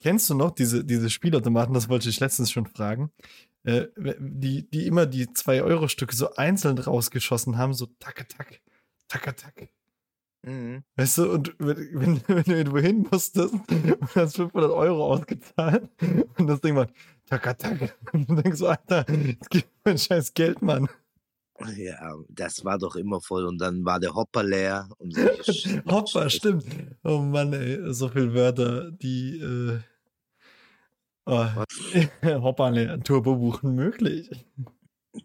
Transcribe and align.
Kennst 0.00 0.28
du 0.30 0.34
noch 0.34 0.50
diese, 0.50 0.84
diese 0.84 1.10
Spielautomaten, 1.10 1.74
das 1.74 1.88
wollte 1.88 2.08
ich 2.08 2.20
letztens 2.20 2.50
schon 2.50 2.66
fragen, 2.66 3.10
äh, 3.64 3.86
die, 4.18 4.68
die 4.70 4.86
immer 4.86 5.06
die 5.06 5.26
2-Euro-Stücke 5.26 6.14
so 6.14 6.34
einzeln 6.34 6.78
rausgeschossen 6.78 7.56
haben, 7.56 7.74
so 7.74 7.86
tack, 7.98 8.28
tack, 8.28 8.60
tack, 9.08 9.36
tack. 9.36 9.68
Mhm. 10.42 10.84
Weißt 10.94 11.18
du, 11.18 11.32
und 11.32 11.54
wenn, 11.58 12.22
wenn 12.28 12.44
du 12.44 12.56
irgendwo 12.56 12.78
hin 12.78 13.06
musstest 13.10 13.52
und 13.52 13.98
hast 14.14 14.36
500 14.36 14.70
Euro 14.70 15.12
ausgezahlt 15.12 15.88
und 16.38 16.46
das 16.46 16.60
Ding 16.60 16.74
macht 16.74 16.90
tack, 17.26 17.58
tack, 17.58 17.96
und 18.12 18.30
du 18.30 18.36
denkst 18.36 18.58
so, 18.58 18.68
Alter, 18.68 19.04
jetzt 19.10 19.50
gib 19.50 19.64
mir 19.84 19.92
ein 19.92 19.98
scheiß 19.98 20.34
Geld, 20.34 20.62
Mann. 20.62 20.88
Ja, 21.76 22.14
das 22.28 22.64
war 22.64 22.78
doch 22.78 22.96
immer 22.96 23.20
voll 23.20 23.46
und 23.46 23.58
dann 23.58 23.84
war 23.84 23.98
der 23.98 24.14
Hopper 24.14 24.42
leer. 24.42 24.88
Und 24.98 25.16
Hopper, 25.90 26.28
stimmt. 26.28 26.66
Oh 27.02 27.18
Mann, 27.18 27.52
ey, 27.52 27.94
so 27.94 28.08
viele 28.08 28.34
Wörter, 28.34 28.90
die 28.90 29.38
äh, 29.38 29.80
oh, 31.26 31.46
Hopper 32.42 32.70
leer, 32.70 33.00
Turbo 33.00 33.36
buchen 33.36 33.74
möglich. 33.74 34.30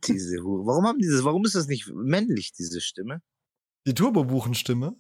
Diese 0.07 0.37
Warum 0.37 0.87
haben 0.87 0.99
dieses, 0.99 1.23
warum 1.23 1.43
ist 1.45 1.55
das 1.55 1.67
nicht 1.67 1.91
männlich, 1.93 2.53
diese 2.53 2.79
Stimme? 2.79 3.21
Die 3.87 3.93
Turbo-Buchen-Stimme? 3.93 4.95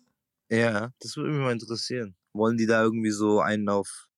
Ja, 0.49 0.91
das 0.99 1.15
würde 1.15 1.31
mich 1.31 1.39
mal 1.39 1.53
interessieren. 1.53 2.15
Wollen 2.33 2.57
die 2.57 2.65
da 2.65 2.81
irgendwie 2.81 3.11
so 3.11 3.39
einen 3.39 3.69
auf 3.69 4.09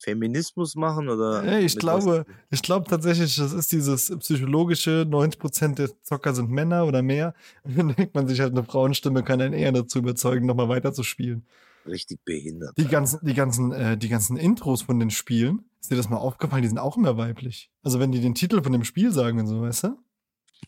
Feminismus 0.00 0.74
machen 0.74 1.08
oder? 1.08 1.42
Hey, 1.42 1.64
ich 1.64 1.76
glaube, 1.76 2.24
ich 2.50 2.62
glaube 2.62 2.88
tatsächlich, 2.88 3.36
das 3.36 3.52
ist 3.52 3.70
dieses 3.72 4.10
psychologische, 4.18 5.06
90% 5.08 5.74
der 5.74 5.90
Zocker 6.02 6.34
sind 6.34 6.50
Männer 6.50 6.86
oder 6.86 7.02
mehr. 7.02 7.34
Und 7.62 7.78
dann 7.78 7.94
denkt 7.94 8.14
man 8.14 8.26
sich 8.26 8.40
halt, 8.40 8.52
eine 8.52 8.64
Frauenstimme 8.64 9.22
kann 9.22 9.40
einen 9.40 9.54
eher 9.54 9.72
dazu 9.72 9.98
überzeugen, 9.98 10.46
nochmal 10.46 10.68
weiter 10.68 10.92
zu 10.92 11.02
spielen. 11.02 11.46
Richtig 11.86 12.24
behindert. 12.24 12.76
Die 12.76 12.88
ganzen, 12.88 13.20
die 13.22 13.34
ganzen, 13.34 13.72
äh, 13.72 13.96
die 13.96 14.08
ganzen 14.08 14.36
Intros 14.36 14.82
von 14.82 14.98
den 14.98 15.10
Spielen, 15.10 15.64
ist 15.80 15.90
dir 15.90 15.96
das 15.96 16.10
mal 16.10 16.18
aufgefallen, 16.18 16.62
die 16.62 16.68
sind 16.68 16.78
auch 16.78 16.96
immer 16.96 17.16
weiblich. 17.16 17.70
Also 17.82 18.00
wenn 18.00 18.12
die 18.12 18.20
den 18.20 18.34
Titel 18.34 18.62
von 18.62 18.72
dem 18.72 18.84
Spiel 18.84 19.12
sagen 19.12 19.38
und 19.38 19.46
so, 19.46 19.62
weißt 19.62 19.84
du? 19.84 19.98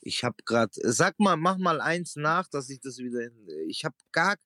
Ich 0.00 0.25
hab 0.25 0.44
grad, 0.47 0.70
sag 0.72 1.20
mal, 1.20 1.36
mach 1.36 1.58
mal 1.58 1.80
eins 1.80 2.16
nach, 2.16 2.48
dass 2.48 2.70
ich 2.70 2.80
das 2.80 2.98
wieder, 2.98 3.20
ich 3.66 3.84
hab 3.84 3.94
gar. 4.10 4.36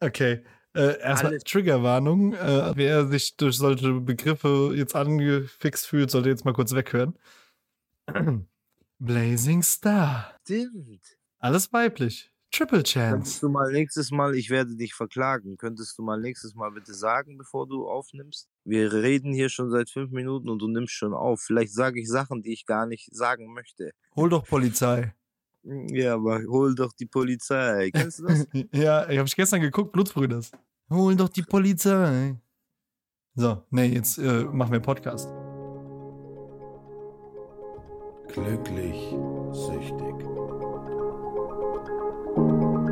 Okay, 0.00 0.42
äh, 0.74 1.00
erstmal 1.00 1.38
Triggerwarnung. 1.38 2.34
Äh, 2.34 2.72
wer 2.74 3.06
sich 3.06 3.36
durch 3.36 3.56
solche 3.56 3.92
Begriffe 4.00 4.72
jetzt 4.74 4.94
angefixt 4.94 5.86
fühlt, 5.86 6.10
sollte 6.10 6.28
jetzt 6.28 6.44
mal 6.44 6.52
kurz 6.54 6.74
weghören. 6.74 7.16
Blazing 8.98 9.62
Star. 9.62 10.34
Stimmt. 10.42 11.16
Alles 11.38 11.72
weiblich. 11.72 12.30
Triple 12.50 12.84
Chance. 12.84 13.10
Könntest 13.10 13.42
du 13.42 13.48
mal 13.48 13.72
nächstes 13.72 14.10
Mal, 14.12 14.36
ich 14.36 14.48
werde 14.48 14.76
dich 14.76 14.94
verklagen, 14.94 15.56
könntest 15.56 15.98
du 15.98 16.04
mal 16.04 16.20
nächstes 16.20 16.54
Mal 16.54 16.70
bitte 16.70 16.94
sagen, 16.94 17.36
bevor 17.36 17.66
du 17.66 17.88
aufnimmst? 17.88 18.48
Wir 18.64 18.92
reden 18.92 19.32
hier 19.32 19.48
schon 19.48 19.70
seit 19.70 19.90
fünf 19.90 20.12
Minuten 20.12 20.48
und 20.48 20.60
du 20.60 20.68
nimmst 20.68 20.92
schon 20.92 21.14
auf. 21.14 21.40
Vielleicht 21.40 21.72
sage 21.72 22.00
ich 22.00 22.08
Sachen, 22.08 22.42
die 22.42 22.52
ich 22.52 22.64
gar 22.64 22.86
nicht 22.86 23.12
sagen 23.12 23.52
möchte. 23.52 23.90
Hol 24.14 24.28
doch 24.28 24.46
Polizei. 24.46 25.12
Ja, 25.64 26.14
aber 26.14 26.42
hol 26.46 26.74
doch 26.74 26.92
die 26.92 27.06
Polizei. 27.06 27.90
Kennst 27.92 28.18
du 28.18 28.26
das? 28.26 28.46
ja, 28.72 29.08
ich 29.08 29.18
habe 29.18 29.30
gestern 29.34 29.60
geguckt, 29.62 29.92
Blutsbrüders. 29.92 30.50
Hol 30.90 31.16
doch 31.16 31.30
die 31.30 31.42
Polizei. 31.42 32.36
So, 33.34 33.62
nee, 33.70 33.86
jetzt 33.86 34.18
äh, 34.18 34.44
machen 34.44 34.72
wir 34.72 34.80
Podcast. 34.80 35.28
Glücklich 38.28 39.16
süchtig. 39.52 40.14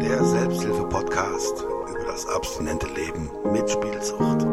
Der 0.01 0.25
Selbsthilfe-Podcast 0.25 1.63
über 1.63 2.05
das 2.07 2.27
abstinente 2.27 2.87
Leben 2.95 3.31
mit 3.53 3.69
Spielsucht. 3.69 4.47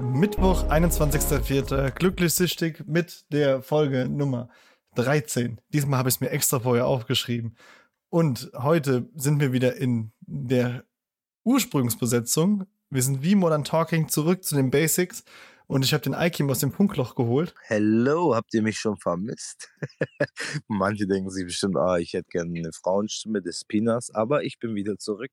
Mittwoch, 0.00 0.64
21.04. 0.70 1.90
Glücklich 1.90 2.34
süchtig 2.34 2.84
mit 2.86 3.24
der 3.32 3.62
Folge 3.62 4.08
Nummer 4.08 4.48
13. 4.96 5.60
Diesmal 5.72 5.98
habe 5.98 6.08
ich 6.08 6.16
es 6.16 6.20
mir 6.20 6.30
extra 6.30 6.60
vorher 6.60 6.86
aufgeschrieben. 6.86 7.56
Und 8.08 8.50
heute 8.54 9.08
sind 9.14 9.40
wir 9.40 9.52
wieder 9.52 9.76
in 9.76 10.12
der 10.20 10.84
Ursprungsbesetzung. 11.44 12.66
Wir 12.90 13.02
sind 13.02 13.22
wie 13.22 13.34
Modern 13.34 13.64
Talking 13.64 14.08
zurück 14.08 14.44
zu 14.44 14.54
den 14.54 14.70
Basics. 14.70 15.24
Und 15.68 15.84
ich 15.84 15.92
habe 15.92 16.02
den 16.02 16.14
Ikim 16.14 16.48
aus 16.48 16.60
dem 16.60 16.70
Funkloch 16.70 17.16
geholt. 17.16 17.54
Hello, 17.62 18.34
habt 18.34 18.54
ihr 18.54 18.62
mich 18.62 18.78
schon 18.78 18.96
vermisst? 18.98 19.68
Manche 20.68 21.06
denken 21.08 21.30
sich 21.30 21.44
bestimmt, 21.44 21.76
ah, 21.76 21.98
ich 21.98 22.12
hätte 22.12 22.28
gerne 22.30 22.56
eine 22.56 22.72
Frauenstimme 22.72 23.42
des 23.42 23.64
Pinas, 23.64 24.10
aber 24.14 24.44
ich 24.44 24.60
bin 24.60 24.76
wieder 24.76 24.96
zurück. 24.96 25.32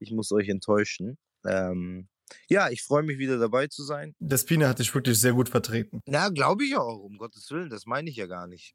Ich 0.00 0.10
muss 0.10 0.32
euch 0.32 0.48
enttäuschen. 0.48 1.16
Ähm, 1.46 2.08
ja, 2.48 2.70
ich 2.70 2.82
freue 2.82 3.02
mich 3.02 3.18
wieder 3.18 3.38
dabei 3.38 3.68
zu 3.68 3.84
sein. 3.84 4.14
Despina 4.18 4.68
hat 4.68 4.80
dich 4.80 4.94
wirklich 4.94 5.20
sehr 5.20 5.32
gut 5.32 5.48
vertreten. 5.48 6.00
Na, 6.06 6.28
glaube 6.30 6.64
ich 6.64 6.76
auch, 6.76 6.98
um 6.98 7.18
Gottes 7.18 7.50
Willen, 7.50 7.70
das 7.70 7.86
meine 7.86 8.10
ich 8.10 8.16
ja 8.16 8.26
gar 8.26 8.46
nicht. 8.46 8.74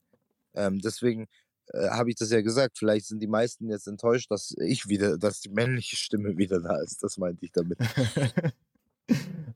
Ähm, 0.57 0.79
deswegen 0.79 1.27
äh, 1.67 1.89
habe 1.89 2.09
ich 2.09 2.15
das 2.15 2.31
ja 2.31 2.41
gesagt. 2.41 2.77
Vielleicht 2.77 3.07
sind 3.07 3.19
die 3.21 3.27
meisten 3.27 3.69
jetzt 3.69 3.87
enttäuscht, 3.87 4.31
dass 4.31 4.53
ich 4.59 4.87
wieder, 4.87 5.17
dass 5.17 5.41
die 5.41 5.49
männliche 5.49 5.95
Stimme 5.95 6.37
wieder 6.37 6.59
da 6.61 6.81
ist. 6.81 7.03
Das 7.03 7.17
meinte 7.17 7.45
ich 7.45 7.51
damit. 7.51 7.79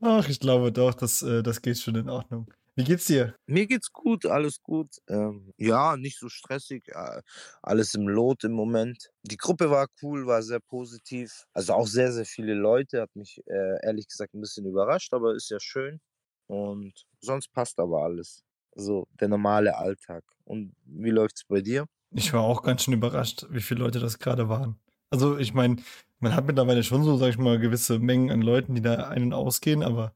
Ach, 0.02 0.28
ich 0.28 0.40
glaube 0.40 0.72
doch, 0.72 0.94
das, 0.94 1.22
äh, 1.22 1.44
das 1.44 1.62
geht 1.62 1.78
schon 1.78 1.96
in 1.96 2.10
Ordnung. 2.10 2.48
Wie 2.76 2.86
geht's 2.86 3.06
dir? 3.06 3.36
Mir 3.48 3.68
geht's 3.68 3.92
gut, 3.92 4.26
alles 4.26 4.62
gut. 4.64 4.96
Ähm, 5.10 5.54
ja, 5.58 5.98
nicht 5.98 6.18
so 6.18 6.30
stressig, 6.30 6.88
äh, 6.88 7.22
alles 7.62 7.94
im 7.96 8.08
Lot 8.08 8.46
im 8.46 8.54
Moment. 8.54 9.10
Die 9.24 9.38
Gruppe 9.38 9.70
war 9.70 9.88
cool, 10.02 10.26
war 10.26 10.42
sehr 10.42 10.62
positiv. 10.62 11.46
Also 11.54 11.74
auch 11.74 11.88
sehr, 11.88 12.14
sehr 12.14 12.26
viele 12.26 12.54
Leute, 12.54 13.02
hat 13.02 13.14
mich 13.16 13.42
äh, 13.46 13.86
ehrlich 13.86 14.08
gesagt 14.08 14.34
ein 14.34 14.42
bisschen 14.42 14.66
überrascht, 14.66 15.14
aber 15.14 15.36
ist 15.36 15.50
ja 15.50 15.60
schön. 15.60 16.00
Und 16.48 16.94
sonst 17.20 17.52
passt 17.52 17.78
aber 17.80 18.04
alles. 18.04 18.44
So 18.76 19.08
der 19.20 19.28
normale 19.28 19.78
Alltag. 19.78 20.24
Und 20.44 20.74
wie 20.86 21.10
läuft's 21.10 21.44
bei 21.46 21.62
dir? 21.62 21.86
Ich 22.14 22.34
war 22.34 22.42
auch 22.42 22.64
ganz 22.64 22.84
schön 22.84 22.94
überrascht, 22.94 23.46
wie 23.50 23.62
viele 23.62 23.82
Leute 23.82 24.00
das 24.00 24.20
gerade 24.20 24.50
waren. 24.50 24.76
Also 25.10 25.38
ich 25.38 25.54
meine, 25.54 25.78
man 26.20 26.36
hat 26.36 26.46
mittlerweile 26.46 26.84
schon 26.84 27.04
so, 27.04 27.18
sag 27.18 27.30
ich 27.30 27.38
mal, 27.38 27.60
gewisse 27.60 28.00
Mengen 28.00 28.32
an 28.32 28.42
Leuten, 28.42 28.76
die 28.76 28.82
da 28.82 29.10
ein- 29.10 29.24
und 29.24 29.34
ausgehen, 29.34 29.84
aber 29.84 30.14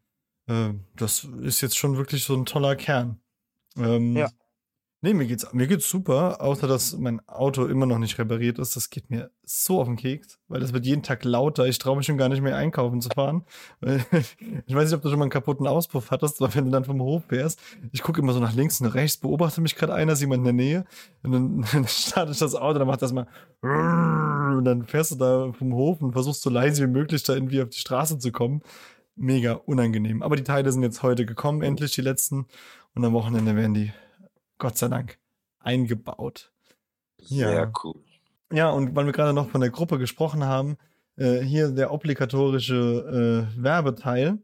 äh, 0.48 0.74
das 0.96 1.24
ist 1.42 1.62
jetzt 1.62 1.78
schon 1.78 1.98
wirklich 1.98 2.24
so 2.24 2.36
ein 2.36 2.46
toller 2.46 2.76
Kern. 2.76 3.20
Ähm, 3.78 4.16
ja. 4.16 4.30
Nee, 5.02 5.14
mir 5.14 5.28
geht's, 5.28 5.46
mir 5.54 5.68
geht's 5.68 5.88
super, 5.88 6.42
außer 6.42 6.68
dass 6.68 6.98
mein 6.98 7.20
Auto 7.28 7.66
immer 7.66 7.86
noch 7.86 8.00
nicht 8.00 8.18
repariert 8.18 8.58
ist. 8.58 8.76
Das 8.76 8.90
geht 8.90 9.12
mir 9.12 9.30
so 9.44 9.80
auf 9.80 9.88
den 9.88 9.98
Keks, 9.98 10.40
weil 10.48 10.62
das 10.62 10.74
wird 10.74 10.86
jeden 10.86 11.04
Tag 11.04 11.24
lauter. 11.24 11.68
Ich 11.68 11.78
traue 11.78 11.98
mich 11.98 12.08
schon 12.08 12.18
gar 12.18 12.30
nicht 12.30 12.42
mehr 12.42 12.56
einkaufen 12.56 13.02
zu 13.02 13.10
fahren. 13.10 13.44
ich 13.82 14.74
weiß 14.74 14.90
nicht, 14.90 14.96
ob 14.96 15.04
du 15.04 15.10
schon 15.10 15.20
mal 15.20 15.26
einen 15.26 15.30
kaputten 15.30 15.68
Auspuff 15.68 16.10
hattest, 16.10 16.42
aber 16.42 16.56
wenn 16.56 16.66
du 16.66 16.72
dann 16.72 16.86
vom 16.86 17.02
Hof 17.02 17.24
fährst, 17.28 17.60
ich 17.92 18.02
gucke 18.02 18.20
immer 18.20 18.34
so 18.34 18.40
nach 18.40 18.56
links 18.56 18.82
und 18.82 18.88
rechts, 18.88 19.18
beobachte 19.18 19.62
mich 19.62 19.76
gerade 19.76 19.94
einer, 19.94 20.14
ist 20.14 20.22
jemand 20.22 20.40
in 20.40 20.46
der 20.46 20.54
Nähe 20.54 20.86
und 21.22 21.32
dann, 21.32 21.66
dann 21.72 21.88
starte 21.88 22.32
ich 22.32 22.40
das 22.40 22.56
Auto, 22.56 22.80
dann 22.80 22.88
macht 22.88 23.04
das 23.04 23.14
mal 23.14 23.28
und 23.62 24.66
dann 24.66 24.86
fährst 24.86 25.12
du 25.12 25.16
da 25.16 25.52
vom 25.54 25.74
Hof 25.74 26.02
und 26.02 26.14
versuchst 26.14 26.42
so 26.42 26.50
leise 26.50 26.84
wie 26.84 26.92
möglich 26.92 27.24
da 27.24 27.34
irgendwie 27.34 27.62
auf 27.62 27.70
die 27.70 27.80
Straße 27.80 28.18
zu 28.18 28.32
kommen. 28.32 28.62
Mega 29.16 29.54
unangenehm. 29.54 30.24
Aber 30.24 30.36
die 30.36 30.44
Teile 30.44 30.72
sind 30.72 30.84
jetzt 30.84 31.04
heute 31.04 31.26
gekommen, 31.26 31.62
endlich 31.62 31.94
die 31.94 32.02
letzten. 32.02 32.48
Und 32.96 33.06
am 33.06 33.14
Wochenende 33.14 33.56
werden 33.56 33.74
die 33.74 33.94
Gott 34.58 34.78
sei 34.78 34.88
Dank, 34.88 35.18
eingebaut. 35.60 36.52
Sehr 37.18 37.52
ja. 37.52 37.72
cool. 37.84 38.04
Ja, 38.52 38.70
und 38.70 38.96
weil 38.96 39.06
wir 39.06 39.14
gerade 39.14 39.34
noch 39.34 39.50
von 39.50 39.62
der 39.62 39.70
Gruppe 39.70 39.98
gesprochen 39.98 40.44
haben, 40.44 40.78
äh, 41.18 41.40
hier 41.40 41.70
der 41.70 41.92
obligatorische 41.92 43.48
äh, 43.58 43.62
Werbeteil 43.64 44.40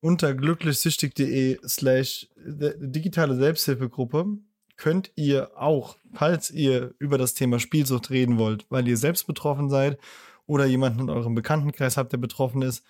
unter 0.00 0.34
glücklichsüchtig.de 0.34 1.60
slash 1.66 2.28
digitale 2.36 3.36
Selbsthilfegruppe 3.36 4.38
könnt 4.76 5.12
ihr 5.16 5.52
auch, 5.56 5.96
falls 6.12 6.50
ihr 6.50 6.94
über 6.98 7.16
das 7.16 7.34
Thema 7.34 7.58
Spielsucht 7.58 8.10
reden 8.10 8.38
wollt, 8.38 8.66
weil 8.70 8.86
ihr 8.86 8.96
selbst 8.96 9.26
betroffen 9.26 9.70
seid 9.70 9.98
oder 10.46 10.66
jemanden 10.66 11.00
in 11.00 11.10
eurem 11.10 11.34
Bekanntenkreis 11.34 11.96
habt, 11.96 12.12
der 12.12 12.18
betroffen 12.18 12.62
ist, 12.62 12.84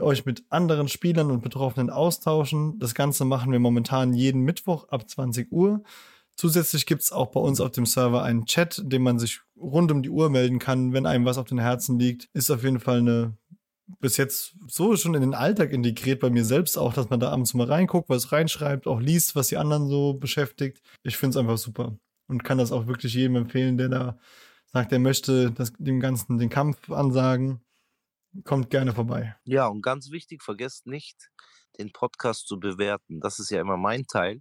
euch 0.00 0.24
mit 0.24 0.44
anderen 0.50 0.88
Spielern 0.88 1.30
und 1.30 1.42
Betroffenen 1.42 1.90
austauschen. 1.90 2.78
Das 2.78 2.94
Ganze 2.94 3.24
machen 3.24 3.52
wir 3.52 3.58
momentan 3.58 4.12
jeden 4.12 4.42
Mittwoch 4.42 4.88
ab 4.88 5.08
20 5.08 5.52
Uhr. 5.52 5.82
Zusätzlich 6.36 6.86
gibt's 6.86 7.10
auch 7.10 7.32
bei 7.32 7.40
uns 7.40 7.60
auf 7.60 7.72
dem 7.72 7.84
Server 7.84 8.22
einen 8.22 8.46
Chat, 8.46 8.78
in 8.78 8.90
dem 8.90 9.02
man 9.02 9.18
sich 9.18 9.40
rund 9.56 9.90
um 9.90 10.02
die 10.02 10.10
Uhr 10.10 10.30
melden 10.30 10.58
kann, 10.58 10.92
wenn 10.92 11.06
einem 11.06 11.24
was 11.24 11.38
auf 11.38 11.48
den 11.48 11.58
Herzen 11.58 11.98
liegt. 11.98 12.28
Ist 12.32 12.50
auf 12.50 12.62
jeden 12.62 12.80
Fall 12.80 12.98
eine 12.98 13.36
bis 14.00 14.16
jetzt 14.18 14.54
so 14.68 14.94
schon 14.96 15.14
in 15.14 15.22
den 15.22 15.34
Alltag 15.34 15.72
integriert, 15.72 16.20
bei 16.20 16.30
mir 16.30 16.44
selbst 16.44 16.76
auch, 16.76 16.92
dass 16.92 17.08
man 17.08 17.20
da 17.20 17.30
abends 17.30 17.54
mal 17.54 17.66
reinguckt, 17.66 18.08
was 18.08 18.32
reinschreibt, 18.32 18.86
auch 18.86 19.00
liest, 19.00 19.34
was 19.34 19.48
die 19.48 19.56
anderen 19.56 19.88
so 19.88 20.14
beschäftigt. 20.14 20.82
Ich 21.02 21.16
finde 21.16 21.30
es 21.30 21.36
einfach 21.38 21.58
super 21.58 21.96
und 22.28 22.44
kann 22.44 22.58
das 22.58 22.70
auch 22.70 22.86
wirklich 22.86 23.14
jedem 23.14 23.36
empfehlen, 23.36 23.78
der 23.78 23.88
da 23.88 24.18
sagt, 24.72 24.92
er 24.92 24.98
möchte 24.98 25.50
das, 25.50 25.72
dem 25.78 26.00
Ganzen 26.00 26.38
den 26.38 26.50
Kampf 26.50 26.90
ansagen 26.90 27.60
kommt 28.44 28.70
gerne 28.70 28.92
vorbei. 28.92 29.36
Ja, 29.44 29.66
und 29.66 29.82
ganz 29.82 30.10
wichtig, 30.10 30.42
vergesst 30.42 30.86
nicht, 30.86 31.30
den 31.78 31.92
Podcast 31.92 32.46
zu 32.46 32.58
bewerten. 32.58 33.20
Das 33.20 33.38
ist 33.38 33.50
ja 33.50 33.60
immer 33.60 33.76
mein 33.76 34.06
Teil. 34.06 34.40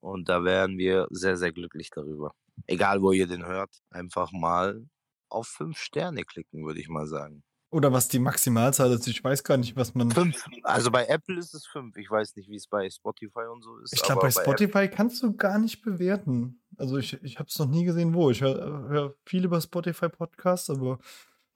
Und 0.00 0.28
da 0.28 0.44
wären 0.44 0.76
wir 0.76 1.06
sehr, 1.10 1.36
sehr 1.36 1.52
glücklich 1.52 1.90
darüber. 1.90 2.34
Egal, 2.66 3.00
wo 3.02 3.12
ihr 3.12 3.26
den 3.26 3.46
hört, 3.46 3.70
einfach 3.90 4.32
mal 4.32 4.86
auf 5.30 5.48
fünf 5.48 5.78
Sterne 5.78 6.24
klicken, 6.24 6.64
würde 6.66 6.80
ich 6.80 6.88
mal 6.88 7.06
sagen. 7.06 7.42
Oder 7.74 7.92
was 7.92 8.06
die 8.06 8.20
Maximalzahl 8.20 8.92
ist. 8.92 9.08
Ich 9.08 9.24
weiß 9.24 9.42
gar 9.42 9.56
nicht, 9.56 9.74
was 9.74 9.96
man. 9.96 10.08
Fünf. 10.12 10.46
Also 10.62 10.92
bei 10.92 11.06
Apple 11.06 11.36
ist 11.36 11.54
es 11.54 11.66
fünf. 11.66 11.96
Ich 11.96 12.08
weiß 12.08 12.36
nicht, 12.36 12.48
wie 12.48 12.54
es 12.54 12.68
bei 12.68 12.88
Spotify 12.88 13.46
und 13.52 13.62
so 13.62 13.78
ist. 13.78 13.92
Ich 13.92 14.02
glaube, 14.02 14.20
bei 14.20 14.30
Spotify 14.30 14.86
kannst 14.86 15.20
du 15.24 15.34
gar 15.34 15.58
nicht 15.58 15.82
bewerten. 15.82 16.62
Also 16.76 16.98
ich, 16.98 17.20
ich 17.24 17.40
habe 17.40 17.48
es 17.48 17.58
noch 17.58 17.66
nie 17.66 17.84
gesehen, 17.84 18.14
wo. 18.14 18.30
Ich 18.30 18.42
höre 18.42 18.88
hör 18.88 19.14
viel 19.26 19.44
über 19.44 19.60
Spotify-Podcasts, 19.60 20.70
aber 20.70 21.00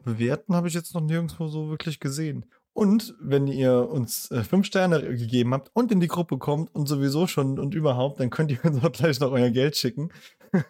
bewerten 0.05 0.55
habe 0.55 0.69
ich 0.69 0.75
jetzt 0.75 0.95
noch 0.95 1.01
nirgendwo 1.01 1.49
so 1.49 1.69
wirklich 1.69 2.01
gesehen. 2.01 2.47
Und 2.73 3.15
wenn 3.21 3.49
ihr 3.49 3.91
uns 3.91 4.31
äh, 4.31 4.45
fünf 4.45 4.67
Sterne 4.67 5.03
gegeben 5.03 5.53
habt 5.53 5.71
und 5.75 5.91
in 5.91 5.99
die 5.99 6.07
Gruppe 6.07 6.39
kommt 6.39 6.73
und 6.75 6.87
sowieso 6.87 7.27
schon 7.27 7.59
und 7.59 7.75
überhaupt, 7.75 8.21
dann 8.21 8.31
könnt 8.31 8.53
ihr 8.53 8.61
uns 8.65 8.85
auch 8.85 8.93
gleich 8.93 9.19
noch 9.19 9.33
euer 9.33 9.51
Geld 9.51 9.77
schicken. 9.77 10.11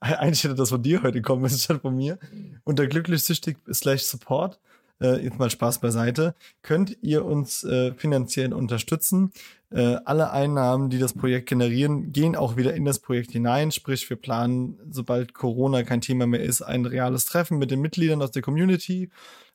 Eigentlich 0.00 0.44
hätte 0.44 0.54
das 0.54 0.70
von 0.70 0.82
dir 0.82 1.02
heute 1.02 1.22
kommen 1.22 1.42
müssen, 1.42 1.58
statt 1.58 1.82
von 1.82 1.96
mir. 1.96 2.18
Unter 2.64 2.86
glücklichsüchtig 2.86 3.56
slash 3.72 4.02
support, 4.02 4.60
äh, 5.02 5.22
jetzt 5.22 5.38
mal 5.38 5.50
Spaß 5.50 5.80
beiseite, 5.80 6.34
könnt 6.62 6.96
ihr 7.02 7.24
uns 7.24 7.64
äh, 7.64 7.92
finanziell 7.94 8.52
unterstützen. 8.52 9.32
Äh, 9.70 9.96
alle 10.04 10.30
Einnahmen, 10.30 10.90
die 10.90 10.98
das 10.98 11.14
Projekt 11.14 11.48
generieren, 11.48 12.12
gehen 12.12 12.36
auch 12.36 12.56
wieder 12.56 12.74
in 12.74 12.84
das 12.84 12.98
Projekt 12.98 13.32
hinein. 13.32 13.72
Sprich, 13.72 14.08
wir 14.08 14.16
planen, 14.16 14.78
sobald 14.90 15.34
Corona 15.34 15.82
kein 15.82 16.00
Thema 16.00 16.26
mehr 16.26 16.42
ist, 16.42 16.62
ein 16.62 16.86
reales 16.86 17.24
Treffen 17.24 17.58
mit 17.58 17.70
den 17.70 17.80
Mitgliedern 17.80 18.22
aus 18.22 18.30
der 18.30 18.42
Community. 18.42 19.10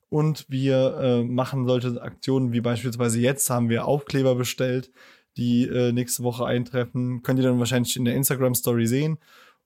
Und 0.10 0.46
wir 0.48 0.98
äh, 0.98 1.24
machen 1.24 1.68
solche 1.68 2.02
Aktionen 2.02 2.54
wie 2.54 2.62
beispielsweise 2.62 3.20
jetzt 3.20 3.50
haben 3.50 3.70
wir 3.70 3.86
Aufkleber 3.86 4.36
bestellt, 4.36 4.90
die 5.36 5.66
äh, 5.68 5.92
nächste 5.92 6.24
Woche 6.24 6.46
eintreffen. 6.46 7.22
Könnt 7.24 7.40
ihr 7.40 7.46
dann 7.46 7.60
wahrscheinlich 7.60 7.96
in 7.96 8.06
der 8.06 8.16
Instagram-Story 8.16 8.88
sehen. 8.88 9.18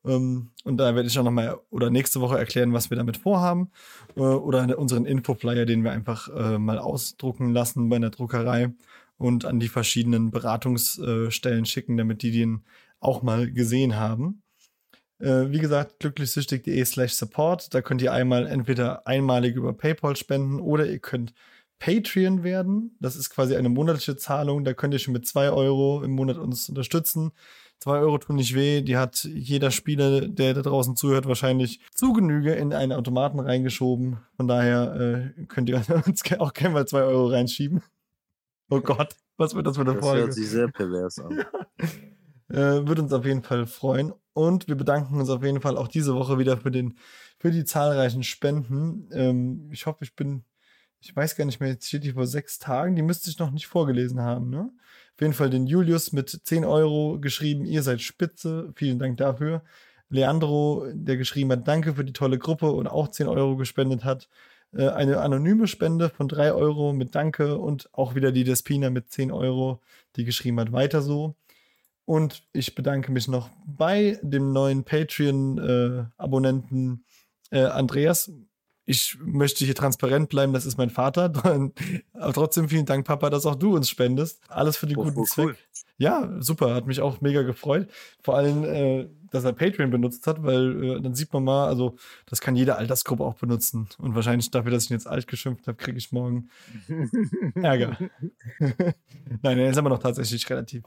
Ähm, 0.05 0.51
und 0.63 0.77
da 0.77 0.95
werde 0.95 1.07
ich 1.07 1.17
auch 1.19 1.23
nochmal 1.23 1.59
oder 1.69 1.89
nächste 1.89 2.21
Woche 2.21 2.37
erklären, 2.37 2.73
was 2.73 2.89
wir 2.89 2.97
damit 2.97 3.17
vorhaben. 3.17 3.71
Äh, 4.15 4.21
oder 4.21 4.77
unseren 4.77 5.05
Infoflyer, 5.05 5.65
den 5.65 5.83
wir 5.83 5.91
einfach 5.91 6.29
äh, 6.29 6.57
mal 6.57 6.79
ausdrucken 6.79 7.53
lassen 7.53 7.89
bei 7.89 7.97
einer 7.97 8.09
Druckerei 8.09 8.73
und 9.17 9.45
an 9.45 9.59
die 9.59 9.69
verschiedenen 9.69 10.31
Beratungsstellen 10.31 11.65
schicken, 11.65 11.97
damit 11.97 12.23
die 12.23 12.31
den 12.31 12.63
auch 12.99 13.21
mal 13.21 13.51
gesehen 13.51 13.95
haben. 13.95 14.41
Äh, 15.19 15.51
wie 15.51 15.59
gesagt, 15.59 15.99
glücklichsüchtig.de 15.99 16.83
slash 16.85 17.13
support. 17.13 17.73
Da 17.73 17.81
könnt 17.81 18.01
ihr 18.01 18.11
einmal 18.11 18.47
entweder 18.47 19.05
einmalig 19.05 19.55
über 19.55 19.73
PayPal 19.73 20.15
spenden 20.15 20.59
oder 20.59 20.87
ihr 20.87 20.99
könnt 20.99 21.33
Patreon 21.77 22.43
werden. 22.43 22.95
Das 22.99 23.15
ist 23.15 23.29
quasi 23.29 23.55
eine 23.55 23.69
monatliche 23.69 24.17
Zahlung. 24.17 24.63
Da 24.63 24.73
könnt 24.73 24.93
ihr 24.93 24.99
schon 24.99 25.13
mit 25.13 25.27
zwei 25.27 25.51
Euro 25.51 26.03
im 26.03 26.11
Monat 26.11 26.37
uns 26.37 26.69
unterstützen. 26.69 27.31
Zwei 27.81 27.97
Euro 27.97 28.19
tun 28.19 28.35
nicht 28.35 28.53
weh. 28.53 28.83
Die 28.83 28.95
hat 28.95 29.23
jeder 29.23 29.71
Spieler, 29.71 30.27
der 30.27 30.53
da 30.53 30.61
draußen 30.61 30.95
zuhört, 30.95 31.25
wahrscheinlich 31.25 31.81
zu 31.95 32.13
Genüge 32.13 32.53
in 32.53 32.73
einen 32.73 32.91
Automaten 32.91 33.39
reingeschoben. 33.39 34.19
Von 34.37 34.47
daher 34.47 35.33
äh, 35.39 35.45
könnt 35.47 35.67
ihr 35.67 35.81
uns 36.05 36.21
auch 36.37 36.53
gerne 36.53 36.75
mal 36.75 36.87
zwei 36.87 37.01
Euro 37.01 37.27
reinschieben. 37.29 37.81
Oh 38.69 38.81
Gott, 38.81 39.15
was 39.37 39.55
wird 39.55 39.65
das 39.65 39.77
für 39.77 39.81
eine 39.81 39.95
das 39.95 40.05
Folge? 40.05 40.21
hört 40.25 40.33
sich 40.33 40.47
sehr 40.47 40.67
pervers 40.67 41.17
an. 41.17 41.43
äh, 42.49 42.87
wird 42.87 42.99
uns 42.99 43.11
auf 43.13 43.25
jeden 43.25 43.41
Fall 43.41 43.65
freuen. 43.65 44.13
Und 44.33 44.67
wir 44.67 44.75
bedanken 44.75 45.19
uns 45.19 45.31
auf 45.31 45.43
jeden 45.43 45.59
Fall 45.59 45.75
auch 45.75 45.87
diese 45.87 46.13
Woche 46.13 46.37
wieder 46.37 46.57
für, 46.57 46.69
den, 46.69 46.99
für 47.39 47.49
die 47.49 47.65
zahlreichen 47.65 48.21
Spenden. 48.21 49.09
Ähm, 49.11 49.69
ich 49.71 49.87
hoffe, 49.87 50.03
ich 50.03 50.15
bin 50.15 50.45
ich 51.01 51.15
weiß 51.15 51.35
gar 51.35 51.45
nicht 51.45 51.59
mehr, 51.59 51.69
jetzt 51.69 51.87
steht 51.87 52.03
die 52.03 52.13
vor 52.13 52.27
sechs 52.27 52.59
Tagen, 52.59 52.95
die 52.95 53.01
müsste 53.01 53.29
ich 53.29 53.39
noch 53.39 53.49
nicht 53.49 53.65
vorgelesen 53.65 54.21
haben, 54.21 54.49
ne? 54.49 54.71
Auf 55.21 55.25
jeden 55.25 55.35
Fall 55.35 55.51
den 55.51 55.67
Julius 55.67 56.13
mit 56.13 56.31
10 56.31 56.65
Euro 56.65 57.19
geschrieben, 57.21 57.63
ihr 57.65 57.83
seid 57.83 58.01
spitze, 58.01 58.73
vielen 58.73 58.97
Dank 58.97 59.17
dafür. 59.17 59.61
Leandro, 60.09 60.87
der 60.93 61.15
geschrieben 61.15 61.51
hat, 61.51 61.67
danke 61.67 61.93
für 61.93 62.03
die 62.03 62.11
tolle 62.11 62.39
Gruppe 62.39 62.71
und 62.71 62.87
auch 62.87 63.07
10 63.07 63.27
Euro 63.27 63.55
gespendet 63.55 64.03
hat. 64.03 64.29
Äh, 64.73 64.87
eine 64.87 65.19
anonyme 65.19 65.67
Spende 65.67 66.09
von 66.09 66.27
3 66.27 66.53
Euro 66.53 66.91
mit 66.91 67.13
Danke 67.13 67.59
und 67.59 67.87
auch 67.93 68.15
wieder 68.15 68.31
die 68.31 68.43
Despina 68.43 68.89
mit 68.89 69.11
10 69.11 69.31
Euro, 69.31 69.79
die 70.15 70.25
geschrieben 70.25 70.59
hat, 70.59 70.71
weiter 70.71 71.03
so. 71.03 71.35
Und 72.05 72.41
ich 72.51 72.73
bedanke 72.73 73.11
mich 73.11 73.27
noch 73.27 73.51
bei 73.63 74.17
dem 74.23 74.53
neuen 74.53 74.85
Patreon-Abonnenten 74.85 77.05
äh, 77.51 77.59
äh, 77.59 77.65
Andreas 77.65 78.31
ich 78.85 79.17
möchte 79.23 79.63
hier 79.63 79.75
transparent 79.75 80.29
bleiben, 80.29 80.53
das 80.53 80.65
ist 80.65 80.77
mein 80.77 80.89
Vater. 80.89 81.31
Aber 82.13 82.33
trotzdem 82.33 82.69
vielen 82.69 82.85
Dank, 82.85 83.05
Papa, 83.05 83.29
dass 83.29 83.45
auch 83.45 83.55
du 83.55 83.75
uns 83.75 83.89
spendest. 83.89 84.41
Alles 84.49 84.77
für 84.77 84.87
den 84.87 84.97
oh, 84.97 85.03
guten 85.03 85.19
oh, 85.19 85.25
Zweck. 85.25 85.45
Cool. 85.45 85.55
Ja, 85.97 86.29
super, 86.39 86.73
hat 86.73 86.87
mich 86.87 86.99
auch 86.99 87.21
mega 87.21 87.43
gefreut. 87.43 87.87
Vor 88.23 88.35
allem, 88.35 88.63
äh, 88.63 89.07
dass 89.29 89.43
er 89.43 89.53
Patreon 89.53 89.91
benutzt 89.91 90.25
hat, 90.25 90.41
weil 90.43 90.83
äh, 90.83 91.01
dann 91.01 91.13
sieht 91.13 91.31
man 91.31 91.43
mal, 91.43 91.67
also 91.67 91.95
das 92.25 92.41
kann 92.41 92.55
jede 92.55 92.75
Altersgruppe 92.75 93.23
auch 93.23 93.35
benutzen. 93.35 93.87
Und 93.99 94.15
wahrscheinlich 94.15 94.49
dafür, 94.49 94.71
dass 94.71 94.85
ich 94.85 94.89
ihn 94.89 94.95
jetzt 94.95 95.07
alt 95.07 95.27
geschimpft 95.27 95.67
habe, 95.67 95.77
kriege 95.77 95.99
ich 95.99 96.11
morgen 96.11 96.49
Ärger. 97.55 97.97
Nein, 99.43 99.59
er 99.59 99.69
ist 99.69 99.77
aber 99.77 99.89
noch 99.89 99.99
tatsächlich 99.99 100.49
relativ 100.49 100.83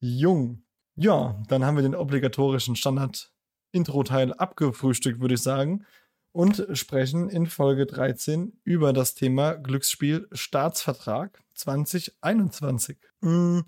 jung. 0.00 0.64
Ja, 0.96 1.40
dann 1.48 1.64
haben 1.64 1.76
wir 1.76 1.82
den 1.82 1.94
obligatorischen 1.94 2.74
Standard-Intro-Teil 2.74 4.32
abgefrühstückt, 4.32 5.20
würde 5.20 5.34
ich 5.34 5.42
sagen 5.42 5.86
und 6.36 6.66
sprechen 6.74 7.30
in 7.30 7.46
Folge 7.46 7.86
13 7.86 8.52
über 8.62 8.92
das 8.92 9.14
Thema 9.14 9.54
Glücksspiel 9.54 10.28
Staatsvertrag 10.32 11.42
2021. 11.54 12.98
Mm, 13.22 13.60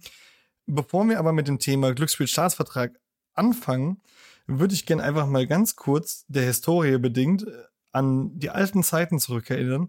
bevor 0.67 1.09
wir 1.09 1.19
aber 1.19 1.33
mit 1.33 1.49
dem 1.49 1.59
Thema 1.59 1.95
Glücksspiel 1.95 2.27
Staatsvertrag 2.27 3.01
anfangen, 3.33 4.03
würde 4.47 4.75
ich 4.75 4.85
gerne 4.85 5.03
einfach 5.03 5.27
mal 5.27 5.47
ganz 5.47 5.77
kurz 5.77 6.27
der 6.29 6.43
Historie 6.43 6.99
bedingt 6.99 7.47
äh, 7.47 7.53
an 7.93 8.39
die 8.39 8.51
alten 8.51 8.83
Zeiten 8.83 9.19
zurückerinnern. 9.19 9.89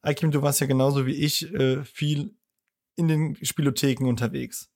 Akim, 0.00 0.30
du 0.30 0.40
warst 0.40 0.60
ja 0.60 0.68
genauso 0.68 1.06
wie 1.06 1.16
ich 1.16 1.52
äh, 1.52 1.82
viel 1.82 2.36
in 2.94 3.08
den 3.08 3.36
Spielotheken 3.44 4.06
unterwegs. 4.06 4.70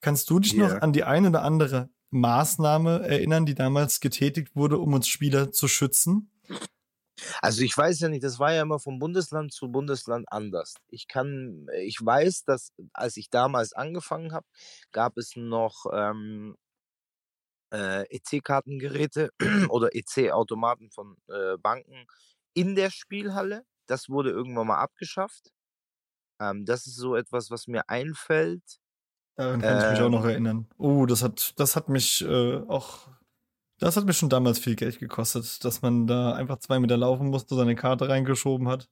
Kannst 0.00 0.30
du 0.30 0.38
dich 0.38 0.54
yeah. 0.54 0.68
noch 0.68 0.80
an 0.80 0.92
die 0.92 1.02
eine 1.02 1.30
oder 1.30 1.42
andere 1.42 1.90
Maßnahme 2.10 3.00
erinnern, 3.00 3.46
die 3.46 3.56
damals 3.56 3.98
getätigt 3.98 4.54
wurde, 4.54 4.78
um 4.78 4.92
uns 4.92 5.08
Spieler 5.08 5.50
zu 5.50 5.66
schützen? 5.66 6.30
Also 7.40 7.62
ich 7.62 7.76
weiß 7.76 8.00
ja 8.00 8.08
nicht, 8.08 8.24
das 8.24 8.38
war 8.38 8.52
ja 8.52 8.62
immer 8.62 8.78
vom 8.78 8.98
Bundesland 8.98 9.52
zu 9.52 9.70
Bundesland 9.70 10.26
anders. 10.30 10.74
Ich 10.88 11.08
kann, 11.08 11.66
ich 11.80 11.98
weiß, 12.04 12.44
dass 12.44 12.72
als 12.92 13.16
ich 13.16 13.30
damals 13.30 13.72
angefangen 13.72 14.32
habe, 14.32 14.46
gab 14.92 15.16
es 15.16 15.34
noch 15.36 15.86
ähm, 15.92 16.56
äh, 17.72 18.04
EC-Kartengeräte 18.14 19.30
oder 19.70 19.94
EC-Automaten 19.94 20.90
von 20.90 21.16
äh, 21.28 21.56
Banken 21.58 22.06
in 22.54 22.74
der 22.74 22.90
Spielhalle. 22.90 23.64
Das 23.86 24.08
wurde 24.08 24.30
irgendwann 24.30 24.66
mal 24.68 24.78
abgeschafft. 24.78 25.52
Ähm, 26.40 26.64
das 26.64 26.86
ist 26.86 26.96
so 26.96 27.16
etwas, 27.16 27.50
was 27.50 27.66
mir 27.66 27.88
einfällt. 27.88 28.78
Daran 29.36 29.60
kann 29.60 29.78
ich 29.78 29.90
mich 29.90 30.00
auch 30.00 30.10
noch 30.10 30.24
ähm 30.24 30.30
erinnern. 30.30 30.66
Oh, 30.78 31.06
das 31.06 31.22
hat, 31.22 31.58
das 31.58 31.76
hat 31.76 31.88
mich 31.88 32.22
äh, 32.22 32.56
auch 32.68 33.08
das 33.78 33.96
hat 33.96 34.04
mir 34.06 34.12
schon 34.12 34.28
damals 34.30 34.58
viel 34.58 34.76
Geld 34.76 34.98
gekostet, 34.98 35.64
dass 35.64 35.82
man 35.82 36.06
da 36.06 36.32
einfach 36.34 36.58
zwei 36.58 36.78
Meter 36.80 36.96
laufen 36.96 37.28
musste, 37.28 37.54
seine 37.56 37.74
Karte 37.76 38.08
reingeschoben 38.08 38.68
hat. 38.68 38.88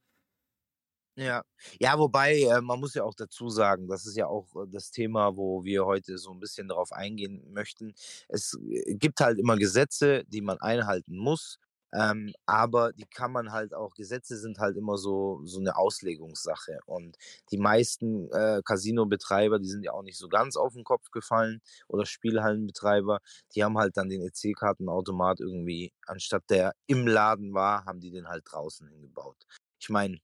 Ja, 1.17 1.43
ja, 1.79 1.97
wobei 1.97 2.41
äh, 2.41 2.61
man 2.61 2.81
muss 2.81 2.95
ja 2.95 3.05
auch 3.05 3.15
dazu 3.15 3.49
sagen, 3.49 3.87
das 3.87 4.05
ist 4.05 4.17
ja 4.17 4.27
auch 4.27 4.49
äh, 4.57 4.67
das 4.69 4.91
Thema, 4.91 5.37
wo 5.37 5.63
wir 5.65 5.85
heute 5.87 6.19
so 6.19 6.33
ein 6.33 6.41
bisschen 6.41 6.67
darauf 6.67 6.91
eingehen 6.91 7.41
möchten. 7.53 7.95
Es 8.29 8.59
äh, 8.69 8.97
gibt 8.97 9.21
halt 9.21 9.39
immer 9.39 9.57
Gesetze, 9.57 10.25
die 10.27 10.41
man 10.41 10.59
einhalten 10.61 11.17
muss. 11.17 11.59
Ähm, 11.95 12.33
aber 12.47 12.93
die 12.93 13.07
kann 13.07 13.31
man 13.33 13.53
halt 13.53 13.73
auch, 13.73 13.95
Gesetze 13.95 14.37
sind 14.37 14.59
halt 14.59 14.77
immer 14.77 14.99
so, 14.99 15.41
so 15.45 15.61
eine 15.61 15.77
Auslegungssache. 15.77 16.81
Und 16.87 17.17
die 17.53 17.59
meisten 17.59 18.31
äh, 18.33 18.63
Casino-Betreiber, 18.65 19.61
die 19.61 19.69
sind 19.69 19.85
ja 19.85 19.93
auch 19.93 20.03
nicht 20.03 20.19
so 20.19 20.29
ganz 20.29 20.57
auf 20.57 20.75
den 20.75 20.85
Kopf 20.85 21.11
gefallen 21.13 21.61
oder 21.87 22.05
Spielhallenbetreiber, 22.05 23.21
die 23.55 23.63
haben 23.63 23.79
halt 23.79 23.97
dann 23.97 24.09
den 24.09 24.23
EC-Kartenautomat 24.23 25.41
irgendwie, 25.41 25.93
anstatt 26.07 26.43
der 26.51 26.75
im 26.87 27.07
Laden 27.07 27.55
war, 27.55 27.85
haben 27.85 28.01
die 28.01 28.11
den 28.11 28.29
halt 28.29 28.45
draußen 28.47 28.89
hingebaut. 28.89 29.37
Ich 29.79 29.89
meine, 29.89 30.19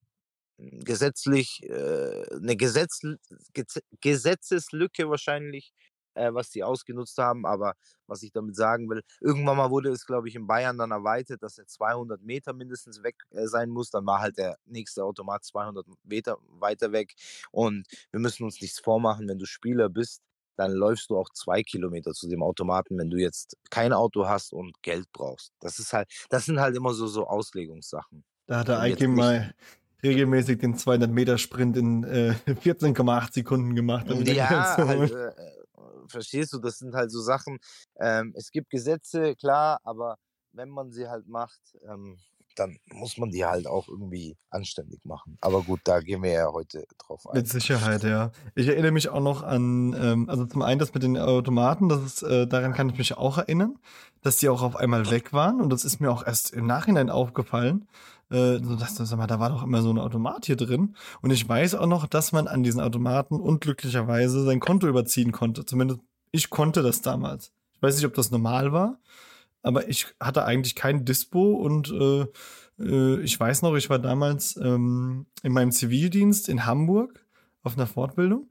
gesetzlich, 0.59 1.63
äh, 1.65 2.25
eine 2.35 2.57
Gesetz, 2.57 3.01
Gesetzeslücke 4.01 5.09
wahrscheinlich 5.09 5.73
äh, 6.21 6.35
was 6.35 6.51
die 6.51 6.63
ausgenutzt 6.63 7.19
haben. 7.19 7.47
Aber 7.47 7.75
was 8.07 8.23
ich 8.23 8.33
damit 8.33 8.57
sagen 8.57 8.89
will, 8.89 9.03
irgendwann 9.21 9.57
mal 9.57 9.71
wurde 9.71 9.91
es, 9.91 10.07
glaube 10.07 10.29
ich, 10.29 10.35
in 10.35 10.47
Bayern 10.47 10.79
dann 10.79 10.91
erweitert, 10.91 11.43
dass 11.43 11.59
er 11.59 11.67
200 11.67 12.23
Meter 12.23 12.53
mindestens 12.53 13.03
weg 13.03 13.17
äh, 13.31 13.47
sein 13.47 13.71
muss. 13.71 13.91
Dann 13.91 14.07
war 14.07 14.21
halt 14.21 14.39
der 14.39 14.57
nächste 14.67 15.05
Automat 15.05 15.45
200 15.45 15.87
Meter 16.05 16.39
weiter 16.59 16.93
weg. 16.93 17.15
Und 17.51 17.87
wir 18.11 18.21
müssen 18.21 18.45
uns 18.45 18.61
nichts 18.61 18.81
vormachen, 18.81 19.29
wenn 19.29 19.39
du 19.39 19.47
Spieler 19.47 19.89
bist, 19.89 20.23
dann 20.57 20.73
läufst 20.73 21.09
du 21.09 21.17
auch 21.17 21.31
zwei 21.31 21.63
Kilometer 21.63 22.13
zu 22.13 22.29
dem 22.29 22.43
Automaten, 22.43 22.99
wenn 22.99 23.09
du 23.09 23.17
jetzt 23.17 23.57
kein 23.71 23.95
Auto 23.95 24.29
hast 24.29 24.53
und 24.53 24.83
Geld 24.83 25.07
brauchst. 25.13 25.55
Das 25.61 25.79
ist 25.79 25.95
halt, 25.95 26.09
das 26.29 26.45
sind 26.45 26.61
halt 26.61 26.77
immer 26.77 26.93
so, 26.93 27.07
so 27.07 27.27
Auslegungssachen. 27.27 28.25
Da 28.47 28.59
hat 28.59 28.69
der 28.69 28.81
Eike 28.81 29.09
mal 29.09 29.55
regelmäßig 30.03 30.59
den 30.59 30.77
200 30.77 31.11
Meter 31.11 31.39
Sprint 31.39 31.77
in 31.77 32.05
äh, 32.05 32.35
14,8 32.47 33.33
Sekunden 33.33 33.75
gemacht. 33.75 34.07
ja, 34.11 34.77
halt, 34.77 35.13
äh, 35.13 35.33
verstehst 36.11 36.53
du, 36.53 36.59
das 36.59 36.79
sind 36.79 36.95
halt 36.95 37.11
so 37.11 37.21
Sachen. 37.21 37.59
Ähm, 37.99 38.33
es 38.37 38.51
gibt 38.51 38.71
Gesetze, 38.71 39.37
klar, 39.37 39.81
aber 39.85 40.17
wenn 40.53 40.69
man 40.69 40.91
sie 40.91 41.09
halt 41.09 41.29
macht, 41.29 41.61
ähm, 41.89 42.19
dann 42.57 42.77
muss 42.93 43.17
man 43.17 43.31
die 43.31 43.45
halt 43.45 43.67
auch 43.67 43.89
irgendwie 43.89 44.37
anständig 44.51 45.01
machen. 45.05 45.39
Aber 45.41 45.63
gut, 45.63 45.81
da 45.85 46.01
gehen 46.01 46.23
wir 46.23 46.33
ja 46.33 46.53
heute 46.53 46.85
drauf 46.99 47.27
ein. 47.29 47.39
Mit 47.39 47.49
Sicherheit, 47.49 48.03
ja. 48.03 48.33
Ich 48.55 48.69
erinnere 48.69 48.93
mich 48.93 49.09
auch 49.09 49.21
noch 49.21 49.43
an, 49.43 49.95
ähm, 49.99 50.29
also 50.29 50.47
zum 50.47 50.63
einen 50.63 50.79
das 50.79 50.93
mit 50.93 51.03
den 51.03 51.17
Automaten, 51.17 51.89
das 51.89 52.03
ist, 52.03 52.23
äh, 52.23 52.47
daran 52.47 52.73
kann 52.75 52.91
ich 52.91 52.99
mich 52.99 53.17
auch 53.17 53.39
erinnern, 53.39 53.79
dass 54.23 54.37
die 54.39 54.49
auch 54.49 54.63
auf 54.63 54.77
einmal 54.77 55.11
weg 55.11 55.33
waren 55.33 55.61
und 55.61 55.71
das 55.71 55.85
ist 55.85 56.01
mir 56.01 56.11
auch 56.11 56.27
erst 56.27 56.53
im 56.53 56.67
Nachhinein 56.67 57.09
aufgefallen. 57.09 57.89
Äh, 58.31 58.59
so 58.63 58.77
sag 58.77 59.19
mal, 59.19 59.27
da 59.27 59.41
war 59.41 59.51
doch 59.51 59.63
immer 59.63 59.83
so 59.83 59.91
ein 59.91 59.99
Automat 59.99 60.47
hier 60.47 60.57
drin. 60.57 60.97
Und 61.21 61.31
ich 61.31 61.49
weiß 61.49 61.75
auch 61.75 61.87
noch, 61.87 62.07
dass 62.07 62.33
man 62.33 62.49
an 62.49 62.63
diesen 62.63 62.81
Automaten 62.81 63.35
unglücklicherweise 63.41 64.45
sein 64.45 64.61
Konto 64.61 64.87
überziehen 64.87 65.33
konnte. 65.33 65.65
Zumindest 65.65 66.01
ich 66.33 66.51
konnte 66.51 66.83
das 66.83 67.03
damals. 67.03 67.53
Ich 67.75 67.83
weiß 67.83 67.97
nicht, 67.97 68.07
ob 68.07 68.15
das 68.15 68.31
normal 68.31 68.73
war, 68.73 69.01
aber 69.63 69.89
ich 69.89 70.07
hatte 70.21 70.45
eigentlich 70.45 70.77
kein 70.77 71.05
Dispo 71.05 71.55
und 71.55 71.91
äh, 71.91 72.27
äh, 72.79 73.21
ich 73.23 73.39
weiß 73.39 73.63
noch, 73.63 73.75
ich 73.75 73.91
war 73.91 73.99
damals 73.99 74.57
ähm, 74.57 75.27
in 75.43 75.53
meinem 75.53 75.73
Zivildienst 75.73 76.49
in 76.49 76.67
Hamburg 76.67 77.27
auf 77.63 77.77
einer 77.77 77.87
Fortbildung 77.87 78.49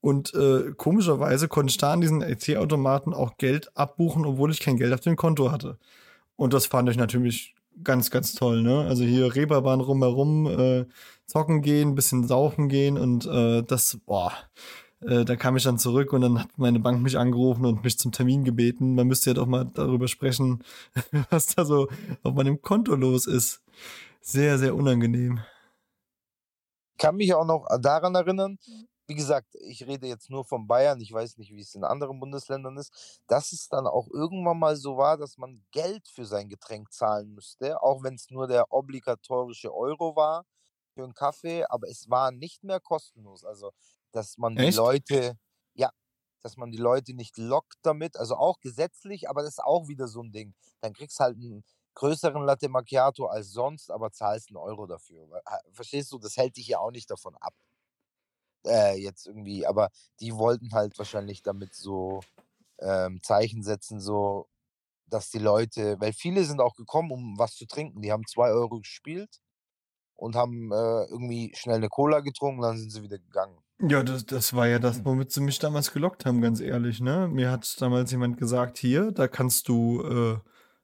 und 0.00 0.34
äh, 0.34 0.72
komischerweise 0.76 1.48
konnte 1.48 1.72
ich 1.72 1.78
da 1.78 1.92
an 1.92 2.00
diesen 2.00 2.22
EC-Automaten 2.22 3.12
auch 3.12 3.38
Geld 3.38 3.76
abbuchen, 3.76 4.24
obwohl 4.24 4.52
ich 4.52 4.60
kein 4.60 4.76
Geld 4.76 4.94
auf 4.94 5.00
dem 5.00 5.16
Konto 5.16 5.50
hatte. 5.50 5.78
Und 6.36 6.52
das 6.52 6.66
fand 6.66 6.88
ich 6.88 6.96
natürlich 6.96 7.55
ganz, 7.82 8.10
ganz 8.10 8.34
toll, 8.34 8.62
ne? 8.62 8.86
Also 8.88 9.04
hier 9.04 9.34
Reeperbahn 9.34 9.80
rumherum, 9.80 10.46
äh, 10.46 10.86
zocken 11.26 11.62
gehen, 11.62 11.94
bisschen 11.94 12.26
saufen 12.26 12.68
gehen 12.68 12.98
und 12.98 13.26
äh, 13.26 13.62
das, 13.62 13.98
boah, 14.06 14.32
äh, 15.00 15.24
da 15.24 15.36
kam 15.36 15.56
ich 15.56 15.64
dann 15.64 15.78
zurück 15.78 16.12
und 16.12 16.22
dann 16.22 16.40
hat 16.40 16.56
meine 16.56 16.80
Bank 16.80 17.02
mich 17.02 17.18
angerufen 17.18 17.66
und 17.66 17.84
mich 17.84 17.98
zum 17.98 18.12
Termin 18.12 18.44
gebeten. 18.44 18.94
Man 18.94 19.06
müsste 19.06 19.30
ja 19.30 19.34
doch 19.34 19.46
mal 19.46 19.64
darüber 19.74 20.08
sprechen, 20.08 20.62
was 21.30 21.54
da 21.54 21.64
so 21.64 21.88
auf 22.22 22.34
meinem 22.34 22.62
Konto 22.62 22.94
los 22.94 23.26
ist. 23.26 23.62
Sehr, 24.20 24.58
sehr 24.58 24.74
unangenehm. 24.74 25.40
Ich 26.92 26.98
kann 26.98 27.16
mich 27.16 27.34
auch 27.34 27.44
noch 27.44 27.66
daran 27.80 28.14
erinnern, 28.14 28.58
wie 29.06 29.14
gesagt, 29.14 29.54
ich 29.60 29.86
rede 29.86 30.06
jetzt 30.08 30.30
nur 30.30 30.44
von 30.44 30.66
Bayern, 30.66 31.00
ich 31.00 31.12
weiß 31.12 31.36
nicht, 31.38 31.52
wie 31.52 31.60
es 31.60 31.74
in 31.74 31.84
anderen 31.84 32.18
Bundesländern 32.20 32.76
ist, 32.76 33.20
dass 33.28 33.52
es 33.52 33.68
dann 33.68 33.86
auch 33.86 34.08
irgendwann 34.10 34.58
mal 34.58 34.76
so 34.76 34.96
war, 34.96 35.16
dass 35.16 35.38
man 35.38 35.64
Geld 35.70 36.08
für 36.08 36.24
sein 36.26 36.48
Getränk 36.48 36.92
zahlen 36.92 37.34
müsste, 37.34 37.80
auch 37.82 38.02
wenn 38.02 38.14
es 38.14 38.30
nur 38.30 38.48
der 38.48 38.72
obligatorische 38.72 39.72
Euro 39.74 40.16
war 40.16 40.44
für 40.94 41.04
einen 41.04 41.14
Kaffee, 41.14 41.64
aber 41.68 41.88
es 41.88 42.08
war 42.10 42.32
nicht 42.32 42.64
mehr 42.64 42.80
kostenlos. 42.80 43.44
Also 43.44 43.72
dass 44.12 44.38
man 44.38 44.58
die 44.58 44.70
Leute, 44.70 45.38
ja, 45.74 45.90
dass 46.42 46.56
man 46.56 46.70
die 46.70 46.78
Leute 46.78 47.14
nicht 47.14 47.36
lockt 47.38 47.76
damit, 47.82 48.16
also 48.16 48.36
auch 48.36 48.60
gesetzlich, 48.60 49.28
aber 49.28 49.42
das 49.42 49.52
ist 49.52 49.64
auch 49.64 49.88
wieder 49.88 50.08
so 50.08 50.22
ein 50.22 50.32
Ding. 50.32 50.54
Dann 50.80 50.92
kriegst 50.94 51.18
halt 51.20 51.36
einen 51.36 51.64
größeren 51.94 52.42
Latte 52.44 52.68
Macchiato 52.68 53.26
als 53.26 53.50
sonst, 53.52 53.90
aber 53.90 54.12
zahlst 54.12 54.50
einen 54.50 54.56
Euro 54.58 54.86
dafür. 54.86 55.28
Verstehst 55.72 56.12
du, 56.12 56.18
das 56.18 56.36
hält 56.36 56.56
dich 56.56 56.68
ja 56.68 56.78
auch 56.78 56.90
nicht 56.90 57.10
davon 57.10 57.36
ab. 57.36 57.54
Äh, 58.66 58.96
jetzt 58.98 59.26
irgendwie, 59.26 59.66
aber 59.66 59.90
die 60.20 60.34
wollten 60.34 60.72
halt 60.72 60.98
wahrscheinlich 60.98 61.42
damit 61.42 61.74
so 61.74 62.20
ähm, 62.80 63.20
Zeichen 63.22 63.62
setzen, 63.62 64.00
so 64.00 64.48
dass 65.08 65.30
die 65.30 65.38
Leute, 65.38 65.96
weil 66.00 66.12
viele 66.12 66.44
sind 66.44 66.60
auch 66.60 66.74
gekommen, 66.74 67.12
um 67.12 67.38
was 67.38 67.54
zu 67.54 67.66
trinken. 67.66 68.02
Die 68.02 68.12
haben 68.12 68.26
zwei 68.26 68.50
Euro 68.50 68.80
gespielt 68.80 69.40
und 70.16 70.34
haben 70.34 70.72
äh, 70.72 71.04
irgendwie 71.04 71.52
schnell 71.54 71.76
eine 71.76 71.88
Cola 71.88 72.20
getrunken, 72.20 72.62
dann 72.62 72.78
sind 72.78 72.90
sie 72.90 73.02
wieder 73.02 73.18
gegangen. 73.18 73.56
Ja, 73.80 74.02
das, 74.02 74.24
das 74.24 74.54
war 74.54 74.66
ja 74.66 74.78
das, 74.78 75.04
womit 75.04 75.30
sie 75.32 75.42
mich 75.42 75.58
damals 75.58 75.92
gelockt 75.92 76.24
haben, 76.24 76.40
ganz 76.40 76.60
ehrlich, 76.60 77.00
ne? 77.00 77.28
Mir 77.28 77.50
hat 77.50 77.80
damals 77.80 78.10
jemand 78.10 78.38
gesagt, 78.38 78.78
hier, 78.78 79.12
da 79.12 79.28
kannst 79.28 79.68
du 79.68 80.02
äh, 80.02 80.38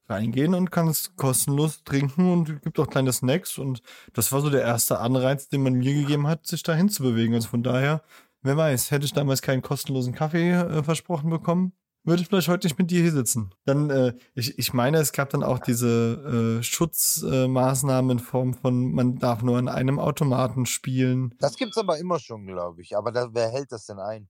reingehen 0.09 0.54
und 0.54 0.71
kannst 0.71 1.16
kostenlos 1.16 1.85
trinken 1.85 2.30
und 2.30 2.62
gibt 2.62 2.78
auch 2.78 2.88
kleine 2.88 3.12
Snacks 3.12 3.59
und 3.59 3.82
das 4.12 4.32
war 4.32 4.40
so 4.40 4.50
der 4.50 4.62
erste 4.62 4.99
Anreiz, 4.99 5.49
den 5.49 5.62
man 5.62 5.75
mir 5.75 5.94
gegeben 5.94 6.26
hat, 6.26 6.47
sich 6.47 6.62
dahin 6.62 6.88
zu 6.88 7.02
bewegen. 7.02 7.35
Also 7.35 7.49
von 7.49 7.62
daher, 7.62 8.02
wer 8.42 8.56
weiß, 8.56 8.90
hätte 8.90 9.04
ich 9.04 9.12
damals 9.12 9.42
keinen 9.42 9.62
kostenlosen 9.62 10.14
Kaffee 10.14 10.52
äh, 10.52 10.82
versprochen 10.82 11.30
bekommen, 11.30 11.73
würde 12.04 12.23
ich 12.23 12.28
vielleicht 12.28 12.49
heute 12.49 12.66
nicht 12.66 12.78
mit 12.78 12.90
dir 12.90 13.02
hier 13.02 13.12
sitzen. 13.12 13.54
Dann, 13.64 13.90
äh, 13.90 14.14
ich, 14.35 14.59
ich 14.59 14.73
meine, 14.73 14.99
es 14.99 15.12
gab 15.12 15.30
dann 15.30 15.42
auch 15.42 15.59
diese 15.59 16.59
äh, 16.59 16.62
Schutzmaßnahmen 16.62 18.11
äh, 18.11 18.12
in 18.12 18.18
Form 18.18 18.54
von, 18.54 18.92
man 18.92 19.16
darf 19.18 19.42
nur 19.42 19.59
an 19.59 19.68
einem 19.68 19.99
Automaten 19.99 20.66
spielen. 20.66 21.35
Das 21.38 21.56
gibt's 21.56 21.78
aber 21.78 21.99
immer 21.99 22.18
schon, 22.18 22.47
glaube 22.47 22.82
ich. 22.82 22.97
Aber 22.97 23.12
da, 23.12 23.28
wer 23.32 23.50
hält 23.50 23.71
das 23.71 23.87
denn 23.87 23.99
ein? 23.99 24.28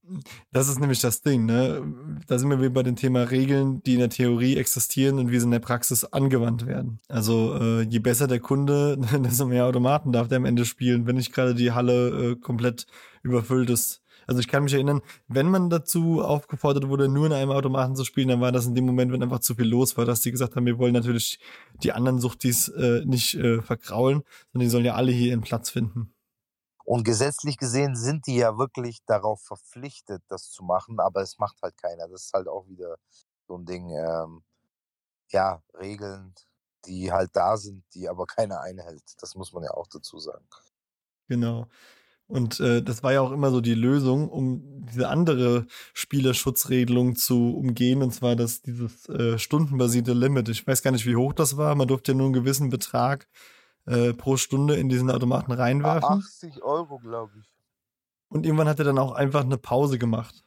Das 0.51 0.67
ist 0.67 0.79
nämlich 0.79 0.99
das 0.99 1.21
Ding, 1.21 1.45
ne? 1.45 2.21
Da 2.27 2.37
sind 2.37 2.49
wir 2.49 2.59
wieder 2.59 2.69
bei 2.69 2.83
dem 2.83 2.95
Thema 2.95 3.23
Regeln, 3.23 3.81
die 3.83 3.93
in 3.93 3.99
der 3.99 4.09
Theorie 4.09 4.57
existieren 4.57 5.17
und 5.17 5.31
wie 5.31 5.39
sie 5.39 5.45
in 5.45 5.51
der 5.51 5.59
Praxis 5.59 6.05
angewandt 6.05 6.67
werden. 6.67 6.99
Also 7.07 7.55
äh, 7.55 7.81
je 7.81 7.99
besser 7.99 8.27
der 8.27 8.39
Kunde, 8.39 8.97
desto 9.19 9.45
mehr 9.45 9.65
Automaten 9.65 10.11
darf 10.11 10.27
der 10.27 10.37
am 10.37 10.45
Ende 10.45 10.65
spielen, 10.65 11.07
wenn 11.07 11.15
nicht 11.15 11.33
gerade 11.33 11.55
die 11.55 11.71
Halle 11.71 12.31
äh, 12.31 12.35
komplett 12.35 12.85
überfüllt 13.23 13.69
ist. 13.69 14.02
Also 14.27 14.39
ich 14.39 14.47
kann 14.47 14.63
mich 14.63 14.73
erinnern, 14.73 15.01
wenn 15.27 15.49
man 15.49 15.69
dazu 15.69 16.21
aufgefordert 16.21 16.87
wurde, 16.87 17.09
nur 17.09 17.25
in 17.25 17.33
einem 17.33 17.51
Automaten 17.51 17.95
zu 17.95 18.05
spielen, 18.05 18.27
dann 18.27 18.41
war 18.41 18.51
das 18.51 18.65
in 18.65 18.75
dem 18.75 18.85
Moment, 18.85 19.11
wenn 19.11 19.23
einfach 19.23 19.39
zu 19.39 19.55
viel 19.55 19.67
los 19.67 19.97
war, 19.97 20.05
dass 20.05 20.21
die 20.21 20.31
gesagt 20.31 20.55
haben, 20.55 20.65
wir 20.65 20.77
wollen 20.77 20.93
natürlich 20.93 21.39
die 21.83 21.91
anderen 21.91 22.19
Suchtis 22.19 22.69
äh, 22.69 23.03
nicht 23.05 23.35
äh, 23.35 23.61
verkraulen, 23.61 24.23
sondern 24.51 24.65
die 24.65 24.69
sollen 24.69 24.85
ja 24.85 24.95
alle 24.95 25.11
hier 25.11 25.29
ihren 25.29 25.41
Platz 25.41 25.69
finden. 25.69 26.13
Und 26.85 27.05
gesetzlich 27.05 27.57
gesehen 27.57 27.95
sind 27.95 28.27
die 28.27 28.35
ja 28.35 28.57
wirklich 28.57 28.99
darauf 29.05 29.41
verpflichtet, 29.41 30.21
das 30.27 30.49
zu 30.51 30.63
machen, 30.63 30.99
aber 30.99 31.21
es 31.21 31.39
macht 31.39 31.61
halt 31.61 31.77
keiner. 31.77 32.09
Das 32.09 32.25
ist 32.25 32.33
halt 32.33 32.47
auch 32.47 32.67
wieder 32.67 32.97
so 33.47 33.57
ein 33.57 33.65
Ding, 33.65 33.89
ähm, 33.91 34.43
ja, 35.29 35.61
Regeln, 35.73 36.33
die 36.85 37.11
halt 37.11 37.35
da 37.35 37.55
sind, 37.55 37.85
die 37.93 38.09
aber 38.09 38.25
keiner 38.25 38.61
einhält. 38.61 39.03
Das 39.19 39.35
muss 39.35 39.53
man 39.53 39.63
ja 39.63 39.71
auch 39.71 39.87
dazu 39.87 40.19
sagen. 40.19 40.45
Genau. 41.29 41.67
Und 42.27 42.59
äh, 42.59 42.81
das 42.81 43.03
war 43.03 43.13
ja 43.13 43.21
auch 43.21 43.31
immer 43.31 43.51
so 43.51 43.61
die 43.61 43.75
Lösung, 43.75 44.29
um 44.29 44.85
diese 44.91 45.09
andere 45.09 45.65
Spielerschutzregelung 45.93 47.15
zu 47.15 47.55
umgehen, 47.55 48.01
und 48.01 48.13
zwar 48.13 48.35
das 48.35 48.61
dieses 48.61 49.07
äh, 49.09 49.37
stundenbasierte 49.37 50.13
Limit. 50.13 50.49
Ich 50.49 50.65
weiß 50.65 50.81
gar 50.81 50.91
nicht, 50.91 51.05
wie 51.05 51.15
hoch 51.15 51.33
das 51.33 51.57
war. 51.57 51.75
Man 51.75 51.87
durfte 51.87 52.13
ja 52.13 52.17
nur 52.17 52.27
einen 52.27 52.33
gewissen 52.33 52.69
Betrag 52.69 53.27
äh, 53.85 54.13
pro 54.13 54.37
Stunde 54.37 54.75
in 54.75 54.89
diesen 54.89 55.11
Automaten 55.11 55.51
reinwerfen. 55.51 56.19
80 56.19 56.63
Euro, 56.63 56.99
glaube 56.99 57.33
ich. 57.39 57.45
Und 58.29 58.45
irgendwann 58.45 58.67
hat 58.67 58.79
er 58.79 58.85
dann 58.85 58.97
auch 58.97 59.11
einfach 59.11 59.41
eine 59.41 59.57
Pause 59.57 59.99
gemacht. 59.99 60.43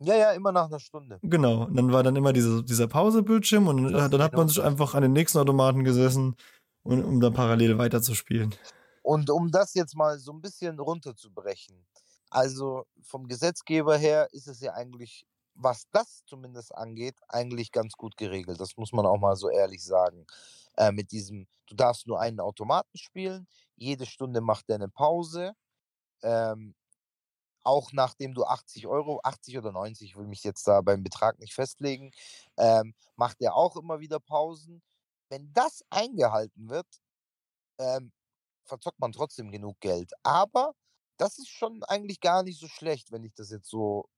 Ja, 0.00 0.14
ja, 0.16 0.32
immer 0.32 0.52
nach 0.52 0.66
einer 0.66 0.80
Stunde. 0.80 1.18
Genau. 1.22 1.64
Und 1.64 1.76
dann 1.76 1.92
war 1.92 2.02
dann 2.02 2.16
immer 2.16 2.32
diese, 2.32 2.62
dieser 2.64 2.86
Pausebildschirm 2.86 3.68
und 3.68 3.92
dann, 3.92 4.10
dann 4.10 4.22
hat 4.22 4.34
man 4.34 4.48
sich 4.48 4.62
einfach 4.62 4.94
an 4.94 5.02
den 5.02 5.12
nächsten 5.12 5.38
Automaten 5.38 5.84
gesessen, 5.84 6.36
und, 6.86 7.02
um 7.04 7.20
da 7.20 7.30
parallel 7.30 7.78
weiterzuspielen. 7.78 8.54
Und 9.06 9.30
um 9.30 9.52
das 9.52 9.74
jetzt 9.74 9.94
mal 9.94 10.18
so 10.18 10.32
ein 10.32 10.40
bisschen 10.40 10.80
runterzubrechen, 10.80 11.86
also 12.28 12.86
vom 13.02 13.28
Gesetzgeber 13.28 13.96
her 13.96 14.26
ist 14.32 14.48
es 14.48 14.58
ja 14.60 14.72
eigentlich, 14.72 15.24
was 15.54 15.88
das 15.92 16.24
zumindest 16.26 16.74
angeht, 16.74 17.14
eigentlich 17.28 17.70
ganz 17.70 17.92
gut 17.92 18.16
geregelt. 18.16 18.58
Das 18.58 18.76
muss 18.76 18.92
man 18.92 19.06
auch 19.06 19.18
mal 19.20 19.36
so 19.36 19.48
ehrlich 19.48 19.84
sagen. 19.84 20.26
Äh, 20.76 20.90
mit 20.90 21.12
diesem, 21.12 21.46
du 21.68 21.76
darfst 21.76 22.08
nur 22.08 22.18
einen 22.18 22.40
Automaten 22.40 22.98
spielen, 22.98 23.46
jede 23.76 24.06
Stunde 24.06 24.40
macht 24.40 24.68
er 24.70 24.74
eine 24.74 24.88
Pause. 24.88 25.52
Ähm, 26.22 26.74
auch 27.62 27.92
nachdem 27.92 28.34
du 28.34 28.44
80 28.44 28.88
Euro, 28.88 29.20
80 29.22 29.56
oder 29.58 29.70
90, 29.70 30.10
ich 30.10 30.16
will 30.16 30.26
mich 30.26 30.42
jetzt 30.42 30.66
da 30.66 30.80
beim 30.80 31.04
Betrag 31.04 31.38
nicht 31.38 31.54
festlegen, 31.54 32.10
ähm, 32.56 32.92
macht 33.14 33.40
er 33.40 33.54
auch 33.54 33.76
immer 33.76 34.00
wieder 34.00 34.18
Pausen. 34.18 34.82
Wenn 35.28 35.52
das 35.52 35.84
eingehalten 35.90 36.68
wird, 36.68 36.88
ähm, 37.78 38.10
verzockt 38.66 39.00
man 39.00 39.12
trotzdem 39.12 39.50
genug 39.50 39.80
Geld. 39.80 40.12
Aber 40.22 40.72
das 41.16 41.38
ist 41.38 41.48
schon 41.48 41.82
eigentlich 41.84 42.20
gar 42.20 42.42
nicht 42.42 42.60
so 42.60 42.68
schlecht, 42.68 43.12
wenn 43.12 43.24
ich 43.24 43.34
das 43.34 43.50
jetzt 43.50 43.68
so 43.68 44.08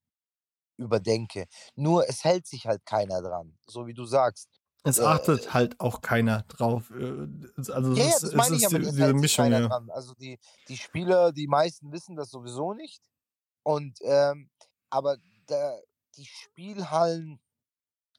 überdenke. 0.77 1.45
Nur 1.75 2.07
es 2.07 2.23
hält 2.23 2.47
sich 2.47 2.65
halt 2.65 2.85
keiner 2.85 3.21
dran, 3.21 3.57
so 3.67 3.87
wie 3.87 3.93
du 3.93 4.05
sagst. 4.05 4.49
Es 4.83 4.99
äh, 4.99 5.03
achtet 5.03 5.47
äh, 5.47 5.49
halt 5.49 5.79
auch 5.79 6.01
keiner 6.01 6.43
drauf. 6.43 6.89
Äh, 6.91 7.27
also 7.71 7.93
ja, 7.93 8.05
es, 8.05 8.19
das 8.19 8.33
meine 8.33 8.55
es 8.55 8.61
ich, 8.61 8.67
aber 8.67 8.79
die, 8.79 8.85
diese 8.85 9.13
Mischung. 9.13 9.51
Ja. 9.51 9.67
Dran. 9.67 9.89
Also 9.91 10.13
die, 10.15 10.39
die 10.67 10.77
Spieler, 10.77 11.31
die 11.31 11.47
meisten 11.47 11.91
wissen 11.91 12.15
das 12.15 12.29
sowieso 12.29 12.73
nicht. 12.73 13.01
Und 13.63 13.99
ähm, 14.01 14.49
aber 14.89 15.17
der, 15.49 15.81
die 16.15 16.25
Spielhallen 16.25 17.39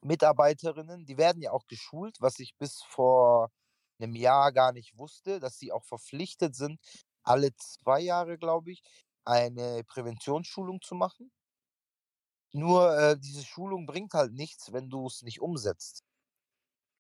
Mitarbeiterinnen, 0.03 1.05
die 1.05 1.19
werden 1.19 1.43
ja 1.43 1.53
auch 1.53 1.67
geschult, 1.67 2.17
was 2.21 2.39
ich 2.39 2.57
bis 2.57 2.83
vor 2.83 3.51
einem 4.03 4.15
Jahr 4.15 4.53
gar 4.53 4.73
nicht 4.73 4.97
wusste, 4.99 5.41
dass 5.41 5.59
sie 5.59 5.73
auch 5.73 5.85
verpflichtet 5.85 6.55
sind, 6.55 6.81
alle 7.23 7.55
zwei 7.57 8.01
Jahre, 8.01 8.39
glaube 8.39 8.73
ich, 8.73 8.83
eine 9.25 9.85
Präventionsschulung 9.85 10.81
zu 10.81 10.95
machen. 10.95 11.31
Nur 12.53 12.99
äh, 12.99 13.19
diese 13.19 13.45
Schulung 13.45 13.87
bringt 13.87 14.13
halt 14.15 14.33
nichts, 14.33 14.73
wenn 14.73 14.91
du 14.91 15.07
es 15.07 15.23
nicht 15.23 15.41
umsetzt. 15.41 16.03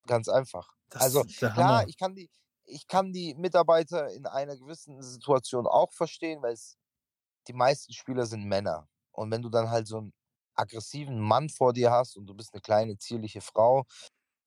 Ganz 0.06 0.28
einfach. 0.28 0.72
Das 0.88 1.02
also 1.02 1.24
klar, 1.24 1.86
ich 1.88 1.96
kann 1.96 2.14
die, 2.14 2.30
ich 2.64 2.86
kann 2.86 3.12
die 3.12 3.34
Mitarbeiter 3.34 4.10
in 4.10 4.26
einer 4.26 4.56
gewissen 4.56 5.02
Situation 5.02 5.66
auch 5.66 5.92
verstehen, 5.92 6.42
weil 6.42 6.52
es 6.52 6.76
die 7.48 7.52
meisten 7.52 7.92
Spieler 7.92 8.26
sind 8.26 8.44
Männer. 8.44 8.88
Und 9.12 9.30
wenn 9.30 9.42
du 9.42 9.48
dann 9.48 9.70
halt 9.70 9.88
so 9.88 9.98
einen 9.98 10.12
aggressiven 10.54 11.18
Mann 11.18 11.48
vor 11.48 11.72
dir 11.72 11.90
hast 11.90 12.16
und 12.16 12.26
du 12.26 12.34
bist 12.34 12.54
eine 12.54 12.60
kleine, 12.60 12.98
zierliche 12.98 13.40
Frau, 13.40 13.84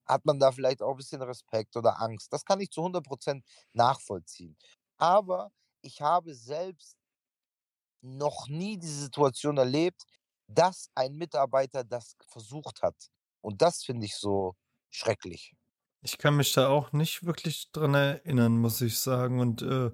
hat 0.06 0.24
man 0.24 0.38
da 0.38 0.52
vielleicht 0.52 0.82
auch 0.82 0.92
ein 0.92 0.96
bisschen 0.96 1.22
Respekt 1.22 1.76
oder 1.76 2.00
Angst. 2.00 2.32
Das 2.32 2.44
kann 2.44 2.60
ich 2.60 2.70
zu 2.70 2.82
100% 2.82 3.42
nachvollziehen. 3.72 4.56
Aber 4.98 5.50
ich 5.82 6.00
habe 6.00 6.34
selbst 6.34 6.96
noch 8.02 8.48
nie 8.48 8.76
diese 8.78 9.00
Situation 9.02 9.56
erlebt, 9.56 10.02
dass 10.46 10.90
ein 10.94 11.14
Mitarbeiter 11.16 11.84
das 11.84 12.16
versucht 12.28 12.82
hat. 12.82 12.96
Und 13.40 13.62
das 13.62 13.82
finde 13.82 14.06
ich 14.06 14.16
so 14.16 14.54
schrecklich. 14.90 15.54
Ich 16.02 16.18
kann 16.18 16.36
mich 16.36 16.52
da 16.52 16.68
auch 16.68 16.92
nicht 16.92 17.24
wirklich 17.24 17.72
dran 17.72 17.94
erinnern, 17.94 18.58
muss 18.58 18.80
ich 18.82 18.98
sagen. 18.98 19.40
Und 19.40 19.62
äh, 19.62 19.90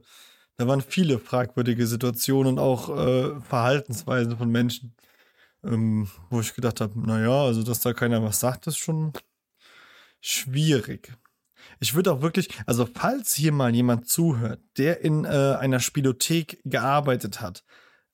da 0.56 0.66
waren 0.66 0.80
viele 0.82 1.18
fragwürdige 1.18 1.86
Situationen 1.86 2.54
und 2.54 2.58
auch 2.58 2.88
äh, 2.90 3.40
Verhaltensweisen 3.40 4.36
von 4.36 4.50
Menschen, 4.50 4.94
ähm, 5.64 6.10
wo 6.30 6.40
ich 6.40 6.54
gedacht 6.54 6.80
habe, 6.80 6.98
naja, 7.00 7.44
also 7.44 7.62
dass 7.62 7.80
da 7.80 7.92
keiner 7.92 8.22
was 8.22 8.40
sagt, 8.40 8.66
ist 8.66 8.78
schon 8.78 9.12
schwierig. 10.20 11.12
Ich 11.78 11.94
würde 11.94 12.12
auch 12.12 12.22
wirklich, 12.22 12.48
also 12.66 12.86
falls 12.86 13.34
hier 13.34 13.52
mal 13.52 13.74
jemand 13.74 14.08
zuhört, 14.08 14.60
der 14.76 15.02
in 15.02 15.24
äh, 15.24 15.28
einer 15.28 15.80
Spielothek 15.80 16.60
gearbeitet 16.64 17.40
hat, 17.40 17.64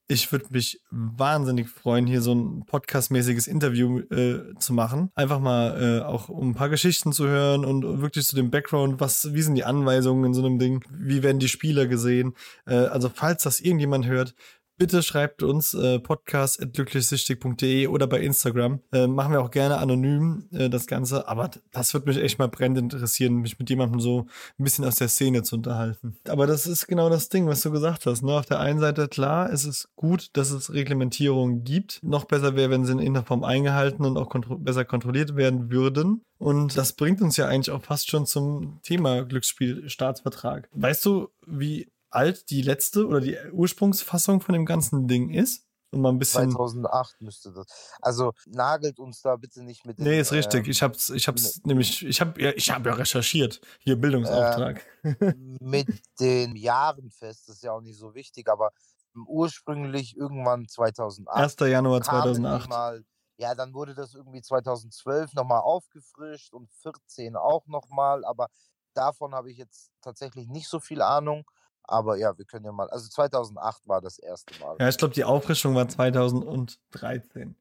ich 0.08 0.30
würde 0.30 0.46
mich 0.50 0.80
wahnsinnig 0.90 1.68
freuen, 1.68 2.06
hier 2.06 2.22
so 2.22 2.32
ein 2.32 2.64
podcastmäßiges 2.64 3.48
Interview 3.48 3.98
äh, 4.10 4.54
zu 4.58 4.72
machen. 4.72 5.10
Einfach 5.16 5.40
mal 5.40 5.82
äh, 5.82 6.04
auch 6.04 6.28
um 6.28 6.50
ein 6.50 6.54
paar 6.54 6.68
Geschichten 6.68 7.12
zu 7.12 7.26
hören 7.26 7.64
und 7.64 8.00
wirklich 8.00 8.24
zu 8.24 8.36
dem 8.36 8.50
Background, 8.50 9.00
was, 9.00 9.34
wie 9.34 9.42
sind 9.42 9.56
die 9.56 9.64
Anweisungen 9.64 10.24
in 10.24 10.34
so 10.34 10.46
einem 10.46 10.60
Ding, 10.60 10.84
wie 10.90 11.24
werden 11.24 11.40
die 11.40 11.48
Spieler 11.48 11.88
gesehen. 11.88 12.34
Äh, 12.66 12.74
also 12.74 13.10
falls 13.12 13.42
das 13.42 13.58
irgendjemand 13.58 14.06
hört, 14.06 14.34
bitte 14.76 15.02
schreibt 15.02 15.42
uns 15.42 15.74
äh, 15.74 15.98
podcast.glücklichsüchtig.de 15.98 17.86
oder 17.86 18.06
bei 18.06 18.20
Instagram. 18.20 18.80
Äh, 18.92 19.06
machen 19.06 19.32
wir 19.32 19.40
auch 19.40 19.50
gerne 19.50 19.78
anonym 19.78 20.48
äh, 20.52 20.68
das 20.68 20.86
Ganze, 20.86 21.28
aber 21.28 21.50
das 21.72 21.94
wird 21.94 22.06
mich 22.06 22.18
echt 22.18 22.38
mal 22.38 22.48
brennend 22.48 22.78
interessieren, 22.78 23.36
mich 23.36 23.58
mit 23.58 23.70
jemandem 23.70 24.00
so 24.00 24.26
ein 24.58 24.64
bisschen 24.64 24.84
aus 24.84 24.96
der 24.96 25.08
Szene 25.08 25.42
zu 25.42 25.56
unterhalten. 25.56 26.16
Aber 26.28 26.46
das 26.46 26.66
ist 26.66 26.86
genau 26.86 27.08
das 27.08 27.28
Ding, 27.28 27.46
was 27.46 27.62
du 27.62 27.70
gesagt 27.70 28.06
hast. 28.06 28.22
Ne? 28.22 28.32
Auf 28.32 28.46
der 28.46 28.60
einen 28.60 28.80
Seite, 28.80 29.08
klar, 29.08 29.50
es 29.52 29.64
ist 29.64 29.88
gut, 29.96 30.30
dass 30.34 30.50
es 30.50 30.72
Reglementierungen 30.72 31.64
gibt. 31.64 32.02
Noch 32.02 32.24
besser 32.24 32.56
wäre, 32.56 32.70
wenn 32.70 32.84
sie 32.84 32.92
in 32.92 32.98
irgendeiner 32.98 33.26
Form 33.26 33.44
eingehalten 33.44 34.04
und 34.04 34.16
auch 34.16 34.28
kontro 34.28 34.56
besser 34.58 34.84
kontrolliert 34.84 35.36
werden 35.36 35.70
würden. 35.70 36.22
Und 36.38 36.76
das 36.76 36.92
bringt 36.92 37.22
uns 37.22 37.36
ja 37.36 37.46
eigentlich 37.46 37.70
auch 37.70 37.82
fast 37.82 38.10
schon 38.10 38.26
zum 38.26 38.80
Thema 38.82 39.24
Glücksspielstaatsvertrag. 39.24 40.68
Weißt 40.72 41.04
du, 41.04 41.28
wie 41.46 41.88
alt 42.16 42.50
die 42.50 42.62
letzte 42.62 43.06
oder 43.06 43.20
die 43.20 43.36
Ursprungsfassung 43.52 44.40
von 44.40 44.54
dem 44.54 44.64
ganzen 44.64 45.06
Ding 45.06 45.30
ist. 45.30 45.66
Und 45.92 46.00
mal 46.00 46.08
ein 46.08 46.18
bisschen. 46.18 46.50
2008 46.50 47.20
müsste 47.20 47.52
das. 47.52 47.66
Also 48.00 48.32
nagelt 48.46 48.98
uns 48.98 49.20
da 49.20 49.36
bitte 49.36 49.62
nicht 49.62 49.86
mit. 49.86 49.98
Den, 49.98 50.06
nee, 50.06 50.18
ist 50.18 50.32
richtig. 50.32 50.64
Ähm, 50.64 50.70
ich 50.70 50.82
hab's, 50.82 51.10
ich 51.10 51.28
hab's 51.28 51.60
nämlich, 51.64 52.04
ich 52.04 52.20
hab, 52.20 52.38
ja, 52.38 52.50
ich 52.56 52.70
hab 52.70 52.84
ja 52.84 52.94
recherchiert. 52.94 53.60
Hier 53.80 53.96
Bildungsauftrag. 53.96 54.84
Äh, 55.04 55.14
mit 55.60 55.88
den 56.18 56.56
Jahren 56.56 57.10
fest, 57.10 57.48
das 57.48 57.56
ist 57.56 57.62
ja 57.62 57.72
auch 57.72 57.82
nicht 57.82 57.98
so 57.98 58.14
wichtig, 58.14 58.48
aber 58.48 58.70
ursprünglich 59.14 60.16
irgendwann 60.16 60.66
2008. 60.68 61.62
1. 61.62 61.70
Januar 61.70 62.02
2008. 62.02 62.68
Mal, 62.68 63.04
ja, 63.38 63.54
dann 63.54 63.72
wurde 63.72 63.94
das 63.94 64.14
irgendwie 64.14 64.42
2012 64.42 65.34
nochmal 65.34 65.60
aufgefrischt 65.60 66.52
und 66.52 66.70
14 66.82 67.36
auch 67.36 67.66
nochmal, 67.66 68.24
aber 68.24 68.48
davon 68.94 69.34
habe 69.34 69.50
ich 69.50 69.58
jetzt 69.58 69.90
tatsächlich 70.00 70.48
nicht 70.48 70.68
so 70.68 70.80
viel 70.80 71.00
Ahnung. 71.00 71.44
Aber 71.86 72.16
ja, 72.16 72.36
wir 72.36 72.44
können 72.44 72.64
ja 72.64 72.72
mal. 72.72 72.88
Also 72.90 73.08
2008 73.08 73.86
war 73.88 74.00
das 74.00 74.18
erste 74.18 74.58
Mal. 74.60 74.76
Ja, 74.78 74.88
ich 74.88 74.98
glaube, 74.98 75.14
die 75.14 75.24
Auffrischung 75.24 75.74
war 75.74 75.88
2013. 75.88 77.56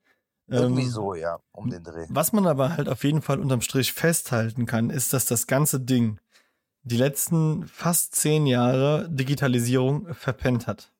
Irgendwie 0.48 0.84
ähm, 0.84 0.90
so, 0.90 1.16
ja, 1.16 1.40
um 1.52 1.70
den 1.70 1.84
Dreh. 1.84 2.06
Was 2.10 2.32
man 2.32 2.46
aber 2.46 2.78
halt 2.78 2.88
auf 2.88 3.04
jeden 3.04 3.22
Fall 3.22 3.40
unterm 3.40 3.62
Strich 3.62 3.94
festhalten 3.94 4.66
kann, 4.66 4.90
ist, 4.90 5.14
dass 5.14 5.26
das 5.26 5.48
ganze 5.48 5.80
Ding 5.80 6.20
die 6.84 6.98
letzten 6.98 7.68
fast 7.68 8.16
zehn 8.16 8.46
Jahre 8.46 9.10
Digitalisierung 9.10 10.14
verpennt 10.14 10.68
hat. 10.68 10.92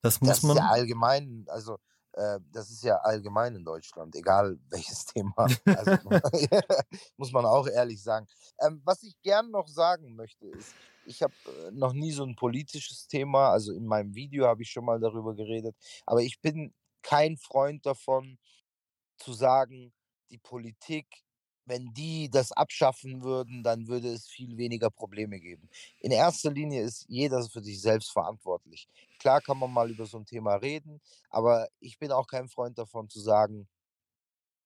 Das 0.00 0.20
muss 0.20 0.30
das 0.30 0.42
man. 0.44 0.56
Ist 0.56 0.62
ja 0.62 0.68
allgemein, 0.68 1.44
also 1.48 1.78
äh, 2.12 2.38
das 2.52 2.70
ist 2.70 2.84
ja 2.84 2.96
allgemein 2.98 3.56
in 3.56 3.64
Deutschland, 3.64 4.14
egal 4.14 4.58
welches 4.70 5.06
Thema. 5.06 5.48
Also, 5.64 5.98
muss 7.16 7.32
man 7.32 7.44
auch 7.44 7.66
ehrlich 7.66 8.02
sagen. 8.02 8.26
Ähm, 8.60 8.80
was 8.84 9.02
ich 9.02 9.20
gern 9.22 9.50
noch 9.50 9.66
sagen 9.66 10.14
möchte, 10.14 10.46
ist, 10.46 10.72
ich 11.06 11.22
habe 11.22 11.34
äh, 11.46 11.70
noch 11.72 11.92
nie 11.92 12.12
so 12.12 12.24
ein 12.24 12.36
politisches 12.36 13.06
Thema, 13.08 13.50
also 13.50 13.72
in 13.72 13.86
meinem 13.86 14.14
Video 14.14 14.46
habe 14.46 14.62
ich 14.62 14.70
schon 14.70 14.84
mal 14.84 15.00
darüber 15.00 15.34
geredet, 15.34 15.76
aber 16.04 16.22
ich 16.22 16.40
bin 16.40 16.74
kein 17.02 17.36
Freund 17.36 17.86
davon 17.86 18.38
zu 19.18 19.32
sagen, 19.32 19.92
die 20.30 20.38
Politik, 20.38 21.06
wenn 21.64 21.92
die 21.94 22.30
das 22.30 22.52
abschaffen 22.52 23.22
würden, 23.22 23.62
dann 23.62 23.88
würde 23.88 24.08
es 24.12 24.28
viel 24.28 24.56
weniger 24.56 24.90
Probleme 24.90 25.40
geben. 25.40 25.68
In 26.00 26.12
erster 26.12 26.50
Linie 26.50 26.82
ist 26.82 27.06
jeder 27.08 27.42
für 27.48 27.62
sich 27.62 27.80
selbst 27.80 28.12
verantwortlich. 28.12 28.88
Klar 29.18 29.40
kann 29.40 29.58
man 29.58 29.72
mal 29.72 29.90
über 29.90 30.06
so 30.06 30.18
ein 30.18 30.26
Thema 30.26 30.56
reden, 30.56 31.00
aber 31.30 31.68
ich 31.80 31.98
bin 31.98 32.12
auch 32.12 32.26
kein 32.26 32.48
Freund 32.48 32.78
davon 32.78 33.08
zu 33.08 33.20
sagen, 33.20 33.68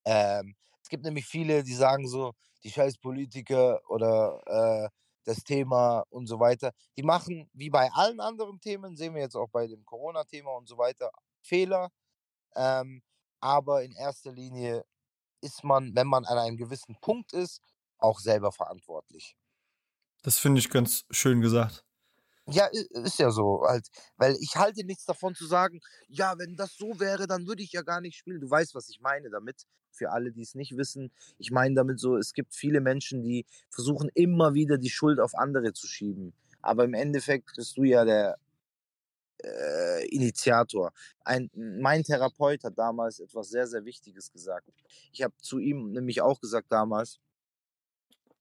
ähm, 0.05 0.57
es 0.83 0.88
gibt 0.88 1.05
nämlich 1.05 1.26
viele, 1.26 1.62
die 1.62 1.74
sagen 1.74 2.09
so, 2.09 2.35
die 2.64 2.70
scheiß 2.70 2.98
Politiker 2.98 3.81
oder 3.88 4.42
äh, 4.46 4.88
das 5.30 5.44
Thema 5.44 6.04
und 6.10 6.26
so 6.26 6.40
weiter. 6.40 6.72
Die 6.96 7.02
machen, 7.02 7.48
wie 7.52 7.70
bei 7.70 7.90
allen 7.92 8.20
anderen 8.20 8.60
Themen, 8.60 8.96
sehen 8.96 9.14
wir 9.14 9.22
jetzt 9.22 9.36
auch 9.36 9.48
bei 9.48 9.66
dem 9.66 9.84
Corona-Thema 9.84 10.50
und 10.56 10.68
so 10.68 10.76
weiter, 10.76 11.10
Fehler. 11.40 11.90
Ähm, 12.56 13.02
aber 13.40 13.84
in 13.84 13.92
erster 13.92 14.32
Linie 14.32 14.84
ist 15.40 15.64
man, 15.64 15.94
wenn 15.94 16.08
man 16.08 16.24
an 16.24 16.38
einem 16.38 16.56
gewissen 16.56 16.96
Punkt 17.00 17.32
ist, 17.32 17.62
auch 17.98 18.18
selber 18.18 18.52
verantwortlich. 18.52 19.36
Das 20.22 20.38
finde 20.38 20.58
ich 20.58 20.68
ganz 20.68 21.04
schön 21.10 21.40
gesagt. 21.40 21.84
Ja, 22.52 22.66
ist 22.66 23.18
ja 23.18 23.30
so 23.30 23.62
halt, 23.66 23.88
weil 24.16 24.36
ich 24.40 24.56
halte 24.56 24.84
nichts 24.84 25.04
davon 25.04 25.34
zu 25.34 25.46
sagen, 25.46 25.80
ja, 26.08 26.34
wenn 26.38 26.56
das 26.56 26.76
so 26.76 26.98
wäre, 26.98 27.26
dann 27.26 27.46
würde 27.46 27.62
ich 27.62 27.72
ja 27.72 27.82
gar 27.82 28.00
nicht 28.00 28.16
spielen. 28.16 28.40
Du 28.40 28.50
weißt, 28.50 28.74
was 28.74 28.88
ich 28.88 29.00
meine 29.00 29.30
damit. 29.30 29.66
Für 29.92 30.12
alle, 30.12 30.30
die 30.30 30.42
es 30.42 30.54
nicht 30.54 30.76
wissen, 30.76 31.10
ich 31.38 31.50
meine 31.50 31.74
damit 31.74 31.98
so, 31.98 32.16
es 32.16 32.32
gibt 32.32 32.54
viele 32.54 32.80
Menschen, 32.80 33.22
die 33.24 33.44
versuchen 33.70 34.08
immer 34.14 34.54
wieder 34.54 34.78
die 34.78 34.88
Schuld 34.88 35.18
auf 35.18 35.34
andere 35.34 35.72
zu 35.72 35.88
schieben. 35.88 36.32
Aber 36.62 36.84
im 36.84 36.94
Endeffekt 36.94 37.50
bist 37.56 37.76
du 37.76 37.82
ja 37.82 38.04
der 38.04 38.38
äh, 39.44 40.06
Initiator. 40.08 40.92
Ein, 41.24 41.50
mein 41.54 42.04
Therapeut 42.04 42.64
hat 42.64 42.78
damals 42.78 43.20
etwas 43.20 43.48
sehr, 43.50 43.66
sehr 43.66 43.84
Wichtiges 43.84 44.30
gesagt. 44.30 44.68
Ich 45.12 45.22
habe 45.22 45.34
zu 45.38 45.58
ihm 45.58 45.92
nämlich 45.92 46.20
auch 46.22 46.40
gesagt 46.40 46.70
damals, 46.70 47.18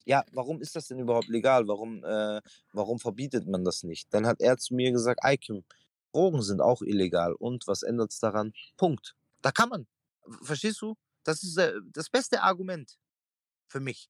ja, 0.10 0.26
warum 0.32 0.60
ist 0.60 0.76
das 0.76 0.88
denn 0.88 0.98
überhaupt 0.98 1.28
legal? 1.28 1.68
Warum, 1.68 2.04
äh, 2.04 2.42
warum 2.74 2.98
verbietet 2.98 3.48
man 3.48 3.64
das 3.64 3.84
nicht? 3.84 4.12
Dann 4.12 4.26
hat 4.26 4.42
er 4.42 4.58
zu 4.58 4.74
mir 4.74 4.92
gesagt, 4.92 5.20
Eikim, 5.24 5.64
Drogen 6.12 6.42
sind 6.42 6.62
auch 6.62 6.82
illegal. 6.82 7.34
Und 7.36 7.68
was 7.68 7.84
ändert 7.84 8.12
es 8.12 8.20
daran? 8.20 8.54
Punkt. 8.76 9.16
Da 9.44 9.52
kann 9.52 9.70
man. 9.70 9.88
Verstehst 10.42 10.82
du? 10.82 10.96
Das 11.24 11.44
ist 11.44 11.58
äh, 11.58 11.74
das 11.94 12.10
beste 12.10 12.42
Argument 12.42 12.98
für 13.68 13.80
mich. 13.80 14.10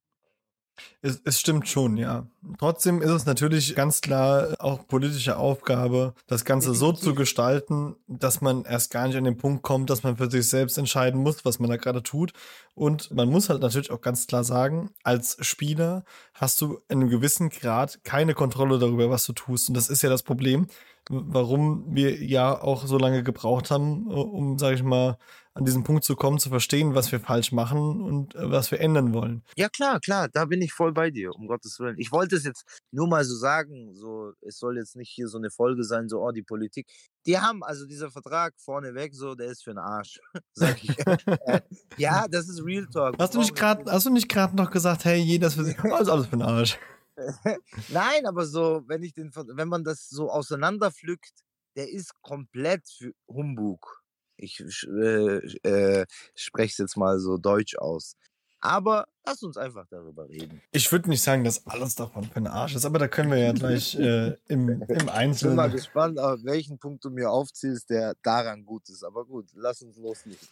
Es, 1.02 1.22
es, 1.24 1.40
stimmt 1.40 1.68
schon, 1.68 1.98
ja. 1.98 2.28
Trotzdem 2.58 3.02
ist 3.02 3.12
es 3.12 3.26
natürlich 3.26 3.76
ganz 3.76 4.02
klar 4.02 4.56
auch 4.60 4.88
politische 4.88 5.38
Aufgabe, 5.38 6.14
das 6.28 6.46
Ganze 6.46 6.74
so 6.74 6.92
zu 6.92 7.16
gestalten, 7.16 7.96
dass 8.08 8.42
man 8.42 8.66
erst 8.66 8.92
gar 8.92 9.08
nicht 9.08 9.18
an 9.18 9.24
den 9.24 9.38
Punkt 9.38 9.64
kommt, 9.64 9.90
dass 9.90 10.04
man 10.04 10.18
für 10.18 10.30
sich 10.30 10.50
selbst 10.50 10.78
entscheiden 10.78 11.22
muss, 11.22 11.46
was 11.46 11.60
man 11.60 11.70
da 11.70 11.78
gerade 11.78 12.04
tut. 12.04 12.34
Und 12.76 13.12
man 13.12 13.30
muss 13.30 13.50
halt 13.50 13.62
natürlich 13.62 13.92
auch 13.92 14.02
ganz 14.02 14.28
klar 14.28 14.44
sagen, 14.44 14.92
als 15.04 15.38
Spieler 15.42 16.04
hast 16.34 16.62
du 16.62 16.80
in 16.88 17.02
einem 17.02 17.10
gewissen 17.10 17.50
Grad 17.50 18.04
keine 18.04 18.34
Kontrolle 18.34 18.80
darüber, 18.80 19.10
was 19.10 19.26
du 19.26 19.34
tust. 19.34 19.70
Und 19.70 19.76
das 19.76 19.90
ist 19.90 20.02
ja 20.02 20.10
das 20.10 20.24
Problem, 20.24 20.68
warum 21.10 21.84
wir 21.90 22.24
ja 22.24 22.60
auch 22.62 22.86
so 22.86 22.98
lange 22.98 23.24
gebraucht 23.24 23.72
haben, 23.72 24.08
um, 24.08 24.58
sage 24.60 24.76
ich 24.76 24.84
mal, 24.84 25.18
an 25.56 25.66
diesen 25.66 25.84
Punkt 25.84 26.04
zu 26.04 26.16
kommen, 26.16 26.40
zu 26.40 26.50
verstehen, 26.50 26.96
was 26.96 27.12
wir 27.12 27.20
falsch 27.20 27.52
machen 27.52 28.02
und 28.02 28.36
äh, 28.36 28.50
was 28.50 28.72
wir 28.72 28.80
ändern 28.80 29.14
wollen. 29.14 29.44
Ja, 29.58 29.68
klar, 29.68 30.00
klar, 30.00 30.30
da 30.30 30.46
bin 30.46 30.62
ich 30.62 30.72
voll 30.72 30.94
bei 30.94 31.10
dir, 31.10 31.36
um 31.36 31.48
Gottes 31.48 31.80
Willen. 31.80 31.96
Ich 31.98 32.12
wollte 32.12 32.36
es 32.36 32.46
jetzt 32.46 32.64
nur 32.92 33.08
mal 33.08 33.26
so 33.26 33.36
sagen, 33.36 33.94
so, 33.94 34.32
es 34.42 34.58
soll 34.58 34.78
jetzt 34.78 34.96
nicht 34.96 35.10
hier 35.10 35.28
so 35.28 35.38
eine 35.38 35.50
Folge 35.50 35.84
sein, 35.84 36.08
so, 36.08 36.22
oh, 36.22 36.32
die 36.32 36.44
Politik. 36.44 36.88
Die 37.26 37.38
haben, 37.38 37.64
also 37.64 37.86
dieser 37.86 38.12
Vertrag 38.12 38.54
vorneweg, 38.58 39.14
so, 39.14 39.36
der 39.36 39.48
ist 39.48 39.64
für 39.64 39.72
den 39.72 39.80
Arsch, 39.80 40.20
sag 40.54 40.82
ich. 40.84 40.98
Äh, 41.06 41.62
ja, 41.98 42.28
das 42.30 42.48
ist 42.48 42.64
Real 42.64 42.88
Talk. 42.88 43.16
Hast 43.20 43.34
du 43.34 43.40
nicht 43.40 43.56
gerade, 43.56 43.92
hast 43.92 44.06
du 44.06 44.12
nicht 44.12 44.30
gerade 44.30 44.56
noch 44.56 44.72
gesagt, 44.72 45.04
hey, 45.04 45.20
jeder 45.20 45.48
ist 45.48 45.56
für 45.56 45.66
sich, 45.66 45.78
alles, 45.84 46.08
alles 46.08 46.28
für 46.28 46.38
den 46.38 46.44
Arsch. 46.44 46.78
Nein, 47.90 48.26
aber 48.26 48.46
so, 48.46 48.84
wenn 48.88 49.04
ich 49.04 49.14
den, 49.14 49.32
wenn 49.36 49.68
man 49.68 49.84
das 49.84 50.10
so 50.10 50.32
auseinanderpflückt, 50.32 51.44
der 51.76 51.90
ist 51.90 52.14
komplett 52.22 52.88
für 52.88 53.14
Humbug. 53.28 54.04
Ich 54.38 54.62
äh, 54.88 55.38
äh, 55.68 56.06
spreche 56.34 56.72
es 56.72 56.78
jetzt 56.78 56.98
mal 56.98 57.20
so 57.20 57.38
deutsch 57.38 57.78
aus. 57.78 58.16
Aber 58.62 59.08
lass 59.26 59.42
uns 59.44 59.56
einfach 59.56 59.86
darüber 59.90 60.28
reden. 60.28 60.62
Ich 60.72 60.92
würde 60.92 61.10
nicht 61.10 61.22
sagen, 61.22 61.46
dass 61.46 61.66
alles 61.66 61.96
davon 61.96 62.26
für 62.26 62.42
den 62.42 62.48
Arsch 62.48 62.76
ist, 62.76 62.86
aber 62.86 63.00
da 63.00 63.08
können 63.08 63.32
wir 63.32 63.38
ja 63.38 63.54
gleich 63.54 63.96
äh, 63.96 64.36
im, 64.48 64.82
im 64.82 65.10
Einzelnen. 65.10 65.34
Ich 65.34 65.42
bin 65.42 65.56
mal 65.56 65.72
gespannt, 65.72 66.20
auf 66.20 66.44
welchen 66.44 66.78
Punkt 66.78 67.06
du 67.06 67.10
mir 67.10 67.32
aufzählst, 67.32 67.90
der 67.90 68.16
daran 68.22 68.66
gut 68.66 68.90
ist. 68.90 69.04
Aber 69.04 69.26
gut, 69.26 69.50
lass 69.54 69.82
uns 69.82 69.98
loslegen. 69.98 70.48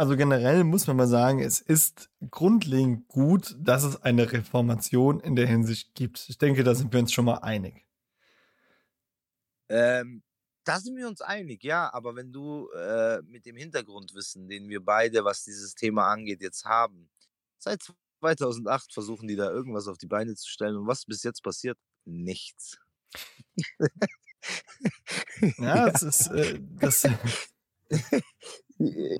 Also 0.00 0.16
generell 0.16 0.64
muss 0.64 0.86
man 0.86 0.96
mal 0.96 1.06
sagen, 1.06 1.40
es 1.40 1.60
ist 1.60 2.08
grundlegend 2.30 3.06
gut, 3.08 3.54
dass 3.58 3.84
es 3.84 4.00
eine 4.00 4.32
Reformation 4.32 5.20
in 5.20 5.36
der 5.36 5.46
Hinsicht 5.46 5.94
gibt. 5.94 6.24
Ich 6.30 6.38
denke, 6.38 6.64
da 6.64 6.74
sind 6.74 6.90
wir 6.90 7.00
uns 7.00 7.12
schon 7.12 7.26
mal 7.26 7.40
einig. 7.40 7.84
Ähm, 9.68 10.22
da 10.64 10.80
sind 10.80 10.96
wir 10.96 11.06
uns 11.06 11.20
einig, 11.20 11.62
ja, 11.64 11.92
aber 11.92 12.16
wenn 12.16 12.32
du 12.32 12.70
äh, 12.70 13.20
mit 13.26 13.44
dem 13.44 13.56
Hintergrundwissen, 13.56 14.48
den 14.48 14.70
wir 14.70 14.82
beide, 14.82 15.22
was 15.22 15.44
dieses 15.44 15.74
Thema 15.74 16.10
angeht, 16.10 16.40
jetzt 16.40 16.64
haben, 16.64 17.10
seit 17.58 17.82
2008 18.20 18.94
versuchen 18.94 19.28
die 19.28 19.36
da 19.36 19.50
irgendwas 19.50 19.86
auf 19.86 19.98
die 19.98 20.06
Beine 20.06 20.34
zu 20.34 20.48
stellen 20.48 20.76
und 20.76 20.86
was 20.86 21.04
bis 21.04 21.22
jetzt 21.24 21.42
passiert? 21.42 21.76
Nichts. 22.06 22.78
ja, 25.58 25.90
das 25.90 26.02
ist 26.02 26.26
äh, 26.28 26.58
das. 26.78 27.06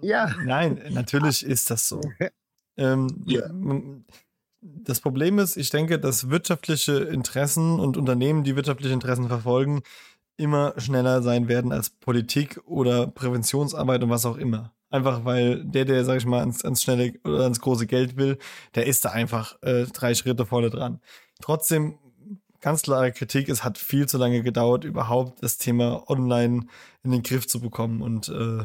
ja. 0.03 0.35
Nein, 0.45 0.81
natürlich 0.91 1.45
ist 1.45 1.71
das 1.71 1.89
so. 1.89 2.01
Ähm, 2.77 3.23
ja. 3.27 3.49
Das 4.63 5.01
Problem 5.01 5.39
ist, 5.39 5.57
ich 5.57 5.71
denke, 5.71 5.99
dass 5.99 6.29
wirtschaftliche 6.31 6.93
Interessen 6.99 7.81
und 7.81 7.97
Unternehmen, 7.97 8.45
die 8.45 8.57
wirtschaftliche 8.57 8.93
Interessen 8.93 9.29
verfolgen, 9.29 9.83
immer 10.37 10.75
schneller 10.79 11.23
sein 11.23 11.49
werden 11.49 11.73
als 11.73 11.91
Politik 11.91 12.61
oder 12.65 13.07
Präventionsarbeit 13.07 14.03
und 14.03 14.11
was 14.11 14.27
auch 14.27 14.37
immer. 14.37 14.73
Einfach 14.89 15.25
weil 15.25 15.65
der, 15.65 15.85
der, 15.85 16.05
sag 16.05 16.17
ich 16.17 16.27
mal, 16.27 16.41
ans, 16.41 16.65
ans 16.65 16.83
schnelle 16.83 17.13
oder 17.25 17.45
ans 17.45 17.61
große 17.61 17.87
Geld 17.87 18.17
will, 18.17 18.39
der 18.75 18.87
ist 18.87 19.05
da 19.05 19.11
einfach 19.11 19.63
äh, 19.63 19.85
drei 19.85 20.15
Schritte 20.15 20.47
vorne 20.47 20.71
dran. 20.71 21.01
Trotzdem, 21.41 21.99
ganz 22.61 22.83
klare 22.83 23.13
Kritik, 23.13 23.49
es 23.49 23.63
hat 23.63 23.79
viel 23.79 24.09
zu 24.09 24.19
lange 24.19 24.43
gedauert, 24.43 24.85
überhaupt 24.85 25.43
das 25.43 25.59
Thema 25.59 26.09
online 26.09 26.67
in 27.03 27.13
den 27.13 27.23
Griff 27.23 27.47
zu 27.47 27.61
bekommen 27.61 28.03
und 28.03 28.29
äh, 28.29 28.65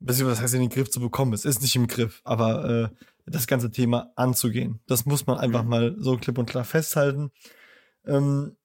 beziehungsweise 0.00 0.38
was 0.38 0.42
heißt 0.42 0.54
in 0.54 0.60
den 0.60 0.70
Griff 0.70 0.90
zu 0.90 1.00
bekommen? 1.00 1.32
Es 1.32 1.44
ist 1.44 1.62
nicht 1.62 1.76
im 1.76 1.86
Griff, 1.86 2.20
aber 2.24 2.92
äh, 2.92 3.04
das 3.26 3.46
ganze 3.46 3.70
Thema 3.70 4.12
anzugehen. 4.16 4.80
Das 4.86 5.06
muss 5.06 5.26
man 5.26 5.38
einfach 5.38 5.62
mhm. 5.62 5.68
mal 5.68 5.96
so 5.98 6.16
klipp 6.16 6.38
und 6.38 6.48
klar 6.48 6.64
festhalten. 6.64 7.30
Ähm, 8.06 8.56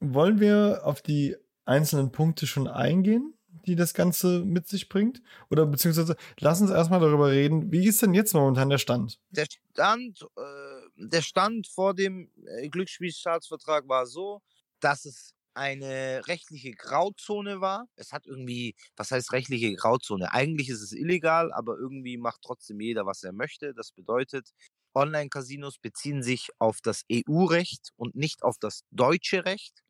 wollen 0.00 0.40
wir 0.40 0.82
auf 0.84 1.02
die 1.02 1.36
einzelnen 1.64 2.12
Punkte 2.12 2.46
schon 2.46 2.68
eingehen, 2.68 3.34
die 3.66 3.76
das 3.76 3.92
Ganze 3.92 4.44
mit 4.44 4.66
sich 4.68 4.88
bringt? 4.88 5.20
Oder 5.50 5.66
beziehungsweise 5.66 6.16
lass 6.38 6.60
uns 6.60 6.70
erstmal 6.70 7.00
darüber 7.00 7.30
reden, 7.30 7.70
wie 7.70 7.86
ist 7.86 8.00
denn 8.00 8.14
jetzt 8.14 8.34
momentan 8.34 8.70
der 8.70 8.78
Stand? 8.78 9.20
Der 9.30 9.46
Stand, 9.46 10.22
äh, 10.36 11.06
der 11.06 11.22
Stand 11.22 11.66
vor 11.66 11.94
dem 11.94 12.30
äh, 12.46 12.68
Glücksspielstaatsvertrag 12.68 13.88
war 13.88 14.06
so, 14.06 14.40
dass 14.80 15.04
es 15.04 15.34
eine 15.58 16.22
rechtliche 16.28 16.72
Grauzone 16.72 17.60
war. 17.60 17.88
Es 17.96 18.12
hat 18.12 18.26
irgendwie, 18.26 18.74
was 18.96 19.10
heißt 19.10 19.32
rechtliche 19.32 19.74
Grauzone? 19.74 20.32
Eigentlich 20.32 20.68
ist 20.70 20.82
es 20.82 20.92
illegal, 20.92 21.52
aber 21.52 21.76
irgendwie 21.76 22.16
macht 22.16 22.42
trotzdem 22.42 22.80
jeder, 22.80 23.06
was 23.06 23.22
er 23.24 23.32
möchte. 23.32 23.74
Das 23.74 23.92
bedeutet, 23.92 24.52
Online-Casinos 24.94 25.78
beziehen 25.78 26.22
sich 26.22 26.48
auf 26.58 26.80
das 26.82 27.02
EU-Recht 27.10 27.90
und 27.96 28.14
nicht 28.14 28.42
auf 28.44 28.56
das 28.58 28.84
deutsche 28.90 29.44
Recht. 29.44 29.82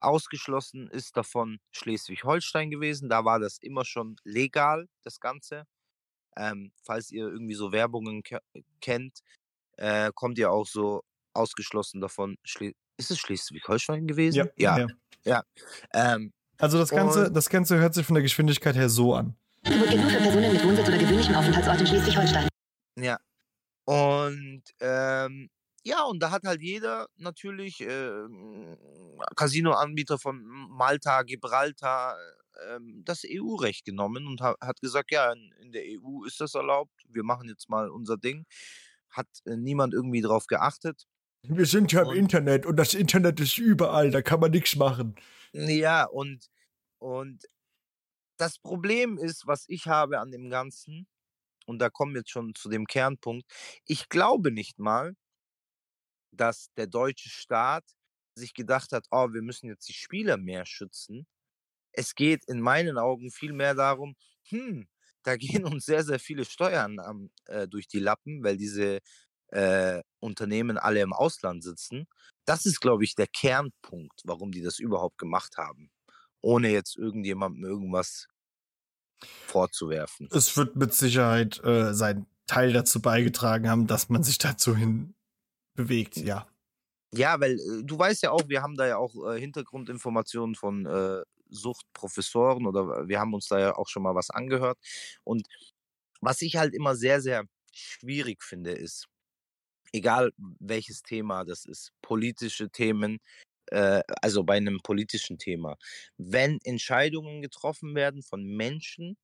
Ausgeschlossen 0.00 0.88
ist 0.88 1.16
davon 1.16 1.60
Schleswig-Holstein 1.72 2.70
gewesen. 2.70 3.08
Da 3.08 3.24
war 3.24 3.38
das 3.38 3.58
immer 3.58 3.84
schon 3.84 4.16
legal, 4.24 4.88
das 5.04 5.20
Ganze. 5.20 5.64
Ähm, 6.36 6.72
falls 6.84 7.10
ihr 7.10 7.26
irgendwie 7.28 7.54
so 7.54 7.72
Werbungen 7.72 8.22
ke 8.22 8.40
kennt, 8.80 9.20
äh, 9.78 10.10
kommt 10.14 10.38
ihr 10.38 10.50
auch 10.52 10.66
so 10.66 11.02
ausgeschlossen 11.34 12.00
davon 12.00 12.36
Schle 12.44 12.74
ist 13.02 13.10
es 13.10 13.18
Schleswig-Holstein 13.18 14.06
gewesen? 14.06 14.36
Ja. 14.36 14.46
Ja. 14.56 14.78
ja. 14.78 14.86
ja. 15.24 15.44
Ähm, 15.92 16.32
also 16.58 16.78
das 16.78 16.90
Ganze, 16.90 17.30
das 17.30 17.48
Ganze 17.48 17.78
hört 17.78 17.94
sich 17.94 18.06
von 18.06 18.14
der 18.14 18.22
Geschwindigkeit 18.22 18.76
her 18.76 18.88
so 18.88 19.14
an. 19.14 19.36
Wird 19.64 19.96
nur 19.96 20.10
für 20.10 20.18
Personen 20.18 20.52
mit 20.52 20.64
Wohnsitz 20.64 20.88
oder 20.88 20.98
gewöhnlichem 20.98 21.34
Aufenthaltsort 21.34 21.80
in 21.80 21.86
Schleswig-Holstein. 21.86 22.48
Ja. 22.98 23.18
Und 23.84 24.62
ähm, 24.80 25.50
ja, 25.84 26.04
und 26.04 26.22
da 26.22 26.30
hat 26.30 26.44
halt 26.44 26.60
jeder 26.60 27.08
natürlich 27.16 27.80
äh, 27.80 28.28
Casino-Anbieter 29.34 30.18
von 30.18 30.44
Malta, 30.44 31.22
Gibraltar 31.22 32.16
äh, 32.54 32.78
das 33.04 33.24
EU-Recht 33.26 33.84
genommen 33.84 34.26
und 34.26 34.40
ha 34.40 34.54
hat 34.60 34.80
gesagt, 34.80 35.10
ja, 35.10 35.32
in, 35.32 35.52
in, 35.60 35.72
der 35.72 35.82
EU 35.82 36.24
ist 36.24 36.40
das 36.40 36.54
erlaubt, 36.54 36.92
wir 37.08 37.24
machen 37.24 37.48
jetzt 37.48 37.68
mal 37.68 37.90
unser 37.90 38.16
Ding. 38.16 38.46
Hat 39.10 39.26
äh, 39.44 39.56
niemand 39.56 39.94
irgendwie 39.94 40.20
drauf 40.20 40.46
geachtet. 40.46 41.06
Wir 41.44 41.66
sind 41.66 41.92
ja 41.92 42.02
im 42.02 42.08
und, 42.08 42.16
Internet 42.16 42.66
und 42.66 42.76
das 42.76 42.94
Internet 42.94 43.40
ist 43.40 43.58
überall, 43.58 44.10
da 44.10 44.22
kann 44.22 44.40
man 44.40 44.52
nichts 44.52 44.76
machen. 44.76 45.16
Ja, 45.52 46.04
und, 46.04 46.46
und 46.98 47.44
das 48.38 48.58
Problem 48.58 49.18
ist, 49.18 49.46
was 49.46 49.64
ich 49.68 49.86
habe 49.88 50.20
an 50.20 50.30
dem 50.30 50.50
Ganzen, 50.50 51.06
und 51.66 51.80
da 51.80 51.90
kommen 51.90 52.14
wir 52.14 52.20
jetzt 52.20 52.30
schon 52.30 52.54
zu 52.54 52.68
dem 52.68 52.86
Kernpunkt, 52.86 53.46
ich 53.86 54.08
glaube 54.08 54.52
nicht 54.52 54.78
mal, 54.78 55.14
dass 56.32 56.72
der 56.76 56.86
deutsche 56.86 57.28
Staat 57.28 57.84
sich 58.34 58.54
gedacht 58.54 58.92
hat, 58.92 59.06
oh, 59.10 59.32
wir 59.32 59.42
müssen 59.42 59.68
jetzt 59.68 59.88
die 59.88 59.92
Spieler 59.92 60.38
mehr 60.38 60.64
schützen. 60.64 61.26
Es 61.92 62.14
geht 62.14 62.44
in 62.48 62.60
meinen 62.60 62.98
Augen 62.98 63.30
viel 63.30 63.52
mehr 63.52 63.74
darum, 63.74 64.16
hm, 64.48 64.88
da 65.24 65.36
gehen 65.36 65.64
uns 65.64 65.84
sehr, 65.86 66.04
sehr 66.04 66.18
viele 66.18 66.44
Steuern 66.44 66.98
äh, 67.46 67.68
durch 67.68 67.86
die 67.88 68.00
Lappen, 68.00 68.42
weil 68.42 68.56
diese 68.56 69.00
äh, 69.52 70.02
Unternehmen 70.20 70.78
alle 70.78 71.00
im 71.00 71.12
Ausland 71.12 71.62
sitzen. 71.62 72.06
Das 72.44 72.66
ist, 72.66 72.80
glaube 72.80 73.04
ich, 73.04 73.14
der 73.14 73.26
Kernpunkt, 73.26 74.20
warum 74.24 74.50
die 74.50 74.62
das 74.62 74.78
überhaupt 74.78 75.18
gemacht 75.18 75.56
haben. 75.56 75.90
Ohne 76.40 76.70
jetzt 76.70 76.96
irgendjemandem 76.96 77.64
irgendwas 77.64 78.26
vorzuwerfen. 79.46 80.28
Es 80.32 80.56
wird 80.56 80.76
mit 80.76 80.94
Sicherheit 80.94 81.62
äh, 81.64 81.94
seinen 81.94 82.26
Teil 82.46 82.72
dazu 82.72 83.00
beigetragen 83.00 83.68
haben, 83.68 83.86
dass 83.86 84.08
man 84.08 84.22
sich 84.22 84.38
dazu 84.38 84.76
hin 84.76 85.14
bewegt, 85.74 86.16
ja. 86.16 86.46
Ja, 87.14 87.38
weil 87.40 87.52
äh, 87.52 87.84
du 87.84 87.98
weißt 87.98 88.22
ja 88.22 88.30
auch, 88.30 88.48
wir 88.48 88.62
haben 88.62 88.76
da 88.76 88.86
ja 88.86 88.96
auch 88.96 89.14
äh, 89.30 89.38
Hintergrundinformationen 89.38 90.54
von 90.54 90.86
äh, 90.86 91.22
Suchtprofessoren 91.50 92.66
oder 92.66 93.06
wir 93.06 93.20
haben 93.20 93.34
uns 93.34 93.48
da 93.48 93.60
ja 93.60 93.76
auch 93.76 93.88
schon 93.88 94.02
mal 94.02 94.14
was 94.14 94.30
angehört. 94.30 94.78
Und 95.22 95.46
was 96.20 96.40
ich 96.40 96.56
halt 96.56 96.74
immer 96.74 96.96
sehr, 96.96 97.20
sehr 97.20 97.44
schwierig 97.72 98.42
finde, 98.42 98.72
ist, 98.72 99.06
egal 99.92 100.32
welches 100.38 101.02
Thema 101.02 101.44
das 101.44 101.64
ist, 101.66 101.92
politische 102.02 102.70
Themen, 102.70 103.18
äh, 103.66 104.02
also 104.22 104.44
bei 104.44 104.56
einem 104.56 104.80
politischen 104.82 105.38
Thema, 105.38 105.76
wenn 106.18 106.58
Entscheidungen 106.64 107.42
getroffen 107.42 107.94
werden 107.94 108.22
von 108.22 108.44
Menschen, 108.44 109.16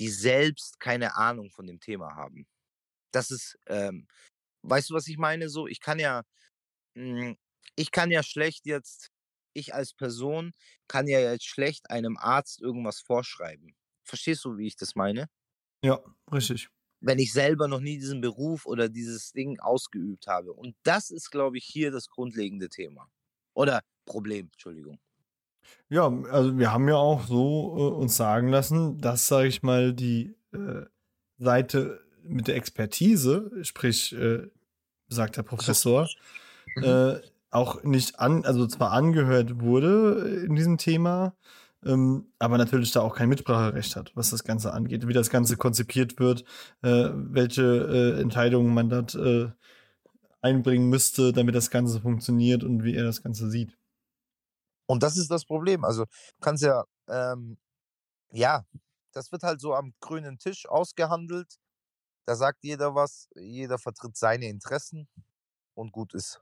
die 0.00 0.08
selbst 0.10 0.80
keine 0.80 1.16
Ahnung 1.16 1.50
von 1.50 1.66
dem 1.66 1.80
Thema 1.80 2.16
haben. 2.16 2.46
Das 3.12 3.30
ist, 3.30 3.58
ähm, 3.68 4.08
weißt 4.62 4.90
du, 4.90 4.94
was 4.94 5.08
ich 5.08 5.18
meine? 5.18 5.48
So, 5.50 5.66
ich 5.68 5.80
kann 5.80 5.98
ja, 6.00 6.24
hm, 6.96 7.36
ich 7.76 7.90
kann 7.92 8.10
ja 8.10 8.22
schlecht 8.22 8.66
jetzt, 8.66 9.10
ich 9.54 9.74
als 9.74 9.94
Person 9.94 10.52
kann 10.88 11.08
ja 11.08 11.20
jetzt 11.20 11.46
schlecht 11.46 11.90
einem 11.90 12.16
Arzt 12.18 12.60
irgendwas 12.62 13.00
vorschreiben. 13.00 13.76
Verstehst 14.04 14.44
du, 14.44 14.58
wie 14.58 14.66
ich 14.68 14.76
das 14.76 14.94
meine? 14.96 15.28
Ja, 15.82 16.02
richtig 16.32 16.70
wenn 17.00 17.18
ich 17.18 17.32
selber 17.32 17.66
noch 17.66 17.80
nie 17.80 17.98
diesen 17.98 18.20
Beruf 18.20 18.66
oder 18.66 18.88
dieses 18.88 19.32
Ding 19.32 19.58
ausgeübt 19.60 20.26
habe. 20.26 20.52
Und 20.52 20.76
das 20.82 21.10
ist, 21.10 21.30
glaube 21.30 21.58
ich, 21.58 21.64
hier 21.64 21.90
das 21.90 22.08
grundlegende 22.08 22.68
Thema. 22.68 23.08
Oder 23.54 23.80
Problem, 24.04 24.48
Entschuldigung. 24.52 24.98
Ja, 25.88 26.12
also 26.30 26.58
wir 26.58 26.72
haben 26.72 26.88
ja 26.88 26.96
auch 26.96 27.26
so 27.26 27.76
äh, 27.76 28.02
uns 28.02 28.16
sagen 28.16 28.48
lassen, 28.48 28.98
dass, 28.98 29.28
sage 29.28 29.48
ich 29.48 29.62
mal, 29.62 29.92
die 29.92 30.34
äh, 30.52 30.84
Seite 31.38 32.00
mit 32.22 32.48
der 32.48 32.56
Expertise, 32.56 33.50
sprich, 33.62 34.12
äh, 34.12 34.46
sagt 35.08 35.36
der 35.36 35.42
Professor, 35.42 36.08
mhm. 36.76 36.84
äh, 36.84 37.20
auch 37.50 37.82
nicht 37.82 38.20
an, 38.20 38.44
also 38.44 38.66
zwar 38.66 38.92
angehört 38.92 39.60
wurde 39.60 40.44
in 40.46 40.54
diesem 40.54 40.78
Thema, 40.78 41.34
ähm, 41.84 42.32
aber 42.38 42.58
natürlich 42.58 42.92
da 42.92 43.00
auch 43.00 43.14
kein 43.14 43.28
Mitspracherecht 43.28 43.96
hat, 43.96 44.12
was 44.14 44.30
das 44.30 44.44
Ganze 44.44 44.72
angeht, 44.72 45.06
wie 45.08 45.12
das 45.12 45.30
Ganze 45.30 45.56
konzipiert 45.56 46.18
wird, 46.18 46.44
äh, 46.82 47.10
welche 47.14 47.62
äh, 47.62 48.20
Entscheidungen 48.20 48.74
man 48.74 48.88
dort 48.88 49.14
äh, 49.14 49.50
einbringen 50.42 50.88
müsste, 50.88 51.32
damit 51.32 51.54
das 51.54 51.70
Ganze 51.70 52.00
funktioniert 52.00 52.64
und 52.64 52.84
wie 52.84 52.94
er 52.94 53.04
das 53.04 53.22
Ganze 53.22 53.50
sieht. 53.50 53.76
Und 54.86 55.02
das 55.02 55.16
ist 55.16 55.30
das 55.30 55.44
Problem. 55.44 55.84
Also 55.84 56.04
kannst 56.40 56.62
ja, 56.62 56.84
ähm, 57.08 57.58
ja, 58.32 58.64
das 59.12 59.32
wird 59.32 59.42
halt 59.42 59.60
so 59.60 59.74
am 59.74 59.94
grünen 60.00 60.38
Tisch 60.38 60.68
ausgehandelt. 60.68 61.58
Da 62.26 62.34
sagt 62.36 62.62
jeder 62.62 62.94
was, 62.94 63.28
jeder 63.34 63.78
vertritt 63.78 64.16
seine 64.16 64.46
Interessen 64.46 65.08
und 65.74 65.92
gut 65.92 66.14
ist. 66.14 66.40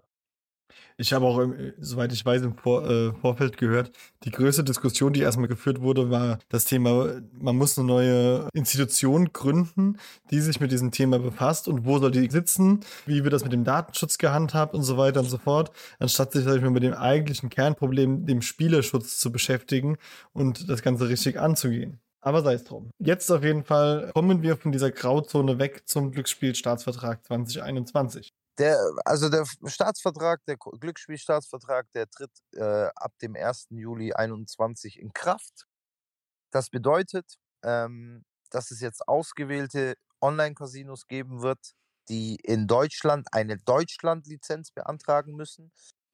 Ich 0.96 1.12
habe 1.12 1.26
auch, 1.26 1.40
äh, 1.40 1.72
soweit 1.78 2.12
ich 2.12 2.24
weiß, 2.24 2.42
im 2.42 2.56
Vor 2.56 2.88
äh, 2.88 3.12
Vorfeld 3.20 3.56
gehört, 3.56 3.92
die 4.24 4.30
größte 4.30 4.64
Diskussion, 4.64 5.12
die 5.12 5.20
erstmal 5.20 5.48
geführt 5.48 5.80
wurde, 5.80 6.10
war 6.10 6.38
das 6.48 6.64
Thema, 6.64 7.20
man 7.32 7.56
muss 7.56 7.78
eine 7.78 7.86
neue 7.86 8.48
Institution 8.52 9.32
gründen, 9.32 9.98
die 10.30 10.40
sich 10.40 10.60
mit 10.60 10.72
diesem 10.72 10.90
Thema 10.90 11.18
befasst 11.18 11.68
und 11.68 11.84
wo 11.84 11.98
soll 11.98 12.10
die 12.10 12.28
sitzen, 12.30 12.80
wie 13.06 13.24
wird 13.24 13.32
das 13.32 13.44
mit 13.44 13.52
dem 13.52 13.64
Datenschutz 13.64 14.18
gehandhabt 14.18 14.74
und 14.74 14.82
so 14.82 14.96
weiter 14.96 15.20
und 15.20 15.30
so 15.30 15.38
fort, 15.38 15.70
anstatt 15.98 16.32
sich, 16.32 16.44
mal, 16.44 16.70
mit 16.70 16.82
dem 16.82 16.94
eigentlichen 16.94 17.48
Kernproblem, 17.48 18.26
dem 18.26 18.42
Spielerschutz 18.42 19.18
zu 19.18 19.30
beschäftigen 19.30 19.96
und 20.32 20.68
das 20.68 20.82
Ganze 20.82 21.08
richtig 21.08 21.38
anzugehen. 21.38 22.00
Aber 22.20 22.42
sei 22.42 22.54
es 22.54 22.64
drum. 22.64 22.90
Jetzt 22.98 23.30
auf 23.30 23.44
jeden 23.44 23.64
Fall 23.64 24.10
kommen 24.12 24.42
wir 24.42 24.56
von 24.56 24.72
dieser 24.72 24.90
Grauzone 24.90 25.58
weg 25.58 25.82
zum 25.86 26.10
Glücksspielstaatsvertrag 26.10 27.24
2021. 27.24 28.27
Der, 28.58 28.76
also 29.04 29.28
der 29.28 29.46
Staatsvertrag, 29.66 30.44
der 30.46 30.56
Glücksspielstaatsvertrag, 30.56 31.86
der 31.92 32.10
tritt 32.10 32.32
äh, 32.54 32.88
ab 32.96 33.12
dem 33.22 33.36
1. 33.36 33.68
Juli 33.70 34.12
21 34.12 34.98
in 34.98 35.12
Kraft. 35.12 35.66
Das 36.50 36.68
bedeutet, 36.68 37.36
ähm, 37.62 38.24
dass 38.50 38.70
es 38.72 38.80
jetzt 38.80 39.06
ausgewählte 39.06 39.94
Online-Casinos 40.20 41.06
geben 41.06 41.42
wird, 41.42 41.74
die 42.08 42.36
in 42.42 42.66
Deutschland 42.66 43.28
eine 43.32 43.58
Deutschland-Lizenz 43.58 44.72
beantragen 44.72 45.36
müssen. 45.36 45.70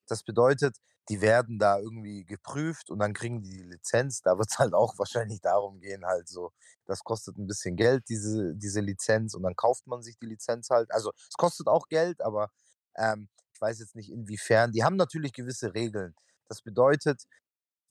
Das 0.06 0.22
bedeutet, 0.22 0.76
die 1.08 1.20
werden 1.20 1.58
da 1.58 1.78
irgendwie 1.78 2.24
geprüft 2.24 2.90
und 2.90 2.98
dann 2.98 3.12
kriegen 3.12 3.42
die 3.42 3.50
die 3.50 3.62
Lizenz. 3.62 4.22
Da 4.22 4.38
wird 4.38 4.50
es 4.50 4.58
halt 4.58 4.74
auch 4.74 4.98
wahrscheinlich 4.98 5.40
darum 5.40 5.80
gehen, 5.80 6.04
halt 6.06 6.28
so, 6.28 6.52
das 6.86 7.00
kostet 7.04 7.36
ein 7.38 7.46
bisschen 7.46 7.76
Geld, 7.76 8.08
diese, 8.08 8.54
diese 8.54 8.80
Lizenz, 8.80 9.34
und 9.34 9.42
dann 9.42 9.56
kauft 9.56 9.86
man 9.86 10.02
sich 10.02 10.18
die 10.18 10.26
Lizenz 10.26 10.70
halt. 10.70 10.90
Also 10.92 11.12
es 11.16 11.36
kostet 11.36 11.68
auch 11.68 11.88
Geld, 11.88 12.20
aber 12.22 12.50
ähm, 12.96 13.28
ich 13.52 13.60
weiß 13.60 13.78
jetzt 13.80 13.94
nicht 13.94 14.10
inwiefern. 14.10 14.72
Die 14.72 14.84
haben 14.84 14.96
natürlich 14.96 15.32
gewisse 15.32 15.74
Regeln. 15.74 16.14
Das 16.48 16.62
bedeutet, 16.62 17.24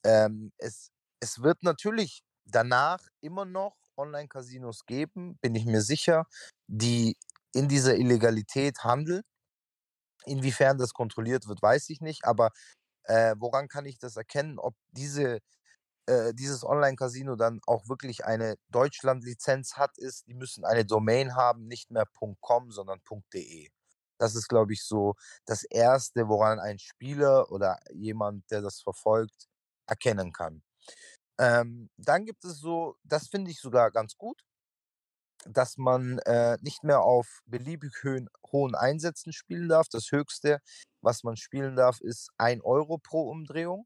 ähm, 0.05 0.51
es, 0.57 0.91
es 1.19 1.41
wird 1.41 1.63
natürlich 1.63 2.23
danach 2.45 3.07
immer 3.21 3.45
noch 3.45 3.75
Online-Casinos 3.97 4.85
geben, 4.85 5.37
bin 5.41 5.55
ich 5.55 5.65
mir 5.65 5.81
sicher, 5.81 6.25
die 6.67 7.17
in 7.53 7.67
dieser 7.69 7.95
Illegalität 7.95 8.83
handeln. 8.83 9.23
Inwiefern 10.25 10.77
das 10.77 10.93
kontrolliert 10.93 11.47
wird, 11.47 11.61
weiß 11.61 11.89
ich 11.89 12.01
nicht. 12.01 12.25
Aber 12.25 12.51
äh, 13.05 13.35
woran 13.39 13.67
kann 13.67 13.85
ich 13.85 13.99
das 13.99 14.17
erkennen, 14.17 14.59
ob 14.59 14.75
diese, 14.91 15.39
äh, 16.07 16.33
dieses 16.33 16.63
Online-Casino 16.65 17.35
dann 17.35 17.61
auch 17.67 17.87
wirklich 17.89 18.25
eine 18.25 18.57
Deutschland-Lizenz 18.69 19.75
hat, 19.77 19.97
ist, 19.97 20.27
die 20.27 20.35
müssen 20.35 20.65
eine 20.65 20.85
Domain 20.85 21.35
haben, 21.35 21.67
nicht 21.67 21.91
mehr 21.91 22.05
.com, 22.41 22.71
sondern 22.71 23.01
.de. 23.33 23.69
Das 24.19 24.35
ist, 24.35 24.47
glaube 24.49 24.73
ich, 24.73 24.83
so 24.85 25.15
das 25.45 25.63
Erste, 25.63 26.27
woran 26.29 26.59
ein 26.59 26.79
Spieler 26.79 27.51
oder 27.51 27.79
jemand, 27.93 28.49
der 28.51 28.61
das 28.61 28.81
verfolgt, 28.81 29.47
erkennen 29.87 30.33
kann. 30.33 30.63
Ähm, 31.39 31.89
dann 31.97 32.25
gibt 32.25 32.45
es 32.45 32.59
so, 32.59 32.97
das 33.03 33.27
finde 33.27 33.51
ich 33.51 33.59
sogar 33.59 33.91
ganz 33.91 34.17
gut, 34.17 34.43
dass 35.49 35.77
man 35.77 36.19
äh, 36.19 36.57
nicht 36.61 36.83
mehr 36.83 37.01
auf 37.01 37.41
beliebig 37.45 37.93
hohen, 38.03 38.29
hohen 38.51 38.75
Einsätzen 38.75 39.33
spielen 39.33 39.69
darf. 39.69 39.87
Das 39.89 40.11
Höchste, 40.11 40.59
was 41.01 41.23
man 41.23 41.35
spielen 41.35 41.75
darf, 41.75 41.99
ist 42.01 42.29
1 42.37 42.63
Euro 42.63 42.97
pro 42.97 43.29
Umdrehung. 43.29 43.85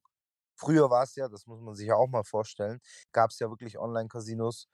Früher 0.55 0.89
war 0.89 1.03
es 1.03 1.15
ja, 1.15 1.27
das 1.27 1.45
muss 1.45 1.61
man 1.61 1.75
sich 1.75 1.87
ja 1.87 1.95
auch 1.95 2.07
mal 2.07 2.23
vorstellen, 2.23 2.79
gab 3.11 3.29
es 3.29 3.39
ja 3.39 3.49
wirklich 3.49 3.77
Online-Casinos, 3.77 4.67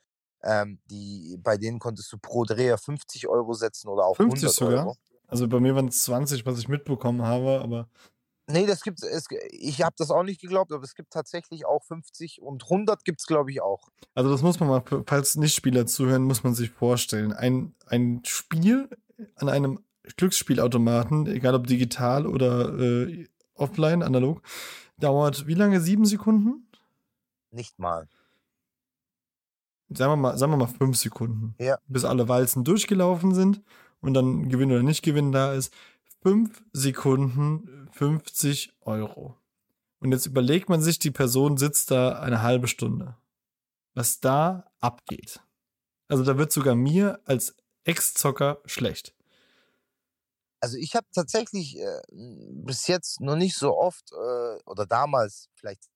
ähm, 0.43 0.79
die, 0.85 1.37
bei 1.41 1.57
denen 1.57 1.79
konntest 1.79 2.11
du 2.11 2.17
pro 2.17 2.45
Dreher 2.45 2.77
50 2.77 3.27
Euro 3.27 3.53
setzen 3.53 3.89
oder 3.89 4.05
auch 4.05 4.15
50 4.15 4.43
100 4.43 4.55
sogar. 4.55 4.85
Euro. 4.85 4.97
Also 5.27 5.47
bei 5.47 5.59
mir 5.59 5.75
waren 5.75 5.87
es 5.87 6.03
20, 6.03 6.45
was 6.45 6.59
ich 6.59 6.67
mitbekommen 6.67 7.23
habe, 7.23 7.61
aber 7.61 7.89
Nee, 8.47 8.65
das 8.65 8.82
gibt's, 8.82 9.03
es, 9.03 9.25
ich 9.51 9.82
habe 9.82 9.95
das 9.97 10.12
auch 10.12 10.23
nicht 10.23 10.41
geglaubt, 10.41 10.73
aber 10.73 10.84
es 10.84 10.95
gibt 10.95 11.12
tatsächlich 11.12 11.65
auch 11.65 11.84
50 11.84 12.41
und 12.41 12.63
100 12.63 13.06
gibt 13.06 13.21
es, 13.21 13.25
glaube 13.25 13.51
ich, 13.51 13.62
auch. 13.62 13.88
Also 14.15 14.32
das 14.32 14.41
muss 14.41 14.60
man 14.60 14.69
mal, 14.69 14.84
falls 15.08 15.36
Nichtspieler 15.36 15.86
zuhören, 15.86 16.23
muss 16.23 16.43
man 16.43 16.53
sich 16.53 16.69
vorstellen. 16.69 17.32
Ein, 17.32 17.73
ein 17.88 18.21
Spiel 18.25 18.89
an 19.36 19.47
einem 19.47 19.79
Glücksspielautomaten, 20.17 21.27
egal 21.27 21.56
ob 21.56 21.67
digital 21.67 22.27
oder 22.27 22.77
äh, 22.77 23.27
offline, 23.56 24.03
analog, 24.03 24.41
dauert 24.97 25.47
wie 25.47 25.53
lange? 25.53 25.79
Sieben 25.79 26.06
Sekunden? 26.06 26.67
Nicht 27.51 27.79
mal. 27.79 28.10
Sagen 29.89 30.12
wir 30.12 30.15
mal, 30.17 30.38
sagen 30.38 30.51
wir 30.51 30.58
mal 30.58 30.67
fünf 30.67 30.97
Sekunden. 30.97 31.56
Ja. 31.60 31.77
Bis 31.88 32.03
alle 32.03 32.27
Walzen 32.27 32.63
durchgelaufen 32.63 33.34
sind 33.34 33.62
und 34.01 34.13
dann 34.13 34.49
Gewinn 34.49 34.71
oder 34.71 34.84
Nicht-Gewinn 34.84 35.32
da 35.32 35.53
ist. 35.53 35.73
Fünf 36.21 36.63
Sekunden, 36.73 37.82
50 37.93 38.73
Euro. 38.82 39.38
Und 39.99 40.12
jetzt 40.12 40.25
überlegt 40.25 40.69
man 40.69 40.82
sich, 40.82 40.99
die 40.99 41.12
Person 41.12 41.58
sitzt 41.58 41.91
da 41.91 42.19
eine 42.19 42.41
halbe 42.41 42.67
Stunde. 42.67 43.15
Was 43.93 44.19
da 44.19 44.71
abgeht. 44.79 45.39
Also 46.08 46.23
da 46.23 46.38
wird 46.38 46.51
sogar 46.51 46.75
mir 46.75 47.21
als 47.25 47.56
Ex-Zocker 47.86 48.62
schlecht. 48.65 49.15
Also 50.60 50.77
ich 50.77 50.95
habe 50.95 51.08
tatsächlich 51.13 51.77
äh, 51.77 52.01
bis 52.12 52.88
jetzt 52.88 53.19
noch 53.19 53.36
nicht 53.36 53.56
so 53.56 53.77
oft 53.77 54.12
äh, 54.12 54.62
oder 54.65 54.86
damals 54.86 55.49
vielleicht 55.56 55.89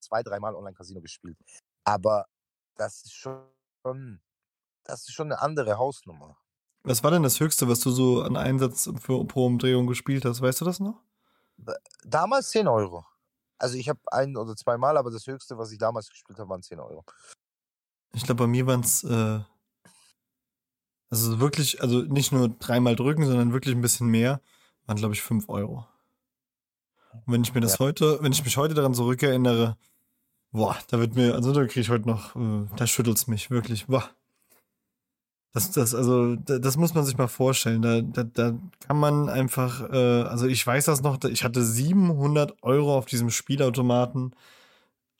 zwei, 0.00 0.22
dreimal 0.22 0.54
Online-Casino 0.54 1.00
gespielt. 1.00 1.36
Aber 1.84 2.26
das 2.76 3.04
ist 3.04 3.12
schon, 3.12 4.20
das 4.84 5.08
ist 5.08 5.12
schon 5.12 5.32
eine 5.32 5.40
andere 5.40 5.78
Hausnummer. 5.78 6.38
Was 6.82 7.02
war 7.02 7.10
denn 7.10 7.22
das 7.22 7.40
Höchste, 7.40 7.68
was 7.68 7.80
du 7.80 7.90
so 7.90 8.22
an 8.22 8.36
Einsatz 8.36 8.90
für, 9.00 9.24
pro 9.26 9.46
Umdrehung 9.46 9.86
gespielt 9.86 10.24
hast? 10.24 10.42
Weißt 10.42 10.60
du 10.60 10.64
das 10.64 10.80
noch? 10.80 11.02
Damals 12.04 12.50
10 12.50 12.68
Euro. 12.68 13.04
Also 13.58 13.76
ich 13.76 13.88
habe 13.88 14.00
ein 14.06 14.36
oder 14.36 14.56
zweimal, 14.56 14.96
aber 14.96 15.10
das 15.10 15.26
Höchste, 15.26 15.56
was 15.56 15.72
ich 15.72 15.78
damals 15.78 16.08
gespielt 16.08 16.38
habe, 16.38 16.50
waren 16.50 16.62
10 16.62 16.80
Euro. 16.80 17.04
Ich 18.12 18.24
glaube, 18.24 18.44
bei 18.44 18.46
mir 18.46 18.66
waren 18.66 18.80
es 18.80 19.04
äh, 19.04 19.40
also 21.10 21.38
wirklich, 21.38 21.80
also 21.80 22.00
nicht 22.02 22.32
nur 22.32 22.48
dreimal 22.48 22.96
drücken, 22.96 23.24
sondern 23.24 23.52
wirklich 23.52 23.74
ein 23.74 23.80
bisschen 23.80 24.08
mehr, 24.08 24.40
waren, 24.86 24.96
glaube 24.96 25.14
ich, 25.14 25.22
5 25.22 25.48
Euro. 25.48 25.86
Und 27.12 27.32
wenn 27.32 27.42
ich 27.42 27.54
mir 27.54 27.60
das 27.60 27.74
Ja. 27.74 27.78
heute, 27.80 28.18
wenn 28.20 28.32
ich 28.32 28.44
mich 28.44 28.56
heute 28.56 28.74
daran 28.74 28.94
zurückerinnere, 28.94 29.76
boah, 30.50 30.76
da 30.88 30.98
wird 30.98 31.14
mir, 31.14 31.34
also 31.34 31.52
da 31.52 31.64
kriege 31.66 31.80
ich 31.80 31.90
heute 31.90 32.08
noch, 32.08 32.34
äh, 32.34 32.66
da 32.76 32.86
schüttelt's 32.86 33.28
mich, 33.28 33.50
wirklich, 33.50 33.86
boah. 33.86 34.10
Das, 35.54 35.70
das, 35.70 35.94
also, 35.94 36.34
da- 36.36 36.58
das 36.58 36.76
muss 36.76 36.94
man 36.94 37.04
sich 37.04 37.16
mal 37.16 37.28
vorstellen. 37.28 37.80
Da, 37.80 38.00
da, 38.02 38.24
da 38.24 38.58
kann 38.86 38.98
man 38.98 39.28
einfach, 39.28 39.88
äh, 39.90 40.22
also 40.22 40.46
ich 40.46 40.66
weiß 40.66 40.86
das 40.86 41.02
noch, 41.02 41.22
ich 41.24 41.44
hatte 41.44 41.64
700 41.64 42.62
Euro 42.62 42.96
auf 42.98 43.06
diesem 43.06 43.30
Spielautomaten 43.30 44.34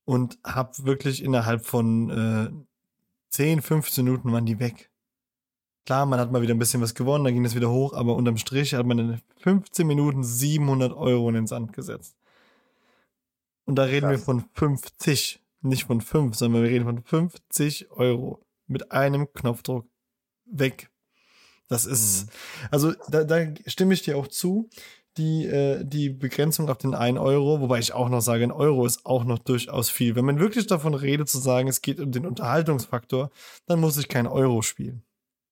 und 0.05 0.39
habe 0.45 0.73
wirklich 0.85 1.23
innerhalb 1.23 1.65
von 1.65 2.11
äh, 2.11 2.51
10, 3.31 3.63
15 3.63 4.05
Minuten 4.05 4.33
waren 4.33 4.45
die 4.45 4.59
weg. 4.59 4.91
Klar, 5.87 6.05
man 6.07 6.19
hat 6.19 6.33
mal 6.33 6.43
wieder 6.43 6.55
ein 6.55 6.59
bisschen 6.59 6.81
was 6.83 6.95
gewonnen, 6.95 7.25
dann 7.25 7.35
ging 7.35 7.45
das 7.45 7.55
wieder 7.55 7.71
hoch, 7.71 7.93
aber 7.93 8.17
unterm 8.17 8.37
Strich 8.37 8.75
hat 8.75 8.87
man 8.87 8.99
in 8.99 9.21
15 9.39 9.87
Minuten 9.87 10.25
700 10.25 10.93
Euro 10.95 11.29
in 11.29 11.35
den 11.37 11.47
Sand 11.47 11.73
gesetzt. 11.73 12.17
Und 13.67 13.77
da 13.77 13.85
reden 13.85 14.09
wir 14.09 14.17
Krass. 14.17 14.25
von 14.25 14.45
50, 14.55 15.41
nicht 15.63 15.85
von 15.85 16.01
5, 16.01 16.35
sondern 16.37 16.63
wir 16.65 16.71
reden 16.71 16.85
von 16.87 17.03
50 17.03 17.91
Euro 17.93 18.41
mit 18.67 18.93
einem 18.93 19.33
Knopfdruck 19.33 19.87
weg. 20.47 20.91
Das 21.69 21.87
ist, 21.87 22.29
also 22.71 22.93
da, 23.09 23.25
da 23.25 23.47
stimme 23.67 23.95
ich 23.95 24.03
dir 24.03 24.17
auch 24.17 24.29
zu. 24.29 24.69
Die, 25.17 25.47
äh, 25.47 25.85
die 25.85 26.11
Begrenzung 26.11 26.69
auf 26.69 26.79
den 26.79 26.93
1 26.93 27.21
Euro, 27.21 27.61
wobei 27.61 27.79
ich 27.79 27.93
auch 27.93 28.09
noch 28.09 28.21
sage, 28.21 28.43
ein 28.43 28.51
Euro 28.51 28.85
ist 28.85 29.07
auch 29.07 29.23
noch 29.23 29.39
durchaus 29.39 29.89
viel. 29.89 30.17
Wenn 30.17 30.25
man 30.25 30.41
wirklich 30.41 30.67
davon 30.67 30.93
redet, 30.95 31.29
zu 31.29 31.39
sagen, 31.39 31.69
es 31.69 31.83
geht 31.83 32.01
um 32.01 32.11
den 32.11 32.27
Unterhaltungsfaktor, 32.27 33.31
dann 33.67 33.81
muss 33.81 33.97
ich 33.97 34.09
kein 34.09 34.27
Euro 34.27 34.61
spielen. 34.63 35.05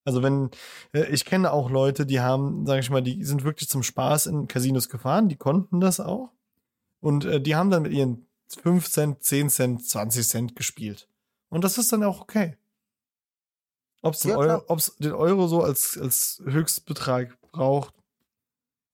Also 0.05 0.22
wenn, 0.22 0.50
äh, 0.92 1.07
ich 1.12 1.24
kenne 1.24 1.52
auch 1.52 1.70
Leute, 1.70 2.07
die 2.07 2.20
haben, 2.20 2.66
sage 2.66 2.81
ich 2.81 2.90
mal, 2.90 3.02
die 3.02 3.24
sind 3.24 3.44
wirklich 3.44 3.68
zum 3.68 3.85
Spaß 3.85 4.26
in 4.26 4.48
Casinos 4.48 4.88
gefahren, 4.88 5.28
die 5.28 5.37
konnten 5.37 5.81
das 5.81 6.00
auch. 6.00 6.33
Und 7.00 7.24
äh, 7.24 7.40
die 7.40 7.55
haben 7.55 7.70
dann 7.70 7.83
mit 7.83 7.92
ihren 7.92 8.26
5 8.48 8.88
Cent, 8.90 9.22
10 9.22 9.48
Cent, 9.48 9.87
20 9.87 10.28
Cent 10.28 10.57
gespielt. 10.57 11.09
Und 11.48 11.62
das 11.62 11.78
ist 11.78 11.92
dann 11.92 12.02
auch 12.02 12.20
okay. 12.20 12.57
Ob 14.03 14.15
es 14.15 14.25
Ja, 14.25 14.37
Euro, 14.37 14.45
klar. 14.45 14.65
ob's 14.69 14.97
den 14.99 15.12
Euro 15.12 15.47
so 15.47 15.62
als, 15.62 15.97
als 15.99 16.43
Höchstbetrag 16.45 17.41
braucht, 17.53 17.95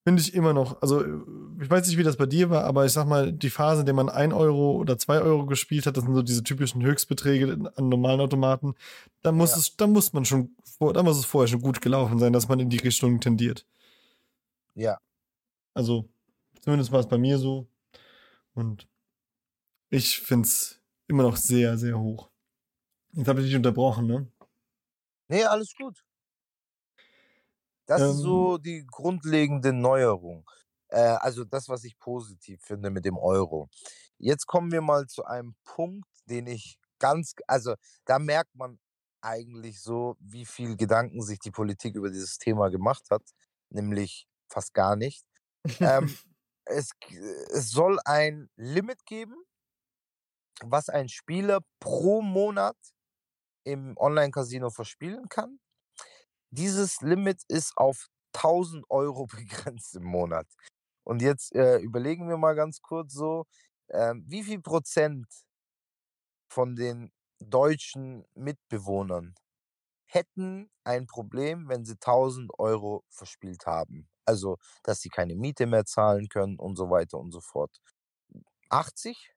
finde 0.05 0.21
ich 0.23 0.35
immer 0.35 0.53
noch. 0.53 0.81
Also, 0.83 1.03
äh, 1.03 1.19
ich 1.63 1.69
weiß 1.71 1.87
nicht, 1.87 1.97
wie 1.99 2.03
das 2.03 2.17
bei 2.17 2.27
dir 2.27 2.51
war, 2.51 2.65
aber 2.65 2.85
ich 2.87 2.93
sag 2.93 3.07
mal, 3.07 3.33
die 3.33 3.51
Phase, 3.51 3.81
in 3.81 3.87
der 3.87 3.95
man 3.95 4.09
1 4.11 4.33
Euro 4.35 4.73
oder 4.77 4.99
2 4.99 5.21
Euro 5.21 5.47
gespielt 5.47 5.87
hat, 5.87 5.97
das 5.97 6.05
sind 6.05 6.15
so 6.15 6.23
diese 6.23 6.43
typischen 6.45 6.83
Höchstbeträge 6.83 7.73
an 7.75 7.89
normalen 7.89 8.21
Automaten. 8.21 8.75
Da 9.23 9.33
muss 9.33 9.53
Ja. 9.53 9.57
es, 9.59 9.77
da 9.77 9.87
muss 9.87 10.13
man 10.13 10.25
schon, 10.25 10.55
da 10.79 11.03
muss 11.03 11.19
es 11.19 11.25
vorher 11.25 11.49
schon 11.49 11.63
gut 11.63 11.81
gelaufen 11.81 12.19
sein, 12.19 12.33
dass 12.33 12.49
man 12.49 12.61
in 12.61 12.71
die 12.71 12.79
Richtung 12.79 13.21
tendiert. 13.21 13.67
Ja. 14.75 14.99
Also, 15.75 16.09
zumindest 16.61 16.93
war 16.93 17.01
es 17.01 17.09
bei 17.09 17.19
mir 17.19 17.39
so. 17.39 17.67
Und 18.55 18.87
ich 19.91 20.21
finde 20.21 20.47
es 20.47 20.81
immer 21.07 21.23
noch 21.23 21.37
sehr, 21.37 21.79
sehr 21.79 21.99
hoch. 21.99 22.29
Jetzt 23.13 23.29
habe 23.29 23.41
ich 23.41 23.47
dich 23.47 23.57
unterbrochen, 23.57 24.07
ne? 24.07 24.27
Nee, 25.29 25.45
alles 25.45 25.75
gut. 25.75 26.03
Das 27.87 28.07
ist 28.07 28.19
Ähm. 28.19 28.23
so 28.23 28.59
die 28.59 28.85
grundlegende 28.87 29.73
Neuerung. 29.73 30.49
Äh, 30.89 30.99
also 31.01 31.45
das, 31.45 31.69
was 31.69 31.85
ich 31.85 31.99
positiv 31.99 32.61
finde 32.63 32.91
mit 32.91 33.05
dem 33.05 33.17
Euro. 33.19 33.69
Jetzt 34.19 34.47
kommen 34.47 34.73
wir 34.73 34.83
mal 34.83 35.07
zu 35.07 35.25
einem 35.25 35.55
Punkt, 35.65 36.09
den 36.27 36.47
ich 36.47 36.79
ganz, 36.99 37.35
also 37.47 37.75
da 38.05 38.19
merkt 38.19 38.55
man 38.55 38.79
eigentlich 39.21 39.81
so, 39.81 40.17
wie 40.21 40.45
viel 40.47 40.77
Gedanken 40.77 41.23
sich 41.23 41.39
die 41.39 41.51
Politik 41.51 41.97
über 41.97 42.11
dieses 42.11 42.39
Thema 42.39 42.69
gemacht 42.71 43.05
hat, 43.11 43.23
nämlich 43.71 44.27
fast 44.49 44.75
gar 44.75 44.97
nicht. 44.97 45.25
ähm, 45.83 46.19
es, 46.67 46.91
es 47.53 47.71
soll 47.71 47.99
ein 48.05 48.51
Limit 48.57 49.07
geben, 49.07 49.37
was 50.63 50.89
ein 50.89 51.09
Spieler 51.09 51.61
pro 51.81 52.23
Monat 52.23 52.77
im 53.69 53.97
Online-Casino 53.99 54.71
verspielen 54.71 55.29
kann. 55.29 55.59
Dieses 56.51 57.01
Limit 57.03 57.43
ist 57.49 57.77
auf 57.77 58.09
1000 58.35 58.85
Euro 58.91 59.27
begrenzt 59.29 59.95
im 59.97 60.05
Monat. 60.05 60.47
Und 61.05 61.23
jetzt 61.23 61.55
äh, 61.55 61.79
überlegen 61.79 62.29
wir 62.29 62.37
mal 62.39 62.55
ganz 62.55 62.81
kurz 62.83 63.13
so, 63.15 63.47
ähm, 63.91 64.25
wie 64.29 64.43
viel 64.45 64.61
Prozent 64.61 65.27
von 66.49 66.77
den 66.77 67.11
deutschen 67.41 68.25
Mitbewohnern 68.35 69.35
hätten 70.07 70.71
ein 70.85 71.07
Problem, 71.07 71.69
wenn 71.69 71.85
sie 71.85 71.97
1000 72.01 72.59
Euro 72.59 73.05
verspielt 73.11 73.67
haben. 73.67 74.09
Also, 74.25 74.59
dass 74.83 75.01
sie 75.01 75.11
keine 75.11 75.37
Miete 75.37 75.67
mehr 75.67 75.85
zahlen 75.85 76.29
können 76.29 76.59
und 76.59 76.77
so 76.77 76.91
weiter 76.91 77.19
und 77.19 77.33
so 77.33 77.41
fort. 77.41 77.79
80? 78.71 79.35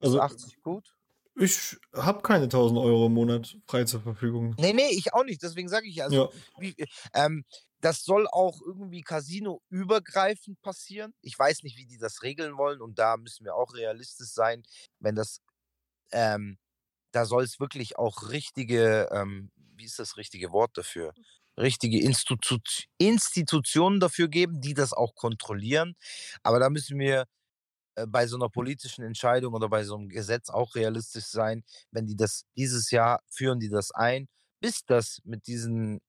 Ist 0.00 0.08
Also 0.08 0.20
80 0.20 0.62
gut? 0.62 0.94
Ich 1.36 1.76
habe 1.94 2.22
keine 2.22 2.48
1000 2.48 2.78
Euro 2.78 3.06
im 3.06 3.14
Monat 3.14 3.56
frei 3.66 3.84
zur 3.84 4.00
Verfügung. 4.02 4.54
Nee, 4.58 4.72
nee, 4.72 4.90
ich 4.90 5.12
auch 5.14 5.24
nicht. 5.24 5.42
Deswegen 5.42 5.68
sage 5.68 5.88
ich 5.88 6.02
also, 6.02 6.24
Ja. 6.24 6.28
wie, 6.58 6.74
ähm, 7.14 7.44
das 7.80 8.04
soll 8.04 8.28
auch 8.30 8.60
irgendwie 8.64 9.00
Casino-übergreifend 9.02 10.60
passieren. 10.62 11.14
Ich 11.20 11.38
weiß 11.38 11.62
nicht, 11.64 11.76
wie 11.76 11.86
die 11.86 11.98
das 11.98 12.22
regeln 12.22 12.56
wollen 12.56 12.80
und 12.80 12.98
da 12.98 13.16
müssen 13.16 13.44
wir 13.44 13.54
auch 13.56 13.74
realistisch 13.74 14.28
sein, 14.30 14.62
wenn 15.00 15.14
das, 15.16 15.40
ähm, 16.12 16.58
da 17.12 17.26
soll 17.26 17.44
es 17.44 17.60
wirklich 17.60 17.98
auch 17.98 18.30
richtige, 18.30 19.08
ähm, 19.12 19.50
wie 19.76 19.84
ist 19.84 19.98
das 19.98 20.16
richtige 20.16 20.52
Wort 20.52 20.76
dafür? 20.78 21.14
Richtige 21.58 22.00
Institu 22.00 22.58
Institutionen 22.98 24.00
dafür 24.00 24.28
geben, 24.28 24.60
die 24.60 24.74
das 24.74 24.92
auch 24.92 25.14
kontrollieren. 25.14 25.94
Aber 26.42 26.58
da 26.60 26.70
müssen 26.70 26.98
wir 26.98 27.26
bei 28.06 28.26
so 28.26 28.36
einer 28.36 28.48
politischen 28.48 29.04
Entscheidung 29.04 29.54
oder 29.54 29.68
bei 29.68 29.84
so 29.84 29.96
einem 29.96 30.08
Gesetz 30.08 30.50
auch 30.50 30.74
realistisch 30.74 31.26
sein, 31.26 31.62
wenn 31.90 32.06
die 32.06 32.16
das 32.16 32.44
dieses 32.56 32.90
Jahr 32.90 33.20
führen 33.28 33.60
die 33.60 33.68
das 33.68 33.90
ein, 33.92 34.28
bis 34.60 34.84
das 34.84 35.20
mit 35.24 35.46
diesen 35.46 36.00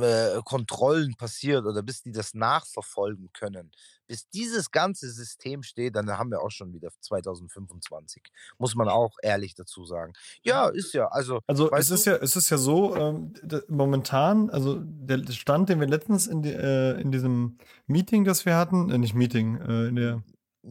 äh, 0.00 0.40
Kontrollen 0.44 1.14
passiert 1.16 1.64
oder 1.64 1.82
bis 1.82 2.02
die 2.02 2.12
das 2.12 2.34
nachverfolgen 2.34 3.30
können, 3.32 3.70
bis 4.06 4.28
dieses 4.30 4.70
ganze 4.70 5.10
System 5.10 5.62
steht, 5.62 5.96
dann 5.96 6.08
haben 6.10 6.30
wir 6.30 6.40
auch 6.40 6.50
schon 6.50 6.72
wieder 6.72 6.90
2025. 7.00 8.22
Muss 8.58 8.74
man 8.74 8.88
auch 8.88 9.16
ehrlich 9.22 9.54
dazu 9.54 9.84
sagen. 9.84 10.12
Ja, 10.42 10.68
ist 10.68 10.94
ja. 10.94 11.08
Also, 11.08 11.40
Also 11.46 11.70
es 11.72 11.90
ist 11.90 12.06
du, 12.06 12.10
ja, 12.10 12.16
es 12.16 12.36
ist 12.36 12.50
ja 12.50 12.58
so, 12.58 12.96
ähm, 12.96 13.32
momentan, 13.68 14.50
also 14.50 14.78
der 14.80 15.30
Stand, 15.32 15.68
den 15.68 15.80
wir 15.80 15.88
letztens 15.88 16.26
in, 16.26 16.42
die, 16.42 16.52
äh, 16.52 17.00
in 17.00 17.12
diesem 17.12 17.58
Meeting, 17.86 18.24
das 18.24 18.46
wir 18.46 18.56
hatten, 18.56 18.90
äh, 18.90 18.98
nicht 18.98 19.14
Meeting, 19.14 19.60
äh, 19.60 19.88
in 19.88 19.96
der, 19.96 20.22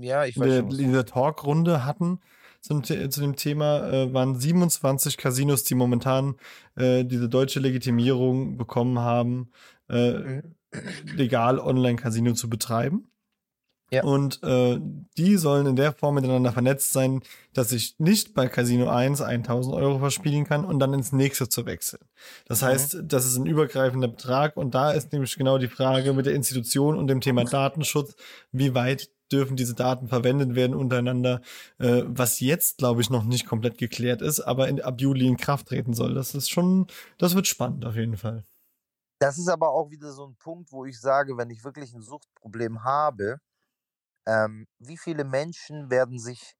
ja, 0.01 0.25
ich 0.25 0.35
in 0.37 0.43
weiß 0.43 0.55
schon, 0.57 0.69
dieser 0.69 1.05
Talkrunde 1.05 1.85
hatten 1.85 2.19
zum, 2.61 2.83
zu 2.83 2.95
dem 2.95 3.35
Thema, 3.35 3.87
äh, 3.91 4.13
waren 4.13 4.35
27 4.39 5.17
Casinos, 5.17 5.63
die 5.63 5.75
momentan 5.75 6.35
äh, 6.75 7.03
diese 7.05 7.29
deutsche 7.29 7.59
Legitimierung 7.59 8.57
bekommen 8.57 8.99
haben, 8.99 9.51
äh, 9.89 10.11
Mhm. 10.13 10.43
legal 11.15 11.59
Online-Casino 11.59 12.33
zu 12.33 12.49
betreiben. 12.49 13.09
Ja. 13.89 14.03
Und 14.03 14.43
äh, 14.43 14.81
die 15.17 15.37
sollen 15.37 15.65
in 15.65 15.77
der 15.77 15.93
Form 15.93 16.15
miteinander 16.15 16.51
vernetzt 16.51 16.91
sein, 16.91 17.21
dass 17.53 17.71
ich 17.71 17.95
nicht 17.99 18.33
bei 18.33 18.49
Casino 18.49 18.89
1 18.89 19.21
1000 19.21 19.73
Euro 19.73 19.99
verspielen 19.99 20.43
kann 20.43 20.65
und 20.65 20.79
dann 20.79 20.93
ins 20.93 21.13
nächste 21.13 21.47
zu 21.47 21.65
wechseln. 21.65 22.01
Das 22.47 22.61
Mhm. 22.61 22.65
heißt, 22.65 22.97
das 23.03 23.25
ist 23.25 23.37
ein 23.37 23.45
übergreifender 23.45 24.09
Betrag 24.09 24.57
und 24.57 24.75
da 24.75 24.91
ist 24.91 25.13
nämlich 25.13 25.37
genau 25.37 25.57
die 25.57 25.69
Frage 25.69 26.11
mit 26.11 26.25
der 26.25 26.33
Institution 26.33 26.97
und 26.97 27.07
dem 27.07 27.21
Thema 27.21 27.45
Datenschutz, 27.45 28.15
wie 28.51 28.73
weit 28.73 29.09
dürfen 29.31 29.57
diese 29.57 29.75
Daten 29.75 30.07
verwendet 30.07 30.55
werden 30.55 30.75
untereinander, 30.75 31.41
äh, 31.79 32.03
was 32.05 32.39
jetzt, 32.39 32.77
glaube 32.77 33.01
ich, 33.01 33.09
noch 33.09 33.23
nicht 33.23 33.45
komplett 33.45 33.77
geklärt 33.77 34.21
ist, 34.21 34.39
aber 34.39 34.67
in, 34.67 34.81
ab 34.81 35.01
Juli 35.01 35.27
in 35.27 35.37
Kraft 35.37 35.67
treten 35.67 35.93
soll. 35.93 36.13
Das 36.13 36.35
ist 36.35 36.49
schon, 36.49 36.87
das 37.17 37.35
wird 37.35 37.47
spannend 37.47 37.85
auf 37.85 37.95
jeden 37.95 38.17
Fall. 38.17 38.43
Das 39.19 39.37
ist 39.37 39.47
aber 39.47 39.69
auch 39.69 39.89
wieder 39.89 40.11
so 40.11 40.27
ein 40.27 40.35
Punkt, 40.35 40.71
wo 40.71 40.85
ich 40.85 40.99
sage, 40.99 41.37
wenn 41.37 41.49
ich 41.49 41.63
wirklich 41.63 41.93
ein 41.93 42.01
Suchtproblem 42.01 42.83
habe, 42.83 43.39
ähm, 44.27 44.67
wie 44.79 44.97
viele 44.97 45.23
Menschen 45.23 45.89
werden 45.89 46.19
sich 46.19 46.53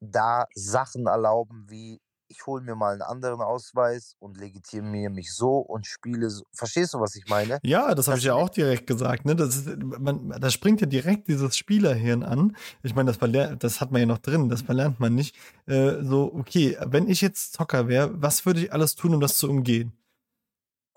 da 0.00 0.46
Sachen 0.54 1.06
erlauben, 1.06 1.66
wie 1.68 2.00
ich 2.28 2.46
hole 2.46 2.62
mir 2.62 2.74
mal 2.74 2.92
einen 2.92 3.02
anderen 3.02 3.40
Ausweis 3.40 4.16
und 4.18 4.36
legitimiere 4.36 5.10
mich 5.10 5.34
so 5.34 5.58
und 5.58 5.86
spiele 5.86 6.30
so. 6.30 6.44
Verstehst 6.52 6.94
du, 6.94 7.00
was 7.00 7.14
ich 7.14 7.26
meine? 7.28 7.58
Ja, 7.62 7.94
das 7.94 8.06
habe 8.06 8.16
Das 8.16 8.20
ich 8.20 8.24
ja 8.26 8.34
auch 8.34 8.48
direkt 8.48 8.86
gesagt. 8.86 9.24
Ne? 9.24 9.36
Das 9.36 9.56
ist, 9.56 9.76
man, 9.78 10.30
da 10.40 10.50
springt 10.50 10.80
ja 10.80 10.86
direkt 10.86 11.28
dieses 11.28 11.56
Spielerhirn 11.56 12.22
an. 12.22 12.56
Ich 12.82 12.94
meine, 12.94 13.12
das, 13.12 13.58
das 13.58 13.80
hat 13.80 13.90
man 13.92 14.00
ja 14.00 14.06
noch 14.06 14.18
drin, 14.18 14.48
das 14.48 14.62
verlernt 14.62 15.00
man 15.00 15.14
nicht. 15.14 15.36
Äh, 15.66 16.02
so, 16.02 16.32
okay, 16.34 16.76
wenn 16.86 17.08
ich 17.08 17.20
jetzt 17.20 17.54
Zocker 17.54 17.88
wäre, 17.88 18.10
was 18.20 18.46
würde 18.46 18.60
ich 18.60 18.72
alles 18.72 18.94
tun, 18.94 19.14
um 19.14 19.20
das 19.20 19.36
zu 19.36 19.48
umgehen? 19.48 19.92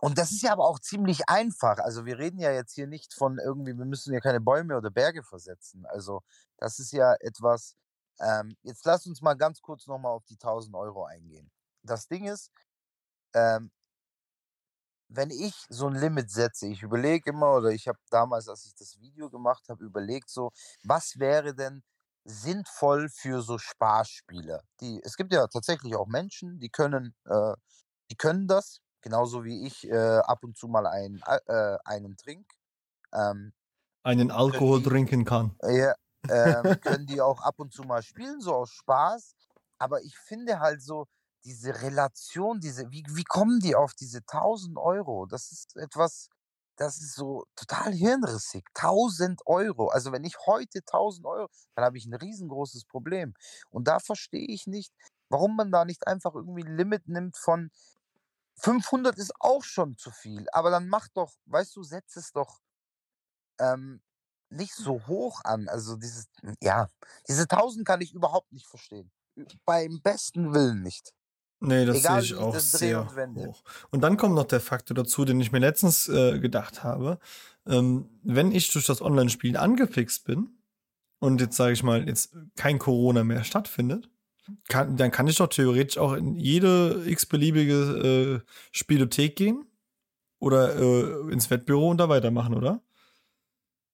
Und 0.01 0.17
das 0.17 0.31
ist 0.31 0.43
ja 0.43 0.53
aber 0.53 0.65
auch 0.65 0.79
ziemlich 0.79 1.27
einfach. 1.27 1.77
Also 1.79 2.05
wir 2.05 2.17
reden 2.17 2.39
ja 2.39 2.51
jetzt 2.51 2.73
hier 2.73 2.87
nicht 2.87 3.13
von 3.13 3.37
irgendwie, 3.37 3.77
wir 3.77 3.85
müssen 3.85 4.13
ja 4.13 4.21
keine 4.21 4.39
Bäume 4.39 4.77
oder 4.77 4.89
Berge 4.89 5.23
versetzen. 5.23 5.85
Also 5.85 6.21
das 6.57 6.79
ist 6.79 6.93
ja 6.93 7.15
etwas, 7.19 7.75
ähm, 8.19 8.55
jetzt 8.63 8.85
lass 8.85 9.05
uns 9.07 9.21
mal 9.21 9.35
ganz 9.35 9.61
kurz 9.61 9.87
nochmal 9.87 10.11
auf 10.13 10.25
die 10.25 10.37
1000 10.37 10.75
Euro 10.75 11.05
eingehen. 11.05 11.51
Das 11.83 12.07
Ding 12.07 12.25
ist, 12.25 12.51
ähm, 13.35 13.71
wenn 15.07 15.31
ich 15.31 15.55
so 15.69 15.87
ein 15.87 15.95
Limit 15.95 16.29
setze, 16.29 16.67
ich 16.67 16.83
überlege 16.83 17.31
immer, 17.31 17.55
oder 17.55 17.69
ich 17.69 17.87
habe 17.87 17.97
damals, 18.11 18.47
als 18.47 18.65
ich 18.65 18.75
das 18.75 18.99
Video 18.99 19.29
gemacht 19.29 19.67
habe, 19.69 19.83
überlegt 19.83 20.29
so, 20.29 20.51
was 20.83 21.17
wäre 21.17 21.55
denn 21.55 21.83
sinnvoll 22.25 23.09
für 23.09 23.41
so 23.41 23.57
Sparspiele? 23.57 24.61
Die, 24.81 25.01
es 25.03 25.15
gibt 25.15 25.33
ja 25.33 25.47
tatsächlich 25.47 25.95
auch 25.95 26.07
Menschen, 26.07 26.59
die 26.59 26.69
können, 26.69 27.15
äh, 27.25 27.53
die 28.11 28.15
können 28.17 28.47
das, 28.47 28.81
genauso 29.01 29.43
wie 29.43 29.65
ich 29.65 29.87
äh, 29.89 29.95
ab 30.19 30.43
und 30.43 30.57
zu 30.57 30.67
mal 30.67 30.85
ein, 30.85 31.21
äh, 31.47 31.77
einen 31.85 32.15
trink. 32.17 32.47
Ähm, 33.13 33.53
Einen 34.03 34.29
Alkohol 34.29 34.81
die- 34.81 34.89
trinken 34.89 35.23
kann. 35.25 35.55
ja, 35.63 35.93
ähm, 36.27 36.63
können 36.81 37.05
die 37.05 37.21
auch 37.21 37.41
ab 37.41 37.55
und 37.59 37.73
zu 37.73 37.83
mal 37.83 38.01
spielen, 38.01 38.41
so 38.41 38.53
aus 38.55 38.71
Spaß. 38.71 39.35
Aber 39.77 40.01
ich 40.01 40.17
finde 40.17 40.59
halt 40.59 40.81
so, 40.81 41.07
diese 41.45 41.81
Relation, 41.81 42.59
diese, 42.59 42.91
wie, 42.91 43.03
wie 43.09 43.23
kommen 43.23 43.59
die 43.59 43.75
auf 43.75 43.93
diese 43.93 44.19
1000 44.19 44.77
Euro? 44.77 45.25
Das 45.25 45.51
ist 45.51 45.75
etwas, 45.77 46.29
das 46.75 46.97
ist 46.97 47.15
so 47.15 47.45
total 47.55 47.93
hirnrissig. 47.93 48.65
1000 48.75 49.41
Euro. 49.45 49.87
Also 49.87 50.11
wenn 50.11 50.23
ich 50.23 50.35
heute 50.45 50.79
1000 50.79 51.25
Euro, 51.25 51.47
dann 51.75 51.85
habe 51.85 51.97
ich 51.97 52.05
ein 52.05 52.13
riesengroßes 52.13 52.85
Problem. 52.85 53.33
Und 53.69 53.87
da 53.87 53.99
verstehe 53.99 54.47
ich 54.47 54.67
nicht, 54.67 54.93
warum 55.29 55.55
man 55.55 55.71
da 55.71 55.85
nicht 55.85 56.07
einfach 56.07 56.35
irgendwie 56.35 56.63
ein 56.63 56.75
Limit 56.75 57.07
nimmt 57.07 57.37
von 57.37 57.71
500 58.55 59.17
ist 59.17 59.31
auch 59.39 59.63
schon 59.63 59.97
zu 59.97 60.11
viel. 60.11 60.45
Aber 60.51 60.69
dann 60.69 60.89
mach 60.89 61.07
doch, 61.09 61.33
weißt 61.45 61.75
du, 61.77 61.83
setz 61.83 62.17
es 62.17 62.33
doch 62.33 62.59
ähm, 63.59 64.01
nicht 64.49 64.73
so 64.73 65.01
hoch 65.07 65.41
an. 65.43 65.67
Also 65.67 65.95
dieses, 65.95 66.27
ja, 66.61 66.87
diese 67.27 67.43
1000 67.43 67.85
kann 67.85 68.01
ich 68.01 68.13
überhaupt 68.13 68.51
nicht 68.51 68.67
verstehen. 68.67 69.11
Beim 69.65 70.01
besten 70.01 70.53
Willen 70.53 70.81
nicht. 70.81 71.13
Nee, 71.61 71.85
das 71.85 71.97
Egal, 71.97 72.21
sehe 72.21 72.35
ich 72.35 72.41
auch 72.41 72.57
sehr 72.57 73.01
und 73.01 73.35
hoch. 73.35 73.63
Und 73.91 74.01
dann 74.01 74.15
kommt 74.15 74.35
noch 74.35 74.45
der 74.45 74.61
Faktor 74.61 74.95
dazu, 74.95 75.25
den 75.25 75.41
ich 75.41 75.51
mir 75.51 75.59
letztens 75.59 76.07
äh, 76.07 76.39
gedacht 76.39 76.83
habe. 76.83 77.19
Ähm, 77.67 78.09
wenn 78.23 78.51
ich 78.51 78.71
durch 78.71 78.85
das 78.85 79.01
Online-Spielen 79.01 79.57
angefixt 79.57 80.23
bin 80.23 80.57
und 81.19 81.41
jetzt 81.41 81.57
sage 81.57 81.73
ich 81.73 81.83
mal, 81.83 82.07
jetzt 82.07 82.33
kein 82.55 82.79
Corona 82.79 83.25
mehr 83.25 83.43
stattfindet, 83.43 84.09
kann, 84.69 84.95
dann 84.95 85.11
kann 85.11 85.27
ich 85.27 85.37
doch 85.37 85.47
theoretisch 85.47 85.97
auch 85.97 86.13
in 86.13 86.35
jede 86.35 87.03
x-beliebige 87.05 88.41
äh, 88.45 88.51
Spielothek 88.71 89.35
gehen 89.35 89.65
oder 90.39 90.75
äh, 90.77 91.31
ins 91.31 91.49
Wettbüro 91.49 91.89
und 91.89 91.97
da 91.97 92.07
weitermachen, 92.07 92.55
oder? 92.55 92.81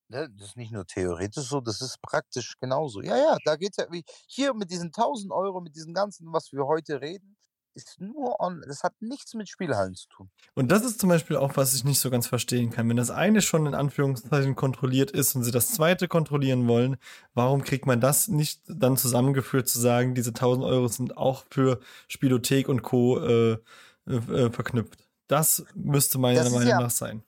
Ne, 0.09 0.29
Das 0.37 0.49
ist 0.49 0.57
nicht 0.57 0.71
nur 0.71 0.85
theoretisch 0.85 1.45
so, 1.47 1.61
das 1.61 1.81
ist 1.81 2.01
praktisch 2.01 2.57
genauso. 2.59 3.01
Ja, 3.01 3.17
ja, 3.17 3.37
da 3.43 3.55
geht's 3.55 3.77
ja 3.77 3.85
wie 3.91 4.03
hier 4.27 4.53
mit 4.53 4.69
diesen 4.69 4.91
1000 4.91 5.31
Euro, 5.31 5.61
mit 5.61 5.75
diesem 5.75 5.93
ganzen, 5.93 6.31
was 6.31 6.51
wir 6.51 6.65
heute 6.67 7.01
reden, 7.01 7.35
ist 7.73 7.99
nur 7.99 8.39
on, 8.39 8.63
das 8.67 8.83
hat 8.83 8.93
nichts 9.01 9.33
mit 9.33 9.49
Spielhallen 9.49 9.95
zu 9.95 10.07
tun. 10.07 10.29
Und 10.53 10.71
das 10.71 10.85
ist 10.85 10.99
zum 10.99 11.09
Beispiel 11.09 11.35
auch, 11.35 11.57
was 11.57 11.73
ich 11.73 11.83
nicht 11.83 11.99
so 11.99 12.09
ganz 12.09 12.25
verstehen 12.27 12.69
kann. 12.69 12.87
Wenn 12.87 12.95
das 12.95 13.09
eine 13.09 13.41
schon 13.41 13.65
in 13.65 13.75
Anführungszeichen 13.75 14.55
kontrolliert 14.55 15.11
ist 15.11 15.35
und 15.35 15.43
sie 15.43 15.51
das 15.51 15.71
zweite 15.73 16.07
kontrollieren 16.07 16.67
wollen, 16.67 16.95
warum 17.33 17.63
kriegt 17.63 17.85
man 17.85 17.99
das 17.99 18.27
nicht 18.29 18.61
dann 18.67 18.95
zusammengeführt 18.95 19.67
zu 19.67 19.79
sagen, 19.79 20.15
diese 20.15 20.33
1000 20.33 20.65
Euro 20.65 20.87
sind 20.87 21.17
auch 21.17 21.43
für 21.49 21.79
Spielothek 22.07 22.69
und 22.69 22.81
Co. 22.81 23.19
Äh, 23.19 23.57
äh, 24.07 24.51
verknüpft? 24.51 24.99
Das 25.27 25.65
müsste 25.73 26.17
meiner 26.17 26.49
Meinung 26.49 26.67
ja- 26.69 26.79
nach 26.79 26.91
sein. 26.91 27.23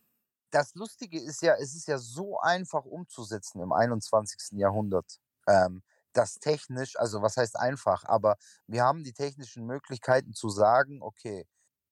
Das 0.58 0.74
Lustige 0.74 1.20
ist 1.22 1.44
ja, 1.44 1.54
es 1.56 1.76
ist 1.76 1.88
ja 1.88 2.00
so 2.00 2.40
einfach 2.40 2.84
umzusetzen 2.84 3.62
im 3.62 3.72
21. 3.72 4.58
Jahrhundert. 4.58 5.20
Ähm, 5.48 5.84
das 6.14 6.40
technisch, 6.40 6.98
also 6.98 7.22
was 7.22 7.38
heißt 7.38 7.60
einfach, 7.60 8.04
aber 8.06 8.38
wir 8.66 8.84
haben 8.84 9.04
die 9.04 9.14
technischen 9.14 9.68
Möglichkeiten 9.68 10.34
zu 10.34 10.50
sagen, 10.50 11.04
okay, 11.04 11.46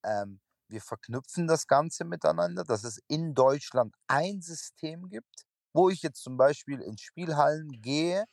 ähm, 0.04 0.40
wir 0.68 0.82
verknüpfen 0.82 1.46
das 1.46 1.68
Ganze 1.68 2.06
miteinander, 2.06 2.64
dass 2.64 2.84
es 2.84 3.00
in 3.08 3.36
Deutschland 3.36 3.94
ein 4.08 4.42
System 4.42 5.10
gibt, 5.10 5.46
wo 5.74 5.90
ich 5.90 6.02
jetzt 6.02 6.24
zum 6.24 6.36
Beispiel 6.36 6.82
in 6.82 6.98
Spielhallen 6.98 7.70
gehe, 7.84 8.26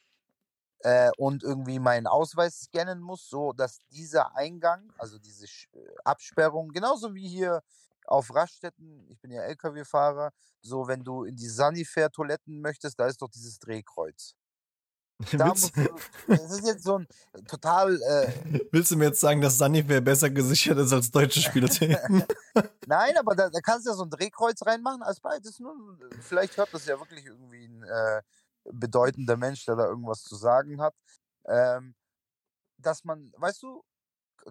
äh, 0.79 1.11
und 1.19 1.43
irgendwie 1.43 1.79
meinen 1.79 2.07
Ausweis 2.07 2.63
scannen 2.63 3.01
muss, 3.01 3.29
so 3.29 3.53
dass 3.53 3.79
dieser 3.91 4.35
Eingang, 4.35 4.93
also 4.99 5.19
diese 5.19 5.45
äh, 5.45 5.79
Absperrung, 6.05 6.71
genauso 6.71 7.15
wie 7.15 7.29
hier 7.29 7.63
auf 8.07 8.35
Raststätten, 8.35 9.07
ich 9.09 9.21
bin 9.21 9.31
ja 9.31 9.43
LKW-Fahrer, 9.43 10.31
so 10.61 10.87
wenn 10.89 11.05
du 11.05 11.25
in 11.25 11.37
die 11.37 11.49
Sanifair-Toiletten 11.49 12.61
möchtest, 12.61 12.99
da 12.99 13.07
ist 13.07 13.23
doch 13.23 13.29
dieses 13.29 13.59
Drehkreuz. 13.59 14.35
Da 15.39 15.47
Willst, 15.47 15.77
musst 15.77 15.77
du, 15.77 16.35
das 16.35 16.51
ist 16.51 16.67
jetzt 16.67 16.85
so 16.85 16.99
ein 16.99 17.07
total, 17.47 18.01
äh, 18.03 18.61
willst 18.73 18.91
du 18.91 18.97
mir 18.97 19.07
jetzt 19.07 19.21
sagen, 19.21 19.41
dass 19.41 19.59
Sunnyfair 19.59 20.01
besser 20.01 20.31
gesichert 20.31 20.79
ist 20.79 20.93
als 20.93 21.11
deutsche 21.11 21.41
Spielotheken? 21.41 22.25
nein, 22.87 23.17
aber 23.17 23.37
da, 23.37 23.49
da 23.51 23.61
kannst 23.61 23.87
du 23.87 23.91
ja 23.91 23.97
so 23.97 24.05
ein 24.05 24.11
Drehkreuz 24.11 24.65
reinmachen 24.67 25.03
als 25.03 25.21
beides. 25.21 25.61
Nur, 25.61 25.75
vielleicht 26.21 26.57
hört 26.57 26.75
das 26.75 26.87
ja 26.87 26.99
wirklich 26.99 27.25
irgendwie 27.25 27.67
ein 27.67 27.83
äh, 27.85 28.23
bedeutender 28.65 29.37
Mensch, 29.37 29.65
der 29.65 29.77
da 29.77 29.87
irgendwas 29.87 30.23
zu 30.23 30.35
sagen 30.35 30.81
hat. 30.81 30.95
Ähm, 31.47 31.95
dass 32.79 33.05
man, 33.05 33.33
weißt 33.37 33.63
du, 33.63 33.85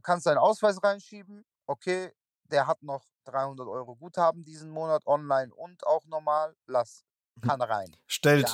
kannst 0.04 0.26
deinen 0.26 0.38
Ausweis 0.38 0.82
reinschieben, 0.82 1.46
okay, 1.68 2.14
der 2.52 2.68
hat 2.68 2.84
noch 2.84 3.04
300 3.26 3.68
Euro 3.68 3.96
Guthaben 3.96 4.44
diesen 4.44 4.70
Monat 4.70 5.06
online 5.06 5.54
und 5.54 5.86
auch 5.86 6.06
normal, 6.08 6.56
lass, 6.68 7.04
kann 7.42 7.62
rein. 7.62 7.96
Stellt 8.08 8.50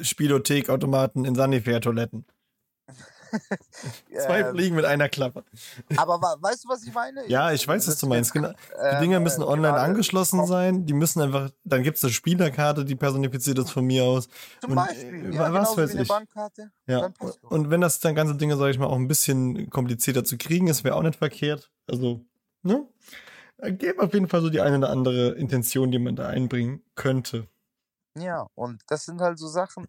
Spielothekautomaten 0.00 1.24
in 1.24 1.34
Sunnyfair-Toiletten. 1.34 2.26
Zwei 4.10 4.40
Ähm, 4.40 4.54
Fliegen 4.54 4.76
mit 4.76 4.84
einer 4.84 5.08
Klappe. 5.08 5.44
aber 5.96 6.18
weißt 6.40 6.64
du, 6.64 6.68
was 6.68 6.82
ich 6.82 6.92
meine? 6.92 7.28
Ja, 7.28 7.52
ich 7.52 7.66
weiß, 7.66 7.86
was 7.86 7.98
du 7.98 8.06
meinst. 8.06 8.32
Genau. 8.32 8.48
Die 8.50 8.54
ähm, 8.80 9.00
Dinger 9.02 9.20
müssen 9.20 9.42
äh, 9.42 9.44
online 9.44 9.68
gerade 9.74 9.82
angeschlossen 9.84 10.46
sein. 10.46 10.86
Die 10.86 10.92
müssen 10.92 11.20
einfach, 11.20 11.50
dann 11.64 11.82
gibt 11.82 11.98
es 11.98 12.04
eine 12.04 12.12
Spielerkarte, 12.12 12.84
die 12.84 12.96
personifiziert 12.96 13.58
ist 13.58 13.70
von 13.70 13.84
mir 13.84 14.04
aus. 14.04 14.28
Zum 14.60 14.70
Und, 14.70 14.76
Beispiel, 14.76 15.32
äh, 15.32 15.34
ja, 15.34 15.52
was 15.52 15.76
weiß 15.76 15.94
ich. 15.94 16.08
Bankkarte. 16.08 16.70
Ja. 16.86 17.10
Und 17.42 17.70
wenn 17.70 17.80
das 17.80 18.00
dann 18.00 18.14
ganze 18.14 18.34
Dinge, 18.34 18.56
sage 18.56 18.70
ich 18.70 18.78
mal, 18.78 18.86
auch 18.86 18.96
ein 18.96 19.08
bisschen 19.08 19.68
komplizierter 19.70 20.24
zu 20.24 20.38
kriegen 20.38 20.68
ist, 20.68 20.84
wäre 20.84 20.96
auch 20.96 21.02
nicht 21.02 21.16
verkehrt. 21.16 21.70
Also, 21.86 22.20
ne? 22.62 22.88
Gäbe 23.62 24.02
auf 24.02 24.14
jeden 24.14 24.28
Fall 24.28 24.42
so 24.42 24.50
die 24.50 24.60
eine 24.60 24.78
oder 24.78 24.90
andere 24.90 25.30
Intention, 25.32 25.90
die 25.92 25.98
man 25.98 26.16
da 26.16 26.28
einbringen 26.28 26.82
könnte. 26.96 27.48
Ja, 28.16 28.46
und 28.54 28.82
das 28.88 29.04
sind 29.04 29.20
halt 29.20 29.38
so 29.38 29.46
Sachen, 29.48 29.86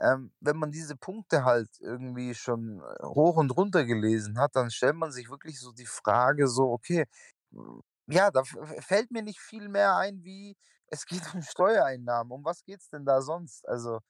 ähm, 0.00 0.32
wenn 0.40 0.56
man 0.58 0.72
diese 0.72 0.96
Punkte 0.96 1.44
halt 1.44 1.70
irgendwie 1.80 2.34
schon 2.34 2.80
äh, 2.82 3.04
hoch 3.06 3.36
und 3.36 3.50
runter 3.56 3.84
gelesen 3.84 4.38
hat, 4.38 4.56
dann 4.56 4.70
stellt 4.70 4.96
man 4.96 5.12
sich 5.12 5.30
wirklich 5.30 5.60
so 5.60 5.72
die 5.72 5.86
Frage 5.86 6.48
so, 6.48 6.70
okay, 6.72 7.06
m, 7.52 7.82
ja, 8.08 8.30
da 8.30 8.44
fällt 8.80 9.10
mir 9.10 9.22
nicht 9.22 9.40
viel 9.40 9.68
mehr 9.68 9.96
ein, 9.96 10.24
wie 10.24 10.56
es 10.88 11.06
geht 11.06 11.22
um 11.34 11.42
Steuereinnahmen. 11.42 12.32
Um 12.32 12.44
was 12.44 12.64
geht's 12.64 12.88
denn 12.90 13.04
da 13.06 13.22
sonst? 13.22 13.68
Also, 13.68 14.00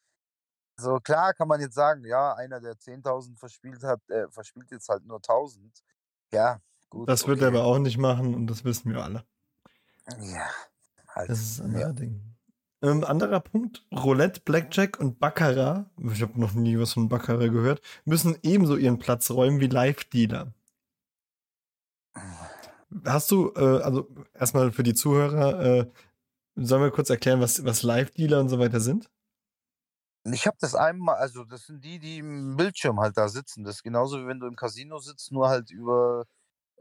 so 0.79 0.99
klar 1.01 1.35
kann 1.35 1.49
man 1.49 1.61
jetzt 1.61 1.75
sagen, 1.75 2.05
ja, 2.07 2.35
einer, 2.35 2.61
der 2.61 2.79
10.000 2.79 3.39
verspielt 3.39 3.83
hat, 3.85 4.01
äh, 4.11 4.29
verspielt 4.31 4.71
jetzt 4.71 4.89
halt 4.89 5.05
nur 5.07 5.21
1.000. 5.23 5.83
Ja, 6.33 6.61
gut. 6.91 7.09
Das 7.09 7.27
wird 7.27 7.41
er 7.41 7.49
okay. 7.49 7.57
aber 7.57 7.67
auch 7.67 7.79
nicht 7.79 7.99
machen 7.99 8.35
und 8.35 8.47
das 8.49 8.65
wissen 8.65 8.93
wir 8.93 9.03
alle. 9.03 9.25
Ja, 10.21 10.47
halt. 11.15 11.31
Das 11.31 11.41
ist 11.41 11.61
ein 11.61 11.79
ja. 11.79 11.93
Ding. 11.93 12.31
Ähm, 12.83 13.05
anderer 13.05 13.41
Punkt, 13.41 13.87
Roulette, 13.93 14.41
Blackjack 14.41 14.99
und 14.99 15.19
Baccarat, 15.19 15.91
ich 16.13 16.23
habe 16.23 16.41
noch 16.41 16.55
nie 16.55 16.79
was 16.79 16.95
von 16.95 17.11
Baccarat 17.11 17.51
gehört, 17.51 17.83
müssen 18.07 18.39
ebenso 18.43 18.77
ihren 18.77 18.99
Platz 18.99 19.31
räumen 19.31 19.61
wie 19.61 19.67
Live-Dealer. 19.67 20.55
Hast 23.05 23.31
du, 23.31 23.53
äh, 23.55 23.83
also 23.83 24.09
erstmal 24.33 24.73
für 24.73 24.83
die 24.83 24.95
Zuhörer, 24.95 25.61
äh, 25.63 25.91
sollen 26.57 26.83
wir 26.83 26.91
kurz 26.91 27.11
erklären, 27.11 27.41
was, 27.41 27.65
was 27.65 27.83
Live-Dealer 27.83 28.41
und 28.41 28.49
so 28.49 28.59
weiter 28.59 28.81
sind? 28.81 29.11
Ich 30.25 30.47
habe 30.47 30.57
das 30.61 30.75
einmal, 30.75 31.17
also 31.17 31.45
das 31.45 31.67
sind 31.67 31.85
die, 31.85 31.99
die 31.99 32.19
im 32.19 32.57
Bildschirm 32.57 33.01
halt 33.01 33.17
da 33.17 33.29
sitzen. 33.29 33.65
Das 33.65 33.77
ist 33.77 33.83
genauso 33.83 34.19
wie 34.21 34.27
wenn 34.27 34.41
du 34.41 34.47
im 34.47 34.57
Casino 34.57 34.99
sitzt, 34.99 35.33
nur 35.33 35.49
halt 35.49 35.71
über 35.71 36.27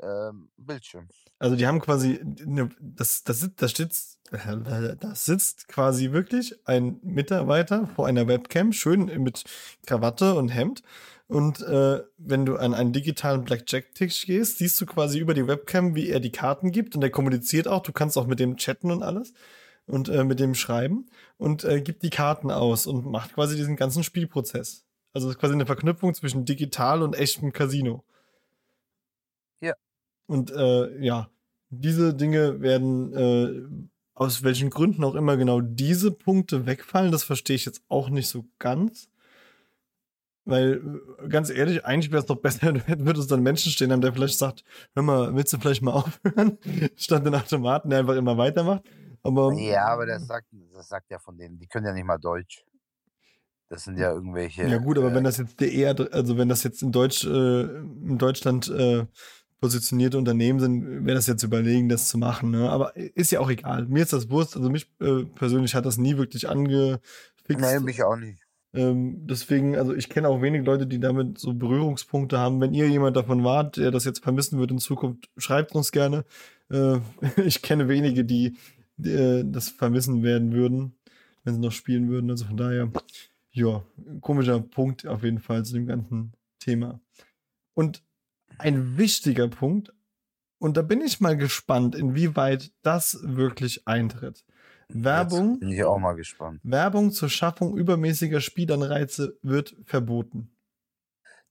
ähm, 0.01 0.49
Bildschirm. 0.57 1.07
Also 1.39 1.55
die 1.55 1.67
haben 1.67 1.79
quasi, 1.79 2.19
ne, 2.45 2.69
das, 2.79 3.23
das, 3.23 3.39
sitzt, 3.39 3.61
das, 3.61 3.71
sitzt, 3.71 4.19
das 4.99 5.25
sitzt 5.25 5.67
quasi 5.67 6.11
wirklich 6.11 6.55
ein 6.67 6.99
Mitarbeiter 7.01 7.87
vor 7.95 8.07
einer 8.07 8.27
Webcam, 8.27 8.73
schön 8.73 9.05
mit 9.21 9.43
Krawatte 9.85 10.35
und 10.35 10.49
Hemd. 10.49 10.83
Und 11.27 11.61
äh, 11.61 12.01
wenn 12.17 12.45
du 12.45 12.55
an 12.55 12.73
einen 12.73 12.91
digitalen 12.91 13.43
Blackjack-Tisch 13.43 14.25
gehst, 14.25 14.57
siehst 14.57 14.81
du 14.81 14.87
quasi 14.87 15.19
über 15.19 15.35
die 15.35 15.47
Webcam, 15.47 15.93
wie 15.93 16.09
er 16.09 16.19
die 16.19 16.31
Karten 16.31 16.71
gibt. 16.71 16.95
Und 16.95 17.03
er 17.03 17.11
kommuniziert 17.11 17.67
auch, 17.67 17.83
du 17.83 17.91
kannst 17.91 18.17
auch 18.17 18.25
mit 18.25 18.39
dem 18.39 18.57
chatten 18.57 18.89
und 18.89 19.03
alles. 19.03 19.33
Und 19.85 20.09
äh, 20.09 20.23
mit 20.23 20.39
dem 20.39 20.55
schreiben. 20.55 21.07
Und 21.37 21.63
äh, 21.63 21.81
gibt 21.81 22.01
die 22.01 22.09
Karten 22.09 22.49
aus 22.49 22.87
und 22.87 23.05
macht 23.05 23.35
quasi 23.35 23.55
diesen 23.55 23.75
ganzen 23.75 24.03
Spielprozess. 24.03 24.85
Also 25.13 25.29
ist 25.29 25.39
quasi 25.39 25.53
eine 25.53 25.67
Verknüpfung 25.67 26.15
zwischen 26.15 26.45
digital 26.45 27.03
und 27.03 27.15
echtem 27.15 27.53
Casino. 27.53 28.03
Und 30.29 30.51
äh, 30.51 31.03
ja, 31.03 31.31
diese 31.71 32.13
Dinge 32.13 32.61
werden 32.61 33.13
äh, 33.15 33.89
aus 34.13 34.43
welchen 34.43 34.69
Gründen 34.69 35.03
auch 35.03 35.15
immer 35.15 35.37
genau 35.37 35.59
diese 35.59 36.11
Punkte 36.11 36.67
wegfallen, 36.67 37.11
das 37.11 37.23
verstehe 37.23 37.55
ich 37.55 37.65
jetzt 37.65 37.81
auch 37.89 38.09
nicht 38.09 38.27
so 38.29 38.45
ganz. 38.59 39.09
Weil, 40.45 41.01
äh, 41.23 41.27
ganz 41.29 41.49
ehrlich, 41.49 41.83
eigentlich 41.83 42.11
wäre 42.11 42.19
es 42.19 42.27
doch 42.27 42.35
besser, 42.35 42.73
hätt- 42.87 43.05
würdest 43.05 43.31
dann 43.31 43.41
Menschen 43.41 43.71
stehen 43.71 43.91
haben, 43.91 44.01
der 44.01 44.13
vielleicht 44.13 44.37
sagt, 44.37 44.63
hör 44.93 45.01
mal, 45.01 45.35
willst 45.35 45.51
du 45.53 45.57
vielleicht 45.57 45.81
mal 45.81 45.93
aufhören? 46.03 46.59
Statt 46.95 47.25
den 47.25 47.33
Automaten, 47.33 47.89
der 47.89 47.99
einfach 47.99 48.15
immer 48.15 48.37
weitermacht. 48.37 48.83
Aber 49.23 49.51
Ja, 49.57 49.87
aber 49.87 50.05
das 50.05 50.27
sagt, 50.27 50.47
das 50.73 50.89
sagt 50.89 51.09
ja 51.09 51.17
von 51.17 51.37
denen, 51.39 51.57
die 51.57 51.65
können 51.67 51.87
ja 51.87 51.93
nicht 51.93 52.05
mal 52.05 52.19
Deutsch. 52.19 52.63
Das 53.67 53.83
sind 53.83 53.97
ja 53.97 54.11
irgendwelche. 54.13 54.67
Ja 54.67 54.77
gut, 54.77 54.97
aber 54.99 55.11
äh, 55.11 55.15
wenn 55.15 55.23
das 55.23 55.37
jetzt 55.37 55.59
der 55.59 55.95
also 56.11 56.37
wenn 56.37 56.49
das 56.49 56.63
jetzt 56.63 56.81
in 56.83 56.91
Deutsch, 56.91 57.23
äh, 57.23 57.61
in 57.61 58.17
Deutschland 58.17 58.67
äh, 58.69 59.05
positionierte 59.59 60.17
Unternehmen 60.17 60.59
sind, 60.59 61.05
wäre 61.05 61.15
das 61.15 61.27
jetzt 61.27 61.43
überlegen, 61.43 61.89
das 61.89 62.07
zu 62.07 62.17
machen. 62.17 62.51
Ne? 62.51 62.69
Aber 62.69 62.95
ist 62.95 63.31
ja 63.31 63.39
auch 63.39 63.49
egal. 63.49 63.85
Mir 63.87 64.03
ist 64.03 64.13
das 64.13 64.29
Wurst. 64.29 64.55
Also 64.55 64.69
mich 64.69 64.89
äh, 65.01 65.25
persönlich 65.35 65.75
hat 65.75 65.85
das 65.85 65.97
nie 65.97 66.17
wirklich 66.17 66.47
angefixt. 66.47 67.01
Nee, 67.47 67.79
mich 67.79 68.03
auch 68.03 68.15
nicht. 68.15 68.45
Ähm, 68.73 69.25
deswegen, 69.25 69.75
also 69.75 69.95
ich 69.95 70.09
kenne 70.09 70.29
auch 70.29 70.41
wenig 70.41 70.65
Leute, 70.65 70.85
die 70.85 70.99
damit 70.99 71.39
so 71.39 71.53
Berührungspunkte 71.53 72.37
haben. 72.37 72.61
Wenn 72.61 72.73
ihr 72.73 72.87
jemand 72.87 73.17
davon 73.17 73.43
wart, 73.43 73.77
der 73.77 73.91
das 73.91 74.05
jetzt 74.05 74.23
vermissen 74.23 74.59
wird 74.59 74.71
in 74.71 74.77
Zukunft, 74.77 75.29
schreibt 75.37 75.73
uns 75.75 75.91
gerne. 75.91 76.23
Äh, 76.69 76.99
ich 77.43 77.61
kenne 77.61 77.89
wenige, 77.89 78.23
die, 78.23 78.55
die 78.97 79.11
äh, 79.11 79.43
das 79.45 79.69
vermissen 79.69 80.23
werden 80.23 80.53
würden, 80.53 80.93
wenn 81.43 81.55
sie 81.55 81.59
noch 81.59 81.71
spielen 81.71 82.09
würden. 82.09 82.29
Also 82.29 82.45
von 82.45 82.57
daher, 82.57 82.91
ja, 83.51 83.83
komischer 84.21 84.59
Punkt 84.59 85.07
auf 85.07 85.23
jeden 85.23 85.39
Fall 85.39 85.65
zu 85.65 85.73
dem 85.73 85.87
ganzen 85.87 86.33
Thema. 86.59 86.99
Und 87.73 88.03
ein 88.59 88.97
wichtiger 88.97 89.47
Punkt, 89.47 89.93
und 90.59 90.75
da 90.75 90.81
bin 90.81 91.01
ich 91.01 91.21
mal 91.21 91.37
gespannt, 91.37 91.95
inwieweit 91.95 92.71
das 92.81 93.19
wirklich 93.23 93.87
eintritt. 93.87 94.45
Werbung. 94.89 95.51
Jetzt 95.51 95.59
bin 95.61 95.69
ich 95.69 95.83
auch 95.83 95.99
mal 95.99 96.13
gespannt. 96.13 96.59
Werbung 96.63 97.11
zur 97.11 97.29
Schaffung 97.29 97.77
übermäßiger 97.77 98.41
Spielanreize 98.41 99.37
wird 99.41 99.75
verboten. 99.85 100.51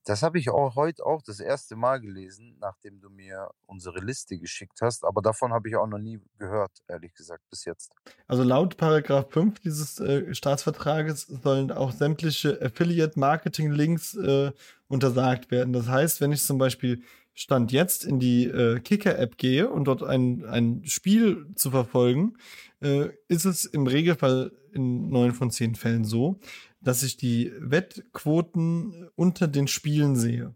Das 0.09 0.23
habe 0.23 0.39
ich 0.39 0.49
auch 0.49 0.75
heute 0.75 1.05
auch 1.05 1.21
das 1.21 1.39
erste 1.39 1.77
Mal 1.77 2.01
gelesen, 2.01 2.57
nachdem 2.61 2.99
du 2.99 3.11
mir 3.11 3.51
unsere 3.67 4.01
Liste 4.01 4.39
geschickt 4.39 4.79
hast. 4.81 5.05
Aber 5.05 5.21
davon 5.21 5.53
habe 5.53 5.69
ich 5.69 5.77
auch 5.77 5.87
noch 5.87 5.99
nie 5.99 6.19
gehört, 6.39 6.71
ehrlich 6.89 7.13
gesagt, 7.13 7.43
bis 7.51 7.67
jetzt. 7.67 7.93
Also 8.27 8.43
laut 8.43 8.79
Paragraph 8.79 9.31
5 9.31 9.61
dieses 9.61 10.01
äh, 10.01 10.35
Staatsvertrages 10.35 11.27
sollen 11.27 11.71
auch 11.71 11.93
sämtliche 11.93 12.59
Affiliate-Marketing-Links 12.63 14.15
äh, 14.15 14.53
untersagt 14.89 15.51
werden. 15.51 15.75
Das 15.75 15.89
heißt, 15.89 16.23
wenn 16.23 16.33
ich 16.33 16.43
zum 16.43 16.57
Beispiel 16.57 17.03
Stand 17.35 17.71
jetzt 17.71 18.07
in 18.07 18.19
die 18.19 18.47
äh, 18.47 18.81
Kicker-App 18.81 19.37
gehe 19.37 19.69
und 19.69 19.85
dort 19.85 20.03
ein, 20.03 20.47
ein 20.47 20.85
Spiel 20.87 21.49
zu 21.55 21.71
verfolgen, 21.71 22.39
äh, 22.81 23.11
ist 23.29 23.45
es 23.45 23.67
im 23.67 23.87
Regelfall 23.87 24.53
in 24.73 25.11
neun 25.11 25.33
von 25.33 25.51
zehn 25.51 25.75
Fällen 25.75 26.05
so, 26.05 26.41
dass 26.81 27.03
ich 27.03 27.17
die 27.17 27.53
Wettquoten 27.59 29.09
unter 29.15 29.49
den 29.49 29.69
Spielen 29.69 30.17
sehe. 30.17 30.55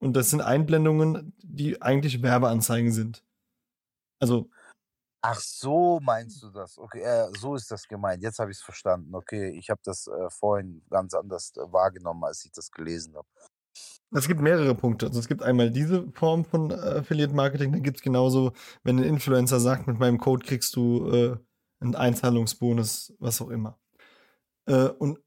Und 0.00 0.14
das 0.14 0.30
sind 0.30 0.40
Einblendungen, 0.40 1.34
die 1.42 1.82
eigentlich 1.82 2.22
Werbeanzeigen 2.22 2.92
sind. 2.92 3.24
Also 4.20 4.50
Ach 5.20 5.40
so, 5.40 5.98
meinst 6.00 6.42
du 6.44 6.50
das? 6.50 6.78
Okay, 6.78 7.02
äh, 7.02 7.28
so 7.36 7.56
ist 7.56 7.70
das 7.70 7.88
gemeint. 7.88 8.22
Jetzt 8.22 8.38
habe 8.38 8.52
ich 8.52 8.58
es 8.58 8.62
verstanden. 8.62 9.12
Okay, 9.14 9.50
ich 9.58 9.68
habe 9.68 9.80
das 9.82 10.06
äh, 10.06 10.30
vorhin 10.30 10.82
ganz 10.90 11.12
anders 11.12 11.52
äh, 11.56 11.72
wahrgenommen, 11.72 12.22
als 12.22 12.44
ich 12.44 12.52
das 12.52 12.70
gelesen 12.70 13.16
habe. 13.16 13.26
Es 14.12 14.28
gibt 14.28 14.40
mehrere 14.40 14.74
Punkte. 14.74 15.06
Also 15.06 15.18
es 15.18 15.26
gibt 15.26 15.42
einmal 15.42 15.70
diese 15.70 16.10
Form 16.12 16.44
von 16.44 16.70
äh, 16.70 16.74
Affiliate 16.74 17.34
Marketing, 17.34 17.72
dann 17.72 17.82
gibt 17.82 17.98
es 17.98 18.02
genauso, 18.02 18.52
wenn 18.84 18.98
ein 18.98 19.04
Influencer 19.04 19.58
sagt, 19.58 19.86
mit 19.88 19.98
meinem 19.98 20.18
Code 20.18 20.46
kriegst 20.46 20.74
du 20.76 21.10
äh, 21.10 21.36
einen 21.80 21.96
Einzahlungsbonus, 21.96 23.14
was 23.18 23.40
auch 23.42 23.48
immer. 23.48 23.78
Äh, 24.66 24.88
und 24.88 25.18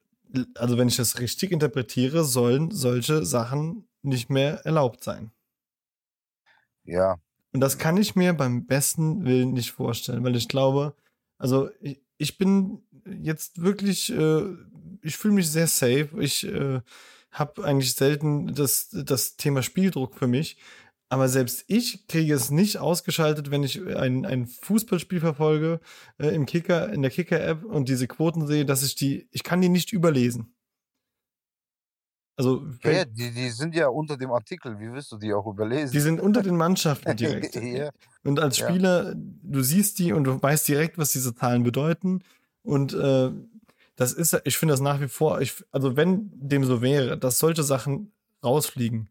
also 0.56 0.78
wenn 0.78 0.88
ich 0.88 0.98
das 0.98 1.20
richtig 1.20 1.52
interpretiere, 1.52 2.24
sollen 2.24 2.72
solche 2.72 3.26
Sachen 3.26 3.88
nicht 4.02 4.30
mehr 4.30 4.66
erlaubt 4.66 5.04
sein. 5.04 5.32
Ja, 6.84 7.20
Und 7.54 7.60
das 7.62 7.78
kann 7.78 7.98
ich 7.98 8.16
mir 8.16 8.34
beim 8.34 8.66
besten 8.66 9.26
Willen 9.26 9.54
nicht 9.54 9.72
vorstellen, 9.72 10.24
weil 10.24 10.36
ich 10.36 10.48
glaube, 10.48 10.96
also 11.38 11.70
ich, 11.82 12.02
ich 12.18 12.38
bin 12.38 12.82
jetzt 13.06 13.62
wirklich, 13.62 14.12
äh, 14.12 14.44
ich 15.02 15.18
fühle 15.18 15.34
mich 15.36 15.50
sehr 15.50 15.68
safe. 15.68 16.10
Ich 16.20 16.46
äh, 16.46 16.82
habe 17.32 17.64
eigentlich 17.66 17.94
selten 17.94 18.54
das, 18.54 18.90
das 18.92 19.36
Thema 19.38 19.64
Spieldruck 19.64 20.16
für 20.16 20.28
mich. 20.28 20.58
Aber 21.12 21.28
selbst 21.28 21.66
ich 21.68 22.08
kriege 22.08 22.34
es 22.34 22.52
nicht 22.52 22.78
ausgeschaltet, 22.78 23.52
wenn 23.52 23.64
ich 23.64 23.86
ein, 23.86 24.26
ein 24.26 24.48
Fußballspiel 24.48 25.20
verfolge 25.20 25.82
äh, 26.18 26.30
im 26.30 26.46
Kicker, 26.46 26.94
in 26.94 27.02
der 27.02 27.12
Kicker-App 27.12 27.66
und 27.66 27.90
diese 27.90 28.08
Quoten 28.08 28.48
sehe, 28.48 28.64
dass 28.64 28.82
ich 28.82 28.96
die, 28.96 29.28
ich 29.32 29.44
kann 29.44 29.60
die 29.60 29.68
nicht 29.68 29.92
überlesen. 29.92 30.54
Also, 32.38 32.66
wenn, 32.82 32.96
Ja, 32.96 33.04
die, 33.04 33.30
die 33.32 33.50
sind 33.50 33.76
ja 33.76 33.90
unter 33.90 34.16
dem 34.16 34.32
Artikel. 34.32 34.80
Wie 34.80 34.90
willst 34.90 35.12
du 35.12 35.18
die 35.18 35.34
auch 35.34 35.46
überlesen? 35.48 35.92
die 35.92 36.00
sind 36.00 36.22
unter 36.22 36.44
den 36.44 36.56
Mannschaften 36.56 37.18
direkt. 37.18 37.56
ja. 37.62 37.90
Und 38.24 38.40
als 38.40 38.60
Ja. 38.60 38.70
Spieler, 38.70 39.14
du 39.14 39.62
siehst 39.64 40.00
die 40.00 40.14
und 40.14 40.24
du 40.24 40.42
weißt 40.42 40.66
direkt, 40.66 40.98
was 40.98 41.12
diese 41.12 41.36
Zahlen 41.36 41.64
bedeuten. 41.64 42.24
Und 42.64 42.94
äh, 42.94 43.32
das 43.98 44.14
ist, 44.14 44.40
ich 44.46 44.58
finde 44.58 44.72
das 44.72 44.80
nach 44.80 45.02
wie 45.02 45.10
vor, 45.10 45.42
ich, 45.42 45.62
also 45.72 45.98
wenn 45.98 46.32
dem 46.34 46.64
so 46.64 46.82
wäre, 46.82 47.18
dass 47.18 47.38
solche 47.38 47.64
Sachen 47.64 48.14
rausfliegen, 48.42 49.10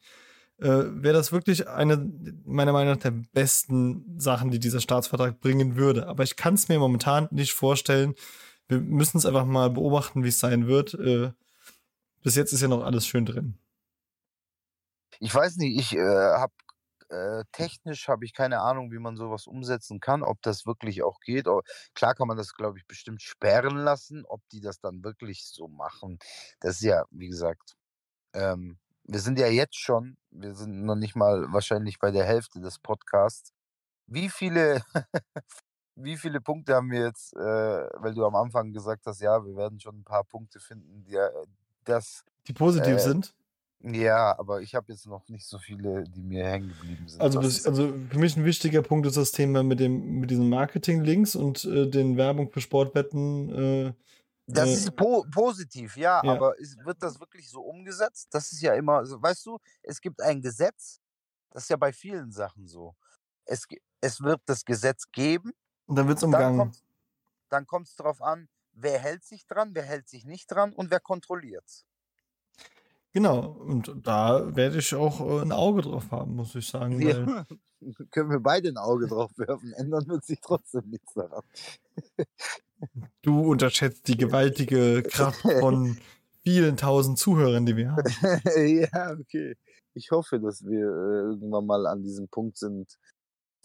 äh, 0.61 1.03
wäre 1.03 1.15
das 1.15 1.33
wirklich 1.33 1.69
eine, 1.69 1.97
meiner 2.45 2.73
Meinung 2.73 2.95
nach, 2.95 3.03
der 3.03 3.13
besten 3.33 4.19
Sachen, 4.19 4.51
die 4.51 4.59
dieser 4.59 4.81
Staatsvertrag 4.81 5.41
bringen 5.41 5.77
würde. 5.77 6.07
Aber 6.07 6.23
ich 6.23 6.37
kann 6.37 6.55
es 6.55 6.69
mir 6.69 6.79
momentan 6.79 7.29
nicht 7.31 7.53
vorstellen. 7.53 8.15
Wir 8.69 8.79
müssen 8.79 9.19
es 9.19 9.27
einfach 9.27 9.47
mal 9.47 9.71
beobachten, 9.71 10.23
wie 10.23 10.29
es 10.29 10.39
sein 10.39 10.67
wird. 10.67 10.95
Äh, 10.95 11.33
bis 12.23 12.37
jetzt 12.37 12.53
ist 12.53 12.61
ja 12.61 12.69
noch 12.69 12.85
alles 12.85 13.07
schön 13.07 13.25
drin. 13.25 13.59
Ich 15.19 15.35
weiß 15.35 15.57
nicht, 15.57 15.79
ich 15.79 15.97
äh, 15.97 16.01
habe 16.01 16.53
äh, 17.11 17.45
technisch 17.53 18.09
habe 18.09 18.25
ich 18.25 18.33
keine 18.33 18.61
Ahnung, 18.61 18.93
wie 18.93 18.99
man 18.99 19.17
sowas 19.17 19.47
umsetzen 19.47 19.99
kann, 19.99 20.23
ob 20.23 20.41
das 20.43 20.67
wirklich 20.67 21.03
auch 21.03 21.21
geht. 21.21 21.49
Aber 21.49 21.63
klar 21.95 22.15
kann 22.15 22.29
man 22.29 22.37
das, 22.37 22.55
glaube 22.55 22.79
ich, 22.79 22.87
bestimmt 22.87 23.23
sperren 23.23 23.77
lassen, 23.77 24.25
ob 24.27 24.41
die 24.53 24.61
das 24.61 24.79
dann 24.81 25.03
wirklich 25.03 25.45
so 25.45 25.69
machen. 25.69 26.19
Das 26.61 26.77
ist 26.77 26.83
ja, 26.83 27.05
wie 27.11 27.29
gesagt, 27.29 27.77
ähm, 28.35 28.79
wir 29.11 29.21
sind 29.21 29.39
ja 29.39 29.49
jetzt 29.49 29.79
schon, 29.79 30.17
wir 30.31 30.55
sind 30.55 30.85
noch 30.85 30.97
nicht 30.97 31.17
mal 31.17 31.53
wahrscheinlich 31.53 31.99
bei 31.99 32.11
der 32.11 32.25
Hälfte 32.25 32.61
des 32.61 32.79
Podcasts. 32.79 33.53
Wie 34.07 34.29
viele, 34.29 34.83
wie 35.97 36.17
viele 36.17 36.41
Punkte 36.41 36.75
haben 36.75 36.91
wir 36.91 37.07
jetzt, 37.07 37.35
äh, 37.37 37.41
weil 37.41 38.15
du 38.15 38.25
am 38.25 38.35
Anfang 38.37 38.73
gesagt 38.73 39.07
hast, 39.07 39.21
ja, 39.21 39.45
wir 39.45 39.57
werden 39.57 39.81
schon 39.81 40.01
ein 40.01 40.05
paar 40.05 40.25
Punkte 40.25 40.61
finden, 40.61 41.05
die 41.05 41.17
äh, 41.17 41.29
das 41.85 42.25
Die 42.49 42.53
positiv 42.53 42.95
Äh, 42.95 42.99
sind. 42.99 43.35
ja, 43.83 44.39
aber 44.39 44.61
ich 44.63 44.75
habe 44.75 44.93
jetzt 44.93 45.07
noch 45.07 45.29
nicht 45.29 45.47
so 45.47 45.59
viele, 45.59 46.05
die 46.05 46.23
mir 46.23 46.47
hängen 46.47 46.69
geblieben 46.69 47.09
sind. 47.09 47.21
Also, 47.21 47.41
ist- 47.41 47.67
also 47.67 47.93
für 48.11 48.19
mich 48.19 48.37
ein 48.37 48.45
wichtiger 48.45 48.83
Punkt 48.83 49.07
ist 49.07 49.17
das 49.17 49.33
Thema 49.33 49.63
mit 49.63 49.81
dem 49.81 50.21
mit 50.21 50.31
diesen 50.31 50.49
Marketing-Links 50.49 51.35
und 51.37 51.65
äh, 51.65 51.89
den 51.89 52.17
Werbung 52.17 52.51
für 52.51 52.61
Sportwetten. 52.61 53.95
Das 54.53 54.69
äh, 54.69 54.73
ist 54.75 54.97
po 54.97 55.25
positiv, 55.33 55.97
ja, 55.97 56.23
Ja. 56.23 56.33
aber 56.33 56.59
ist, 56.59 56.79
wird 56.85 57.03
das 57.03 57.21
wirklich 57.21 57.49
so 57.51 57.61
umgesetzt? 57.63 58.29
Das 58.33 58.53
ist 58.53 58.61
ja 58.63 58.75
immer, 58.75 58.99
also, 58.99 59.21
weißt 59.23 59.47
du, 59.47 59.59
es 59.83 60.01
gibt 60.01 60.21
ein 60.21 60.41
Gesetz, 60.43 61.01
das 61.51 61.65
ist 61.65 61.69
ja 61.71 61.77
bei 61.77 61.93
vielen 61.93 62.33
Sachen 62.33 62.67
so. 62.67 62.95
Es, 63.45 63.67
es 64.01 64.21
wird 64.23 64.41
das 64.47 64.65
Gesetz 64.65 65.05
geben, 65.13 65.53
und 65.87 65.97
dann 65.97 66.09
wird 66.09 66.19
es 66.19 66.25
umgangen. 66.25 66.59
kommt 66.59 66.83
dann 67.51 67.67
kommt 67.67 67.89
es 67.89 67.97
darauf 67.97 68.23
an, 68.23 68.49
wer 68.73 68.99
hält 69.01 69.25
sich 69.25 69.47
dran, 69.47 69.75
wer 69.75 69.85
hält 69.85 70.09
sich 70.09 70.25
nicht 70.25 70.47
dran 70.53 70.73
und 70.73 70.91
wer 70.91 71.01
kontrolliert 71.01 71.87
Genau. 73.13 73.41
Und 73.41 73.93
da 74.07 74.55
werde 74.55 74.79
ich 74.79 74.95
auch 74.95 75.21
äh, 75.21 75.43
ein 75.43 75.53
Auge 75.53 75.83
drauf 75.83 76.11
haben, 76.13 76.37
muss 76.37 76.55
ich 76.55 76.69
sagen. 76.69 77.01
Ja. 77.01 77.45
Können 78.11 78.31
wir 78.31 78.41
beide 78.41 78.69
ein 78.69 78.77
Auge 78.77 79.07
drauf 79.09 79.33
werfen, 79.39 79.73
ändern 79.73 80.07
wird 80.07 80.25
sich 80.25 80.41
trotzdem 80.41 80.91
nichts 80.91 81.15
daran. 81.15 81.43
Du 83.23 83.41
unterschätzt 83.41 84.09
die 84.09 84.17
gewaltige 84.17 85.03
Kraft 85.03 85.41
von 85.41 85.99
vielen 86.43 86.77
tausend 86.77 87.19
Zuhörern, 87.19 87.67
die 87.67 87.77
wir 87.77 87.93
haben. 87.93 88.11
ja, 88.67 89.13
okay. 89.13 89.57
Ich 89.95 90.11
hoffe, 90.11 90.41
dass 90.41 90.65
wir 90.65 90.81
äh, 90.81 91.33
irgendwann 91.33 91.67
mal 91.67 91.87
an 91.87 92.03
diesem 92.03 92.29
Punkt 92.29 92.57
sind, 92.57 92.97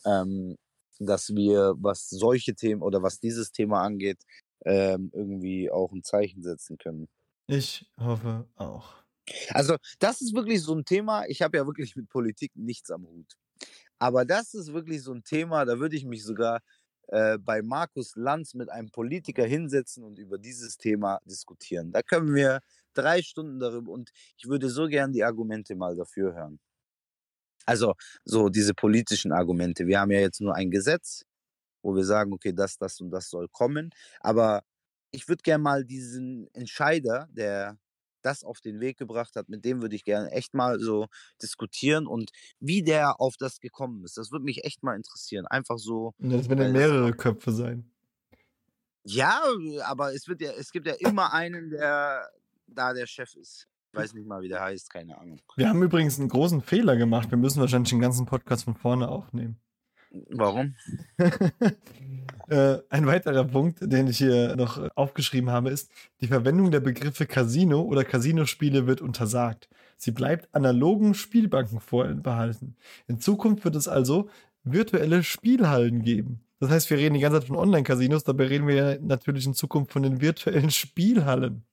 ähm, 0.06 0.58
dass 1.00 1.30
wir, 1.30 1.76
was 1.78 2.10
solche 2.10 2.56
Themen 2.56 2.82
oder 2.82 3.04
was 3.04 3.20
dieses 3.20 3.52
Thema 3.52 3.82
angeht, 3.82 4.22
ähm, 4.66 5.12
irgendwie 5.14 5.70
auch 5.70 5.92
ein 5.92 6.04
Zeichen 6.04 6.42
setzen 6.42 6.78
können. 6.78 7.08
Ich 7.48 7.86
hoffe 8.00 8.48
auch. 8.56 8.96
Also, 9.50 9.78
das 10.00 10.22
ist 10.22 10.36
wirklich 10.36 10.62
so 10.62 10.74
ein 10.74 10.86
Thema. 10.86 11.26
Ich 11.28 11.42
habe 11.42 11.58
ja 11.58 11.66
wirklich 11.66 11.96
mit 11.96 12.10
Politik 12.10 12.52
nichts 12.56 12.92
am 12.92 13.08
Hut. 13.08 13.36
Aber 14.00 14.26
das 14.26 14.54
ist 14.54 14.74
wirklich 14.74 15.02
so 15.04 15.14
ein 15.14 15.24
Thema, 15.24 15.66
da 15.66 15.80
würde 15.80 15.96
ich 15.96 16.06
mich 16.06 16.24
sogar 16.24 16.62
äh, 17.08 17.38
bei 17.38 17.62
Markus 17.62 18.16
Lanz 18.16 18.54
mit 18.54 18.70
einem 18.70 18.90
Politiker 18.92 19.46
hinsetzen 19.46 20.04
und 20.04 20.20
über 20.20 20.38
dieses 20.38 20.78
Thema 20.78 21.20
diskutieren. 21.26 21.92
Da 21.92 22.02
können 22.02 22.34
wir 22.34 22.62
drei 22.94 23.22
Stunden 23.22 23.60
darüber 23.60 23.92
und 23.92 24.12
ich 24.38 24.48
würde 24.48 24.70
so 24.70 24.88
gern 24.88 25.12
die 25.14 25.24
Argumente 25.24 25.76
mal 25.76 25.96
dafür 25.96 26.34
hören. 26.34 26.60
Also, 27.66 27.96
so 28.26 28.50
diese 28.50 28.74
politischen 28.74 29.32
Argumente. 29.32 29.88
Wir 29.88 30.00
haben 30.00 30.12
ja 30.12 30.20
jetzt 30.20 30.42
nur 30.42 30.56
ein 30.56 30.70
Gesetz, 30.72 31.24
wo 31.82 31.96
wir 31.96 32.04
sagen, 32.04 32.34
okay, 32.34 32.54
das, 32.54 32.78
das 32.78 33.02
und 33.02 33.12
das 33.12 33.30
soll 33.30 33.48
kommen. 33.50 33.90
Aber 34.20 34.64
ich 35.12 35.28
würde 35.28 35.42
gern 35.44 35.62
mal 35.62 35.86
diesen 35.86 36.48
Entscheider, 36.54 37.28
der 37.32 37.78
das 38.26 38.44
auf 38.44 38.60
den 38.62 38.80
Weg 38.80 38.98
gebracht 38.98 39.36
hat, 39.36 39.48
mit 39.50 39.64
dem 39.66 39.82
würde 39.82 39.96
ich 39.96 40.04
gerne 40.04 40.32
echt 40.32 40.54
mal 40.54 40.80
so 40.80 41.08
diskutieren 41.42 42.08
und 42.08 42.32
wie 42.60 42.84
der 42.84 43.22
auf 43.22 43.36
das 43.38 43.60
gekommen 43.60 44.04
ist. 44.04 44.18
Das 44.18 44.32
würde 44.32 44.46
mich 44.46 44.64
echt 44.66 44.84
mal 44.84 44.96
interessieren. 44.96 45.46
Einfach 45.48 45.78
so, 45.78 46.14
das 46.18 46.50
werden 46.50 46.60
das- 46.60 46.72
mehrere 46.72 47.14
Köpfe 47.14 47.52
sein. 47.52 47.90
ja, 49.04 49.42
aber 49.86 50.14
es 50.14 50.28
wird 50.28 50.42
ja, 50.42 50.52
es 50.52 50.72
gibt 50.72 50.88
ja 50.88 50.96
immer 51.00 51.34
einen, 51.34 51.70
der 51.70 52.30
da 52.68 52.94
der 52.94 53.06
Chef 53.06 53.36
ist. 53.36 53.68
Ich 53.92 54.00
weiß 54.00 54.14
nicht 54.14 54.28
mal, 54.28 54.42
wie 54.42 54.50
der 54.50 54.62
heißt, 54.62 54.90
keine 54.90 55.18
Ahnung. 55.18 55.40
Wir 55.56 55.70
haben 55.70 55.82
übrigens 55.82 56.20
einen 56.20 56.28
großen 56.28 56.62
Fehler 56.62 56.98
gemacht. 56.98 57.30
Wir 57.32 57.38
müssen 57.38 57.62
wahrscheinlich 57.62 57.92
den 57.92 58.02
ganzen 58.02 58.26
Podcast 58.26 58.66
von 58.66 58.76
vorne 58.76 59.08
aufnehmen. 59.08 59.58
Warum? 60.30 60.76
äh, 62.50 62.78
ein 62.90 63.06
weiterer 63.06 63.44
Punkt, 63.46 63.80
den 63.82 64.08
ich 64.08 64.18
hier 64.18 64.56
noch 64.56 64.90
aufgeschrieben 64.96 65.50
habe, 65.50 65.70
ist, 65.70 65.92
die 66.22 66.28
Verwendung 66.28 66.72
der 66.72 66.80
Begriffe 66.80 67.26
Casino 67.26 67.82
oder 67.82 68.04
Casinospiele 68.04 68.88
wird 68.88 69.02
untersagt. 69.02 69.70
Sie 69.98 70.12
bleibt 70.12 70.54
analogen 70.54 71.14
Spielbanken 71.14 71.80
vorbehalten. 71.80 72.76
In 73.08 73.20
Zukunft 73.20 73.64
wird 73.66 73.76
es 73.76 73.88
also 73.88 74.30
virtuelle 74.64 75.24
Spielhallen 75.24 76.02
geben. 76.04 76.42
Das 76.60 76.70
heißt, 76.70 76.90
wir 76.90 76.98
reden 76.98 77.16
die 77.16 77.20
ganze 77.20 77.40
Zeit 77.40 77.48
von 77.48 77.58
Online-Casinos, 77.58 78.24
dabei 78.24 78.48
reden 78.48 78.68
wir 78.68 78.76
ja 78.76 79.00
natürlich 79.00 79.46
in 79.46 79.54
Zukunft 79.54 79.92
von 79.92 80.04
den 80.04 80.22
virtuellen 80.22 80.72
Spielhallen. 80.72 81.66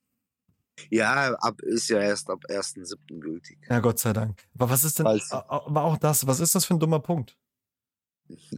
Ja, 0.89 1.33
ab, 1.35 1.61
ist 1.61 1.89
ja 1.89 1.99
erst 1.99 2.29
ab 2.29 2.39
1.7. 2.49 3.19
gültig. 3.19 3.59
Ja, 3.69 3.79
Gott 3.79 3.99
sei 3.99 4.11
Dank. 4.11 4.43
Aber 4.55 4.69
was 4.69 4.83
ist 4.83 4.99
denn, 4.99 5.05
Falls- 5.05 5.31
aber 5.31 5.83
auch 5.83 5.97
das, 5.97 6.25
was 6.27 6.39
ist 6.39 6.55
das 6.55 6.65
für 6.65 6.73
ein 6.73 6.79
dummer 6.79 6.99
Punkt? 6.99 7.37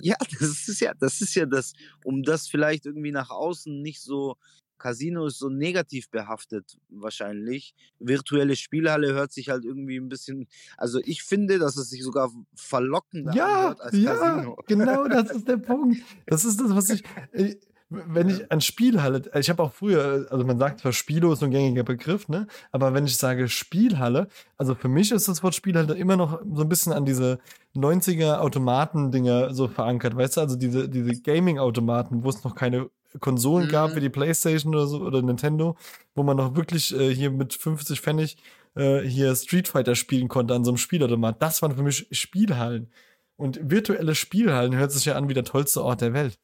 Ja, 0.01 0.15
das 0.39 0.67
ist 0.67 0.80
ja, 0.82 0.93
das 0.93 1.21
ist 1.21 1.36
ja 1.36 1.45
das, 1.45 1.73
um 2.03 2.23
das 2.23 2.47
vielleicht 2.47 2.86
irgendwie 2.86 3.11
nach 3.11 3.30
außen 3.30 3.82
nicht 3.82 4.01
so, 4.01 4.38
Casino 4.78 5.26
ist 5.28 5.39
so 5.39 5.47
negativ 5.49 6.09
behaftet 6.09 6.78
wahrscheinlich. 6.89 7.73
Virtuelle 7.99 8.55
Spielhalle 8.57 9.13
hört 9.13 9.32
sich 9.32 9.49
halt 9.49 9.63
irgendwie 9.63 9.97
ein 9.97 10.09
bisschen, 10.09 10.47
also 10.78 10.99
ich 11.03 11.23
finde, 11.23 11.59
dass 11.59 11.78
es 11.78 11.89
sich 11.89 12.03
sogar 12.03 12.30
verlockender 12.55 13.34
Ja, 13.34 13.45
anhört 13.45 13.82
als 13.82 13.97
ja, 13.97 14.13
Casino. 14.15 14.57
genau, 14.67 15.07
das 15.07 15.32
ist 15.32 15.47
der 15.47 15.57
Punkt. 15.57 16.01
Das 16.26 16.43
ist 16.43 16.59
das, 16.59 16.76
was 16.76 16.89
ich, 16.89 17.03
äh, 17.32 17.55
wenn 17.89 18.29
ich 18.29 18.51
an 18.51 18.61
Spielhalle, 18.61 19.21
ich 19.36 19.49
habe 19.49 19.61
auch 19.61 19.71
früher, 19.73 20.27
also 20.29 20.43
man 20.43 20.57
sagt 20.57 20.81
zwar 20.81 20.91
Spielo 20.91 21.31
ist 21.33 21.39
so 21.39 21.45
ein 21.45 21.51
gängiger 21.51 21.83
Begriff, 21.83 22.27
ne? 22.27 22.47
Aber 22.71 22.93
wenn 22.93 23.05
ich 23.05 23.17
sage 23.17 23.47
Spielhalle, 23.47 24.27
also 24.57 24.73
für 24.75 24.88
mich 24.88 25.11
ist 25.11 25.27
das 25.27 25.43
Wort 25.43 25.55
Spielhalle 25.55 25.93
immer 25.95 26.15
noch 26.15 26.41
so 26.53 26.63
ein 26.63 26.69
bisschen 26.69 26.93
an 26.93 27.05
diese 27.05 27.39
90er 27.75 28.39
Automaten-Dinger 28.39 29.53
so 29.53 29.67
verankert, 29.67 30.15
weißt 30.15 30.38
du? 30.38 30.41
Also 30.41 30.55
diese, 30.55 30.89
diese 30.89 31.21
Gaming-Automaten, 31.21 32.23
wo 32.23 32.29
es 32.29 32.43
noch 32.43 32.55
keine 32.55 32.89
Konsolen 33.19 33.69
gab 33.69 33.91
Mhm. 33.91 33.95
wie 33.95 34.01
die 34.01 34.09
Playstation 34.09 34.73
oder 34.75 34.88
so 34.88 34.99
oder 35.01 35.21
Nintendo, 35.21 35.77
wo 36.15 36.23
man 36.23 36.38
noch 36.38 36.55
wirklich 36.55 36.93
äh, 36.97 37.13
hier 37.13 37.31
mit 37.31 37.53
50 37.53 38.01
Pfennig 38.01 38.38
äh, 38.75 39.01
hier 39.01 39.36
Street 39.36 39.67
Fighter 39.67 39.95
spielen 39.95 40.27
konnte 40.27 40.53
an 40.53 40.63
so 40.65 40.71
einem 40.71 40.77
Spielautomat. 40.77 41.41
Das 41.41 41.61
waren 41.61 41.75
für 41.75 41.83
mich 41.83 42.07
Spielhallen. 42.11 42.91
Und 43.38 43.59
virtuelle 43.63 44.15
Spielhallen 44.15 44.75
hört 44.75 44.91
sich 44.91 45.05
ja 45.05 45.15
an 45.15 45.29
wie 45.29 45.33
der 45.33 45.43
tollste 45.43 45.83
Ort 45.83 46.01
der 46.01 46.13
Welt. 46.13 46.39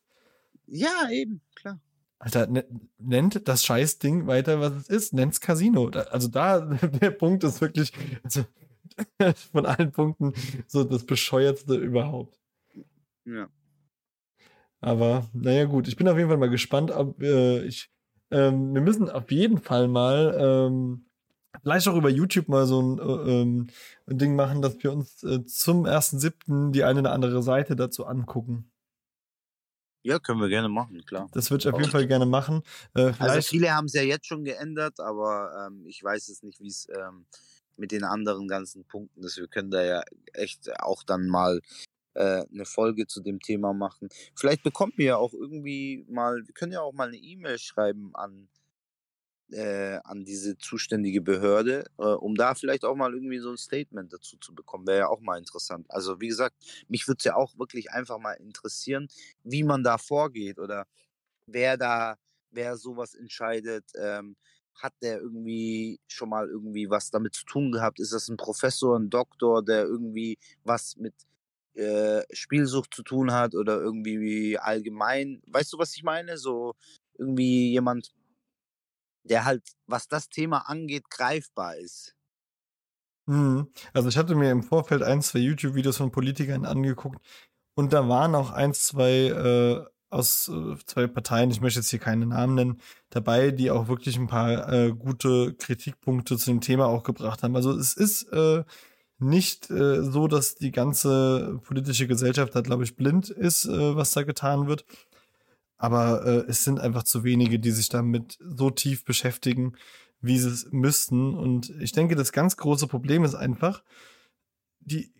Ja, 0.73 1.09
eben, 1.11 1.41
klar. 1.53 1.81
Alter, 2.17 2.47
ne, 2.47 2.65
nennt 2.97 3.47
das 3.47 3.65
Scheißding 3.65 4.25
weiter, 4.25 4.61
was 4.61 4.73
es 4.73 4.89
ist. 4.89 5.13
Nennt's 5.13 5.41
Casino. 5.41 5.87
Also 5.87 6.29
da, 6.29 6.61
der 7.01 7.11
Punkt 7.11 7.43
ist 7.43 7.59
wirklich 7.59 7.91
also, 8.23 8.45
von 9.51 9.65
allen 9.65 9.91
Punkten 9.91 10.33
so 10.67 10.83
das 10.85 11.05
bescheuertste 11.05 11.75
überhaupt. 11.75 12.39
Ja. 13.25 13.49
Aber 14.79 15.27
naja, 15.33 15.65
gut, 15.65 15.87
ich 15.89 15.97
bin 15.97 16.07
auf 16.07 16.17
jeden 16.17 16.29
Fall 16.29 16.37
mal 16.37 16.49
gespannt, 16.49 16.91
ob 16.91 17.21
äh, 17.21 17.63
ich. 17.65 17.91
Ähm, 18.31 18.73
wir 18.73 18.81
müssen 18.81 19.09
auf 19.09 19.29
jeden 19.29 19.57
Fall 19.57 19.89
mal 19.89 20.37
ähm, 20.39 21.05
vielleicht 21.61 21.87
auch 21.89 21.97
über 21.97 22.09
YouTube 22.09 22.47
mal 22.47 22.65
so 22.65 22.81
ein, 22.81 22.99
äh, 22.99 23.41
ähm, 23.41 23.67
ein 24.07 24.17
Ding 24.17 24.35
machen, 24.37 24.61
dass 24.61 24.81
wir 24.81 24.93
uns 24.93 25.21
äh, 25.23 25.43
zum 25.45 25.85
1.7. 25.85 26.71
die 26.71 26.85
eine 26.85 27.01
oder 27.01 27.11
andere 27.11 27.43
Seite 27.43 27.75
dazu 27.75 28.05
angucken. 28.05 28.70
Ja, 30.03 30.19
können 30.19 30.39
wir 30.39 30.49
gerne 30.49 30.69
machen, 30.69 31.03
klar. 31.05 31.29
Das 31.33 31.51
würde 31.51 31.61
ich 31.67 31.73
auf 31.73 31.79
jeden 31.79 31.91
Fall 31.91 32.07
gerne 32.07 32.25
machen. 32.25 32.63
Äh, 32.95 33.13
Also 33.19 33.41
viele 33.41 33.71
haben 33.71 33.85
es 33.85 33.93
ja 33.93 34.01
jetzt 34.01 34.25
schon 34.25 34.43
geändert, 34.43 34.99
aber 34.99 35.67
ähm, 35.67 35.85
ich 35.85 36.03
weiß 36.03 36.29
es 36.29 36.41
nicht, 36.43 36.59
wie 36.59 36.67
es 36.67 36.87
ähm, 36.89 37.25
mit 37.77 37.91
den 37.91 38.03
anderen 38.03 38.47
ganzen 38.47 38.83
Punkten 38.85 39.23
ist. 39.23 39.37
Wir 39.37 39.47
können 39.47 39.71
da 39.71 39.83
ja 39.83 40.01
echt 40.33 40.71
auch 40.81 41.03
dann 41.03 41.27
mal 41.27 41.61
äh, 42.13 42.43
eine 42.51 42.65
Folge 42.65 43.07
zu 43.07 43.21
dem 43.21 43.39
Thema 43.39 43.73
machen. 43.73 44.09
Vielleicht 44.35 44.63
bekommen 44.63 44.93
wir 44.95 45.05
ja 45.05 45.17
auch 45.17 45.33
irgendwie 45.33 46.05
mal, 46.09 46.45
wir 46.45 46.53
können 46.53 46.71
ja 46.71 46.81
auch 46.81 46.93
mal 46.93 47.07
eine 47.07 47.17
E-Mail 47.17 47.59
schreiben 47.59 48.11
an, 48.15 48.47
äh, 49.51 49.99
an 50.03 50.23
diese 50.25 50.57
zuständige 50.57 51.21
Behörde, 51.21 51.85
äh, 51.97 52.03
um 52.03 52.35
da 52.35 52.55
vielleicht 52.55 52.85
auch 52.85 52.95
mal 52.95 53.13
irgendwie 53.13 53.39
so 53.39 53.51
ein 53.51 53.57
Statement 53.57 54.11
dazu 54.13 54.37
zu 54.37 54.53
bekommen. 54.55 54.87
Wäre 54.87 54.99
ja 54.99 55.07
auch 55.07 55.21
mal 55.21 55.37
interessant. 55.37 55.85
Also 55.89 56.19
wie 56.21 56.27
gesagt, 56.27 56.55
mich 56.87 57.07
würde 57.07 57.17
es 57.19 57.25
ja 57.25 57.35
auch 57.35 57.57
wirklich 57.57 57.91
einfach 57.91 58.19
mal 58.19 58.33
interessieren, 58.33 59.07
wie 59.43 59.63
man 59.63 59.83
da 59.83 59.97
vorgeht 59.97 60.59
oder 60.59 60.85
wer 61.47 61.77
da, 61.77 62.17
wer 62.51 62.77
sowas 62.77 63.13
entscheidet. 63.15 63.85
Ähm, 63.95 64.35
hat 64.75 64.93
der 65.01 65.19
irgendwie 65.19 65.99
schon 66.07 66.29
mal 66.29 66.47
irgendwie 66.47 66.89
was 66.89 67.11
damit 67.11 67.35
zu 67.35 67.45
tun 67.45 67.71
gehabt? 67.71 67.99
Ist 67.99 68.13
das 68.13 68.29
ein 68.29 68.37
Professor, 68.37 68.97
ein 68.97 69.09
Doktor, 69.09 69.63
der 69.63 69.83
irgendwie 69.83 70.37
was 70.63 70.95
mit 70.97 71.13
äh, 71.75 72.23
Spielsucht 72.31 72.93
zu 72.93 73.03
tun 73.03 73.31
hat 73.31 73.55
oder 73.55 73.79
irgendwie 73.79 74.57
allgemein? 74.57 75.41
Weißt 75.47 75.73
du, 75.73 75.77
was 75.77 75.95
ich 75.95 76.03
meine? 76.03 76.37
So 76.37 76.73
irgendwie 77.17 77.71
jemand, 77.71 78.11
der 79.23 79.45
halt, 79.45 79.63
was 79.87 80.07
das 80.07 80.29
Thema 80.29 80.69
angeht, 80.69 81.09
greifbar 81.09 81.77
ist. 81.77 82.15
Mhm. 83.27 83.67
Also 83.93 84.09
ich 84.09 84.17
hatte 84.17 84.35
mir 84.35 84.51
im 84.51 84.63
Vorfeld 84.63 85.03
ein, 85.03 85.21
zwei 85.21 85.39
YouTube-Videos 85.39 85.97
von 85.97 86.11
Politikern 86.11 86.65
angeguckt 86.65 87.23
und 87.75 87.93
da 87.93 88.07
waren 88.09 88.35
auch 88.35 88.51
ein, 88.51 88.73
zwei 88.73 89.27
äh, 89.27 89.85
aus 90.09 90.49
äh, 90.49 90.75
zwei 90.85 91.07
Parteien, 91.07 91.51
ich 91.51 91.61
möchte 91.61 91.79
jetzt 91.79 91.89
hier 91.89 91.99
keine 91.99 92.25
Namen 92.25 92.55
nennen, 92.55 92.81
dabei, 93.09 93.51
die 93.51 93.71
auch 93.71 93.87
wirklich 93.87 94.17
ein 94.17 94.27
paar 94.27 94.71
äh, 94.71 94.91
gute 94.91 95.53
Kritikpunkte 95.53 96.37
zu 96.37 96.51
dem 96.51 96.61
Thema 96.61 96.87
auch 96.87 97.03
gebracht 97.03 97.43
haben. 97.43 97.55
Also 97.55 97.71
es 97.71 97.93
ist 97.93 98.23
äh, 98.33 98.63
nicht 99.19 99.69
äh, 99.69 100.03
so, 100.03 100.27
dass 100.27 100.55
die 100.55 100.71
ganze 100.71 101.59
politische 101.63 102.07
Gesellschaft 102.07 102.55
da, 102.55 102.61
glaube 102.61 102.83
ich, 102.83 102.95
blind 102.95 103.29
ist, 103.29 103.65
äh, 103.65 103.95
was 103.95 104.11
da 104.11 104.23
getan 104.23 104.67
wird. 104.67 104.83
Aber 105.81 106.23
äh, 106.27 106.45
es 106.47 106.63
sind 106.63 106.79
einfach 106.79 107.01
zu 107.01 107.23
wenige, 107.23 107.57
die 107.57 107.71
sich 107.71 107.89
damit 107.89 108.37
so 108.39 108.69
tief 108.69 109.03
beschäftigen, 109.03 109.73
wie 110.21 110.37
sie 110.37 110.49
es 110.49 110.71
müssten. 110.71 111.33
Und 111.33 111.71
ich 111.81 111.91
denke, 111.91 112.15
das 112.15 112.31
ganz 112.31 112.55
große 112.55 112.85
Problem 112.85 113.23
ist 113.23 113.33
einfach, 113.33 113.83
die 114.79 115.11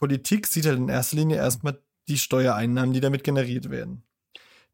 Politik 0.00 0.48
sieht 0.48 0.66
halt 0.66 0.78
in 0.78 0.88
erster 0.88 1.16
Linie 1.16 1.36
erstmal 1.36 1.80
die 2.08 2.18
Steuereinnahmen, 2.18 2.92
die 2.92 2.98
damit 2.98 3.22
generiert 3.22 3.70
werden. 3.70 4.02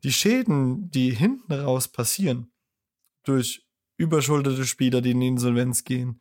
Die 0.05 0.12
Schäden, 0.12 0.91
die 0.91 1.11
hinten 1.11 1.53
raus 1.53 1.89
passieren, 1.89 2.51
durch 3.22 3.66
überschuldete 3.99 4.64
Spieler, 4.64 5.03
die 5.03 5.11
in 5.11 5.20
die 5.20 5.28
Insolvenz 5.28 5.84
gehen, 5.84 6.18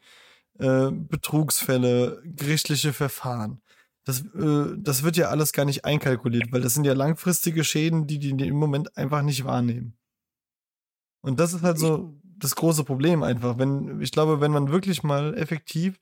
äh, 0.60 0.92
Betrugsfälle, 0.92 2.22
gerichtliche 2.26 2.92
Verfahren, 2.92 3.62
das, 4.06 4.22
äh, 4.22 4.78
das 4.78 5.04
wird 5.04 5.18
ja 5.18 5.30
alles 5.30 5.52
gar 5.52 5.66
nicht 5.66 5.84
einkalkuliert, 5.84 6.52
weil 6.52 6.62
das 6.62 6.74
sind 6.74 6.86
ja 6.86 6.94
langfristige 6.94 7.64
Schäden, 7.64 8.08
die 8.08 8.20
die 8.20 8.48
im 8.48 8.56
Moment 8.56 8.96
einfach 8.98 9.22
nicht 9.22 9.44
wahrnehmen. 9.44 9.98
Und 11.22 11.40
das 11.40 11.54
ist 11.54 11.64
halt 11.64 11.80
so 11.80 12.16
das 12.38 12.56
große 12.56 12.84
Problem 12.84 13.24
einfach. 13.24 13.58
Wenn, 13.58 14.00
ich 14.02 14.12
glaube, 14.12 14.42
wenn 14.42 14.52
man 14.52 14.72
wirklich 14.72 15.02
mal 15.02 15.36
effektiv, 15.36 16.00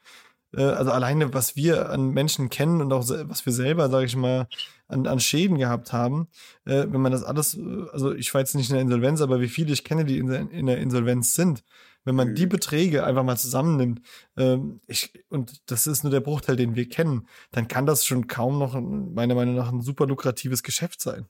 äh, 0.53 0.63
also 0.63 0.91
alleine 0.91 1.33
was 1.33 1.55
wir 1.55 1.89
an 1.89 2.09
Menschen 2.09 2.49
kennen 2.49 2.81
und 2.81 2.91
auch 2.91 3.07
was 3.07 3.45
wir 3.45 3.53
selber, 3.53 3.89
sage 3.89 4.05
ich 4.05 4.17
mal, 4.17 4.47
an, 4.89 5.07
an 5.07 5.21
Schäden 5.21 5.57
gehabt 5.57 5.93
haben, 5.93 6.27
äh, 6.65 6.85
wenn 6.89 7.01
man 7.01 7.13
das 7.13 7.23
alles, 7.23 7.57
äh, 7.57 7.85
also 7.93 8.13
ich 8.13 8.33
war 8.33 8.41
jetzt 8.41 8.55
nicht 8.55 8.69
in 8.69 8.75
der 8.75 8.81
Insolvenz, 8.81 9.21
aber 9.21 9.39
wie 9.39 9.47
viele 9.47 9.71
ich 9.71 9.85
kenne, 9.85 10.03
die 10.03 10.17
in, 10.17 10.29
in 10.29 10.65
der 10.65 10.79
Insolvenz 10.79 11.35
sind, 11.35 11.63
wenn 12.05 12.15
man 12.15 12.35
die 12.35 12.45
mhm. 12.45 12.49
Beträge 12.49 13.03
einfach 13.03 13.23
mal 13.23 13.37
zusammennimmt, 13.37 14.01
ähm, 14.37 14.81
ich, 14.87 15.23
und 15.29 15.69
das 15.71 15.87
ist 15.87 16.03
nur 16.03 16.11
der 16.11 16.19
Bruchteil, 16.19 16.55
den 16.55 16.75
wir 16.75 16.87
kennen, 16.89 17.27
dann 17.51 17.67
kann 17.67 17.85
das 17.85 18.05
schon 18.05 18.27
kaum 18.27 18.59
noch, 18.59 18.79
meiner 18.79 19.35
Meinung 19.35 19.55
nach, 19.55 19.71
ein 19.71 19.81
super 19.81 20.05
lukratives 20.05 20.63
Geschäft 20.63 21.01
sein. 21.01 21.27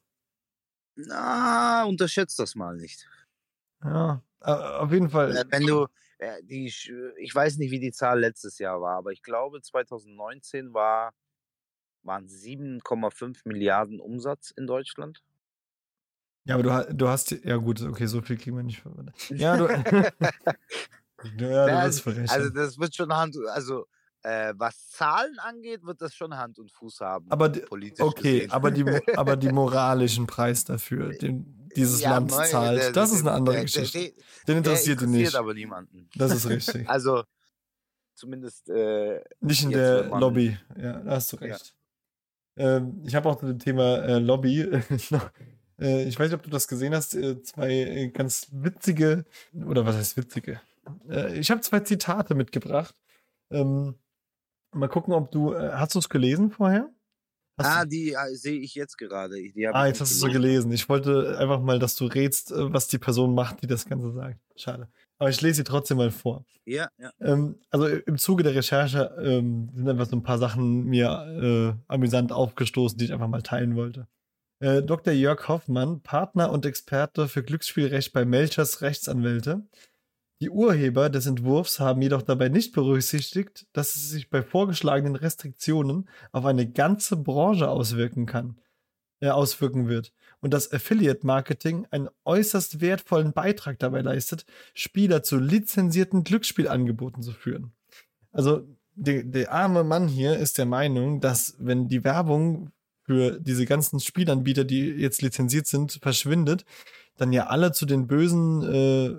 Na, 0.96 1.84
unterschätzt 1.86 2.38
das 2.40 2.56
mal 2.56 2.76
nicht. 2.76 3.08
Ja, 3.84 4.22
auf 4.40 4.92
jeden 4.92 5.10
Fall. 5.10 5.36
Äh, 5.36 5.46
wenn 5.50 5.66
du, 5.66 5.88
äh, 6.20 6.42
die, 6.44 6.66
ich 6.66 7.36
weiß 7.36 7.58
nicht, 7.58 7.72
wie 7.72 7.80
die 7.80 7.92
Zahl 7.92 8.20
letztes 8.20 8.60
Jahr 8.60 8.82
war, 8.82 8.98
aber 8.98 9.12
ich 9.12 9.24
glaube 9.24 9.62
2019 9.62 10.74
war, 10.74 11.14
waren 12.04 12.28
7,5 12.28 13.42
Milliarden 13.46 14.00
Umsatz 14.00 14.52
in 14.52 14.68
Deutschland. 14.68 15.24
Ja, 16.46 16.56
aber 16.56 16.64
du, 16.64 16.94
du 16.94 17.08
hast, 17.08 17.32
ja 17.32 17.56
gut, 17.58 17.82
okay, 17.82 18.06
so 18.06 18.22
viel 18.22 18.38
kriegen 18.38 18.58
wir 18.58 18.64
nicht. 18.64 18.84
Ja, 19.30 19.56
du, 19.56 19.68
ja, 19.68 19.84
du 21.34 21.40
wirst 21.40 22.02
verrechnen. 22.02 22.30
Also 22.30 22.50
das 22.50 22.78
wird 22.78 22.96
schon 22.96 23.14
Hand, 23.14 23.38
also 23.54 23.86
äh, 24.24 24.54
was 24.58 24.90
Zahlen 24.90 25.38
angeht, 25.40 25.84
wird 25.84 26.02
das 26.02 26.16
schon 26.16 26.36
Hand 26.36 26.60
und 26.60 26.72
Fuß 26.72 27.02
haben. 27.02 27.28
Aber 27.30 27.52
okay, 28.00 28.48
aber 28.50 28.72
die, 28.72 28.86
aber 29.16 29.36
die 29.36 29.50
moralischen 29.52 30.28
Preis 30.28 30.66
dafür, 30.66 31.10
den 31.14 31.70
dieses 31.76 32.02
ja, 32.02 32.12
Land 32.12 32.32
nein, 32.32 32.50
zahlt, 32.50 32.82
der, 32.82 32.92
das 32.92 33.10
der, 33.10 33.20
ist 33.20 33.26
eine 33.26 33.36
andere 33.36 33.56
der, 33.56 33.64
Geschichte. 33.64 34.14
den 34.48 34.58
interessiert, 34.58 35.02
ihn 35.02 35.12
nicht. 35.12 35.36
aber 35.36 35.54
niemanden. 35.54 36.10
Das 36.16 36.34
ist 36.34 36.48
richtig. 36.48 36.88
also 36.90 37.24
zumindest 38.16 38.70
äh, 38.70 39.22
nicht 39.42 39.64
in 39.64 39.72
der 39.72 40.06
Lobby. 40.20 40.58
Ja, 40.78 41.00
da 41.00 41.12
hast 41.12 41.34
du 41.34 41.38
recht. 41.38 41.76
Ja. 42.56 42.78
Ähm, 42.78 43.02
ich 43.06 43.16
habe 43.16 43.28
auch 43.30 43.40
zu 43.40 43.48
dem 43.48 43.60
Thema 43.60 43.98
äh, 44.04 44.20
Lobby 44.20 44.70
noch 45.10 45.32
äh, 45.80 46.04
ich 46.08 46.20
weiß 46.20 46.30
nicht, 46.30 46.38
ob 46.38 46.44
du 46.44 46.50
das 46.50 46.68
gesehen 46.68 46.94
hast, 46.94 47.16
äh, 47.16 47.42
zwei 47.44 47.72
äh, 47.72 48.10
ganz 48.10 48.48
witzige, 48.52 49.26
oder 49.66 49.86
was 49.86 49.96
heißt 49.96 50.18
witzige? 50.18 50.62
ich 51.36 51.50
habe 51.50 51.62
zwei 51.62 51.80
Zitate 51.80 52.36
mitgebracht. 52.36 52.94
Ähm, 53.52 53.96
mal 54.74 54.90
gucken, 54.90 55.14
ob 55.14 55.32
du, 55.32 55.56
hast 55.56 55.96
du 55.96 56.00
es 56.00 56.10
gelesen 56.10 56.52
vorher? 56.52 56.90
Hast 57.58 57.68
ah, 57.68 57.86
die 57.86 58.14
sehe 58.34 58.60
ich 58.60 58.76
jetzt 58.76 58.98
gerade. 58.98 59.36
ah, 59.72 59.88
jetzt 59.88 60.02
hast 60.02 60.12
du 60.12 60.16
es 60.16 60.20
so 60.20 60.28
gelesen. 60.28 60.74
Ich 60.74 60.90
wollte 60.90 61.38
einfach 61.38 61.62
mal, 61.62 61.80
dass 61.80 61.96
du 61.96 62.06
rätst, 62.06 62.52
was 62.54 62.90
die 62.90 62.98
Person 62.98 63.34
macht, 63.34 63.62
die 63.62 63.68
das 63.68 63.86
Ganze 63.86 64.12
sagt. 64.12 64.40
Schade. 64.58 64.90
Aber 65.20 65.30
ich 65.30 65.40
lese 65.40 65.58
sie 65.58 65.64
trotzdem 65.64 65.98
mal 65.98 66.12
vor. 66.12 66.46
Ja, 66.66 66.90
ja. 66.98 67.12
Ähm, 67.22 67.60
also 67.70 67.88
im 67.88 68.18
Zuge 68.18 68.44
der 68.44 68.56
Recherche 68.56 69.16
ähm, 69.24 69.70
sind 69.74 69.88
einfach 69.88 70.08
so 70.08 70.16
ein 70.16 70.24
paar 70.24 70.38
Sachen 70.38 70.86
mir 70.86 71.78
äh, 71.88 71.92
amüsant 71.92 72.32
aufgestoßen, 72.32 72.98
die 72.98 73.06
ich 73.06 73.14
einfach 73.14 73.28
mal 73.28 73.42
teilen 73.42 73.76
wollte. 73.76 74.08
Äh, 74.64 74.82
Dr. 74.82 75.12
Jörg 75.14 75.50
Hoffmann, 75.50 76.00
Partner 76.00 76.50
und 76.50 76.66
Experte 76.66 77.28
für 77.28 77.44
Glücksspielrecht 77.44 78.14
bei 78.14 78.24
Melchers 78.24 78.82
Rechtsanwälte. 78.82 79.68
Die 80.40 80.50
Urheber 80.50 81.10
des 81.10 81.26
Entwurfs 81.26 81.82
haben 81.82 82.02
jedoch 82.02 82.22
dabei 82.22 82.48
nicht 82.48 82.72
berücksichtigt, 82.72 83.68
dass 83.74 83.98
es 83.98 84.10
sich 84.10 84.30
bei 84.30 84.42
vorgeschlagenen 84.42 85.18
Restriktionen 85.18 86.08
auf 86.32 86.46
eine 86.46 86.66
ganze 86.66 87.18
Branche 87.18 87.68
auswirken 87.68 88.26
kann, 88.26 88.58
äh, 89.20 89.28
auswirken 89.28 89.90
wird 89.90 90.14
und 90.40 90.54
dass 90.54 90.72
Affiliate 90.72 91.28
Marketing 91.28 91.86
einen 91.92 92.08
äußerst 92.24 92.80
wertvollen 92.80 93.34
Beitrag 93.34 93.80
dabei 93.80 94.00
leistet, 94.00 94.46
Spieler 94.74 95.24
zu 95.24 95.40
lizenzierten 95.40 96.24
Glücksspielangeboten 96.24 97.22
zu 97.22 97.34
führen. 97.34 97.74
Also 98.32 98.66
der, 98.96 99.24
der 99.24 99.52
arme 99.52 99.84
Mann 99.84 100.08
hier 100.08 100.38
ist 100.38 100.58
der 100.58 100.68
Meinung, 100.68 101.20
dass 101.20 101.58
wenn 101.60 101.90
die 101.90 102.06
Werbung 102.06 102.72
für 103.04 103.40
diese 103.40 103.66
ganzen 103.66 104.00
Spielanbieter, 104.00 104.64
die 104.64 104.90
jetzt 104.90 105.22
lizenziert 105.22 105.68
sind, 105.68 106.00
verschwindet, 106.02 106.66
dann 107.18 107.34
ja 107.34 107.48
alle 107.48 107.72
zu 107.72 107.86
den 107.86 108.08
bösen 108.08 108.64
äh, 108.64 109.16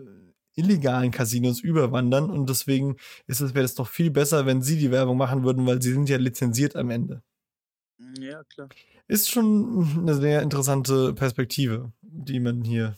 illegalen 0.56 1.10
Casinos 1.10 1.60
überwandern 1.60 2.30
und 2.30 2.48
deswegen 2.48 2.96
ist 3.26 3.40
es 3.40 3.54
wäre 3.54 3.64
es 3.64 3.74
doch 3.74 3.88
viel 3.88 4.10
besser, 4.10 4.46
wenn 4.46 4.62
sie 4.62 4.78
die 4.78 4.90
Werbung 4.90 5.16
machen 5.16 5.44
würden, 5.44 5.66
weil 5.66 5.82
sie 5.82 5.92
sind 5.92 6.08
ja 6.08 6.16
lizenziert 6.16 6.76
am 6.76 6.90
Ende. 6.90 7.22
Ja, 8.18 8.42
klar. 8.44 8.68
Ist 9.06 9.30
schon 9.30 9.98
eine 9.98 10.14
sehr 10.14 10.42
interessante 10.42 11.12
Perspektive, 11.14 11.92
die 12.02 12.40
man 12.40 12.62
hier 12.62 12.96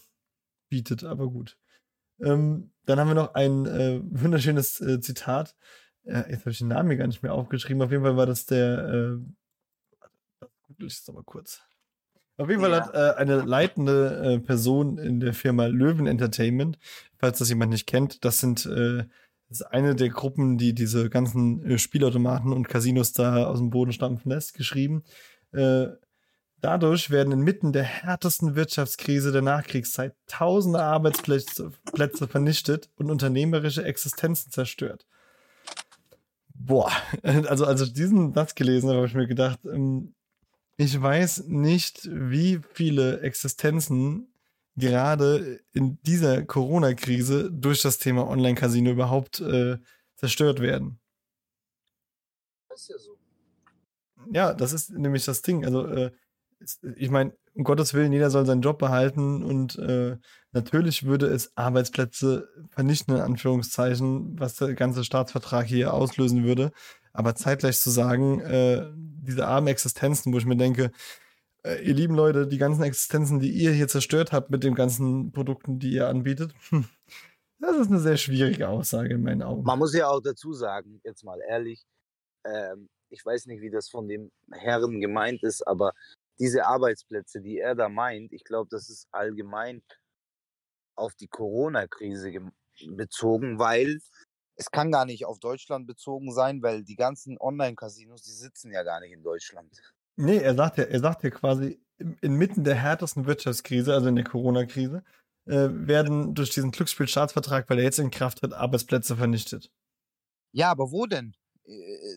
bietet, 0.69 1.05
aber 1.05 1.29
gut. 1.29 1.59
Ähm, 2.21 2.71
dann 2.85 3.01
haben 3.01 3.09
wir 3.09 3.15
noch 3.15 3.35
ein 3.35 3.67
äh, 3.67 4.01
wunderschönes 4.03 4.81
äh, 4.81 5.01
Zitat. 5.01 5.55
Äh, 6.05 6.31
jetzt 6.31 6.41
habe 6.41 6.51
ich 6.51 6.59
den 6.59 6.69
Namen 6.69 6.91
hier 6.91 6.99
gar 6.99 7.07
nicht 7.07 7.23
mehr 7.23 7.35
aufgeschrieben. 7.35 7.83
Auf 7.83 7.91
jeden 7.91 8.05
Fall 8.05 8.17
war 8.17 8.27
das 8.27 8.47
der 8.47 8.89
äh, 8.89 9.19
google 10.77 10.89
ich 10.89 10.99
es 10.99 11.09
aber 11.09 11.23
kurz. 11.23 11.63
Auf 12.39 12.51
jeden 12.51 12.61
Fall 12.61 12.71
ja. 12.71 12.85
hat 12.85 12.95
äh, 12.95 13.19
eine 13.19 13.43
leitende 13.43 14.35
äh, 14.35 14.39
Person 14.39 14.99
in 14.99 15.21
der 15.21 15.33
Firma 15.33 15.67
Löwen 15.67 16.07
Entertainment, 16.07 16.79
falls 17.19 17.39
das 17.39 17.49
jemand 17.49 17.73
nicht 17.73 17.87
kennt, 17.87 18.25
das 18.25 18.41
sind 18.41 18.67
äh, 18.67 19.05
das 19.49 19.61
ist 19.61 19.67
eine 19.67 19.95
der 19.95 20.09
Gruppen, 20.09 20.59
die 20.59 20.75
diese 20.75 21.09
ganzen 21.09 21.65
äh, 21.65 21.79
Spielautomaten 21.79 22.53
und 22.53 22.69
Casinos 22.69 23.13
da 23.13 23.47
aus 23.47 23.59
dem 23.59 23.71
Boden 23.71 23.93
stampfen 23.93 24.31
lässt, 24.31 24.55
geschrieben. 24.55 25.05
Äh, 25.53 25.87
dadurch 26.61 27.11
werden 27.11 27.33
inmitten 27.33 27.73
der 27.73 27.85
härtesten 27.85 28.57
Wirtschaftskrise 28.57 29.31
der 29.31 29.43
Nachkriegszeit 29.43 30.17
tausende 30.27 30.83
Arbeitsplätze 30.83 31.71
Plätze 31.93 32.27
vernichtet 32.27 32.91
und 32.97 33.11
unternehmerische 33.11 33.85
Existenzen 33.85 34.51
zerstört. 34.51 35.07
Boah, 36.53 36.91
also 37.23 37.67
als 37.67 37.83
ich 37.83 37.93
diesen 37.93 38.35
Satz 38.35 38.57
gelesen 38.57 38.89
habe, 38.89 38.99
habe 38.99 39.07
ich 39.07 39.15
mir 39.15 39.29
gedacht, 39.29 39.61
ähm, 39.65 40.16
ich 40.77 41.01
weiß 41.01 41.45
nicht, 41.47 42.09
wie 42.11 42.61
viele 42.73 43.21
Existenzen 43.21 44.29
gerade 44.77 45.61
in 45.73 45.99
dieser 46.03 46.43
Corona-Krise 46.45 47.51
durch 47.51 47.81
das 47.83 47.99
Thema 47.99 48.29
Online-Casino 48.29 48.91
überhaupt 48.91 49.41
äh, 49.41 49.79
zerstört 50.17 50.61
werden. 50.61 51.01
ist 52.75 52.89
ja 52.89 52.99
so. 52.99 53.17
Ja, 54.33 54.53
das 54.53 54.73
ist 54.73 54.91
nämlich 54.91 55.25
das 55.25 55.43
Ding. 55.43 55.65
Also, 55.65 55.87
äh, 55.87 56.13
ich 56.97 57.11
meine, 57.11 57.33
um 57.55 57.65
Gottes 57.65 57.95
Willen, 57.95 58.13
jeder 58.13 58.31
soll 58.31 58.45
seinen 58.45 58.63
Job 58.63 58.79
behalten 58.79 59.43
und 59.43 59.79
äh, 59.79 60.19
natürlich 60.53 61.05
würde 61.05 61.27
es 61.27 61.57
Arbeitsplätze 61.57 62.49
vernichten, 62.71 63.15
in 63.15 63.21
Anführungszeichen, 63.21 64.39
was 64.39 64.57
der 64.57 64.75
ganze 64.75 65.05
Staatsvertrag 65.05 65.67
hier 65.67 65.95
auslösen 65.95 66.45
würde. 66.45 66.73
Aber 67.13 67.35
zeitgleich 67.35 67.81
zu 67.81 67.91
sagen, 67.91 68.41
äh, 68.41 68.91
diese 69.27 69.47
armen 69.47 69.69
Existenzen, 69.69 70.33
wo 70.33 70.39
ich 70.39 70.47
mir 70.47 70.57
denke, 70.57 70.91
äh, 71.65 71.83
ihr 71.83 71.95
lieben 71.95 72.15
Leute, 72.15 72.47
die 72.47 72.59
ganzen 72.59 72.83
Existenzen, 72.83 73.41
die 73.41 73.51
ihr 73.51 73.73
hier 73.73 73.89
zerstört 73.89 74.33
habt 74.33 74.51
mit 74.51 74.65
den 74.65 74.75
ganzen 74.75 75.33
Produkten, 75.33 75.79
die 75.79 75.93
ihr 75.93 76.09
anbietet, 76.09 76.55
hm, 76.71 76.89
das 77.59 77.77
ist 77.77 77.89
eine 77.89 78.01
sehr 78.01 78.17
schwierige 78.17 78.69
Aussage 78.69 79.15
in 79.15 79.23
meinen 79.23 79.43
Augen. 79.43 79.63
Man 79.65 79.79
muss 79.79 79.95
ja 79.95 80.09
auch 80.09 80.21
dazu 80.21 80.53
sagen, 80.53 81.01
jetzt 81.05 81.25
mal 81.25 81.41
ehrlich, 81.49 81.85
ähm, 82.45 82.89
ich 83.11 83.25
weiß 83.25 83.47
nicht, 83.47 83.63
wie 83.63 83.71
das 83.71 83.89
von 83.89 84.09
dem 84.09 84.31
Herren 84.53 85.01
gemeint 85.01 85.43
ist, 85.43 85.67
aber 85.67 85.93
diese 86.39 86.67
Arbeitsplätze, 86.67 87.41
die 87.41 87.59
er 87.59 87.75
da 87.75 87.89
meint, 87.89 88.33
ich 88.33 88.45
glaube, 88.45 88.69
das 88.71 88.91
ist 88.91 89.09
allgemein 89.11 89.83
auf 90.97 91.15
die 91.15 91.29
Corona-Krise 91.29 92.33
bezogen, 92.89 93.59
weil 93.59 94.01
es 94.57 94.71
kann 94.71 94.91
gar 94.91 95.05
nicht 95.05 95.27
auf 95.27 95.39
Deutschland 95.39 95.87
bezogen 95.87 96.33
sein, 96.33 96.63
weil 96.63 96.83
die 96.83 96.97
ganzen 96.97 97.37
Online-Casinos, 97.39 98.23
die 98.23 98.33
sitzen 98.33 98.73
ja 98.73 98.83
gar 98.83 99.01
nicht 99.01 99.13
in 99.13 99.23
Deutschland. 99.23 99.71
Nee, 100.17 100.39
er 100.39 100.55
sagt 100.55 100.79
ja, 100.79 100.85
er 100.85 101.01
sagt 101.01 101.23
ja 101.25 101.31
quasi, 101.31 101.79
inmitten 102.21 102.65
der 102.65 102.75
härtesten 102.75 103.27
Wirtschaftskrise, 103.27 103.93
also 103.93 104.09
in 104.09 104.17
der 104.17 104.25
Corona-Krise, 104.25 105.05
äh, 105.47 105.69
werden 105.71 106.35
durch 106.35 106.51
diesen 106.51 106.71
Glücksspielstaatsvertrag, 106.71 107.69
weil 107.69 107.79
er 107.79 107.85
jetzt 107.85 107.99
in 107.99 108.11
Kraft 108.11 108.39
tritt, 108.39 108.55
Arbeitsplätze 108.55 109.17
vernichtet. 109.17 109.71
Ja, 110.53 110.71
aber 110.71 110.91
wo 110.91 111.07
denn? 111.07 111.35
Äh, 111.65 112.17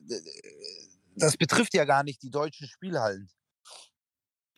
Das 1.16 1.36
betrifft 1.36 1.74
ja 1.74 1.84
gar 1.84 2.04
nicht 2.04 2.24
die 2.24 2.32
deutschen 2.32 2.68
Spielhallen. 2.68 3.30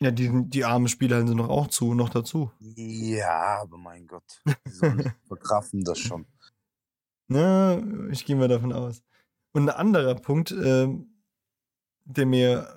Ja, 0.00 0.10
die, 0.10 0.30
die 0.48 0.64
armen 0.64 0.88
Spieler 0.88 1.24
sind 1.26 1.36
noch 1.36 1.48
auch 1.48 1.68
zu, 1.68 1.94
noch 1.94 2.08
dazu. 2.08 2.50
Ja, 2.58 3.60
aber 3.62 3.78
mein 3.78 4.06
Gott, 4.06 4.42
die 4.46 4.52
verkraften 5.28 5.84
das 5.84 5.98
schon. 5.98 6.26
Na, 7.32 7.82
ich 8.10 8.24
gehe 8.24 8.36
mal 8.36 8.48
davon 8.48 8.72
aus. 8.72 9.02
Und 9.52 9.68
ein 9.68 9.74
anderer 9.74 10.14
Punkt, 10.14 10.50
ähm, 10.52 11.08
der 12.04 12.26
mir 12.26 12.68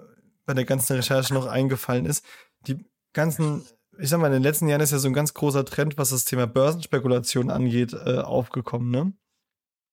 bei 0.46 0.54
der 0.54 0.66
ganzen 0.66 0.96
Recherche 0.96 1.34
noch 1.34 1.48
eingefallen 1.48 2.06
ist, 2.06 2.26
die 2.68 2.86
ganzen, 3.14 3.64
ich 3.98 4.10
sag 4.10 4.20
mal, 4.20 4.28
in 4.28 4.34
den 4.34 4.44
letzten 4.44 4.68
Jahren 4.68 4.82
ist 4.82 4.92
ja 4.92 5.00
so 5.00 5.08
ein 5.08 5.14
ganz 5.14 5.34
großer 5.34 5.66
Trend, 5.66 5.98
was 5.98 6.10
das 6.10 6.26
Thema 6.26 6.48
Börsenspekulation 6.48 7.50
angeht, 7.50 7.94
äh, 7.94 8.20
aufgekommen, 8.20 8.92
ne? 8.92 9.14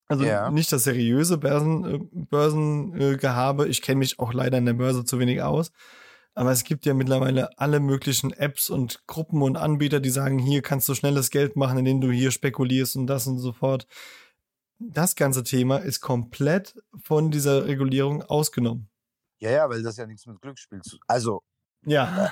Also 0.09 0.25
Ja. 0.25 0.51
nicht 0.51 0.71
das 0.73 0.85
seriöse 0.85 1.39
Börsen, 1.39 1.85
äh, 1.85 1.99
Börsengehabe. 2.13 3.69
Ich 3.69 3.81
kenne 3.81 4.01
mich 4.01 4.19
auch 4.19 4.35
leider 4.35 4.59
in 4.59 4.67
der 4.67 4.75
Börse 4.75 5.05
zu 5.05 5.19
wenig 5.19 5.43
aus. 5.43 5.73
Aber 6.35 6.51
es 6.51 6.65
gibt 6.65 6.87
ja 6.87 6.95
mittlerweile 6.95 7.59
alle 7.59 7.79
möglichen 7.81 8.33
Apps 8.33 8.71
und 8.71 9.07
Gruppen 9.07 9.43
und 9.43 9.57
Anbieter, 9.57 10.01
die 10.01 10.11
sagen, 10.11 10.39
hier 10.39 10.63
kannst 10.63 10.89
du 10.89 10.95
schnelles 10.95 11.31
Geld 11.31 11.57
machen, 11.57 11.79
indem 11.79 12.01
du 12.01 12.11
hier 12.11 12.31
spekulierst 12.31 12.97
und 12.97 13.07
das 13.07 13.27
und 13.27 13.39
so 13.39 13.53
fort. 13.53 13.87
Das 14.91 15.15
ganze 15.17 15.43
Thema 15.45 15.79
ist 15.79 16.01
komplett 16.01 16.75
von 17.03 17.31
dieser 17.31 17.67
Regulierung 17.67 18.23
ausgenommen. 18.23 18.89
Ja, 19.39 19.51
ja, 19.51 19.69
weil 19.69 19.83
das 19.83 19.97
ja 19.97 20.07
nichts 20.07 20.27
mit 20.27 20.41
Glücksspiel 20.41 20.81
zu. 20.83 20.99
Also, 21.07 21.43
Ja, 21.85 22.27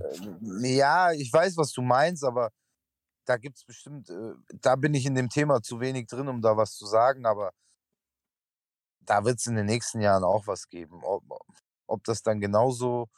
äh, 0.00 0.76
ja, 0.76 1.12
ich 1.12 1.32
weiß, 1.32 1.56
was 1.56 1.72
du 1.72 1.82
meinst, 1.82 2.24
aber 2.24 2.50
da 3.26 3.36
gibt 3.36 3.56
es 3.58 3.64
bestimmt, 3.64 4.10
äh, 4.10 4.32
da 4.60 4.74
bin 4.76 4.94
ich 4.94 5.06
in 5.06 5.14
dem 5.14 5.28
Thema 5.28 5.62
zu 5.62 5.78
wenig 5.80 6.06
drin, 6.08 6.28
um 6.28 6.40
da 6.42 6.56
was 6.56 6.74
zu 6.76 6.86
sagen, 6.86 7.26
aber 7.26 7.52
da 9.02 9.24
wird 9.24 9.38
es 9.38 9.46
in 9.46 9.54
den 9.56 9.66
nächsten 9.66 10.00
Jahren 10.00 10.24
auch 10.24 10.46
was 10.46 10.68
geben. 10.68 11.00
Ob, 11.04 11.22
ob 11.86 12.04
das 12.04 12.22
dann 12.22 12.40
genauso 12.40 13.08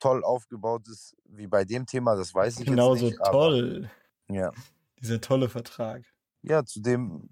toll 0.00 0.24
aufgebaut 0.24 0.88
ist 0.88 1.16
wie 1.24 1.46
bei 1.46 1.64
dem 1.64 1.84
Thema, 1.84 2.16
das 2.16 2.32
weiß 2.34 2.60
ich 2.60 2.66
genauso 2.66 3.06
jetzt 3.06 3.18
nicht. 3.18 3.20
aber- 3.20 3.32
toll. 3.32 3.90
Ja. 4.28 4.52
Dieser 5.00 5.20
tolle 5.20 5.48
Vertrag. 5.48 6.02
Ja, 6.42 6.64
zu 6.64 6.80
dem, 6.80 7.28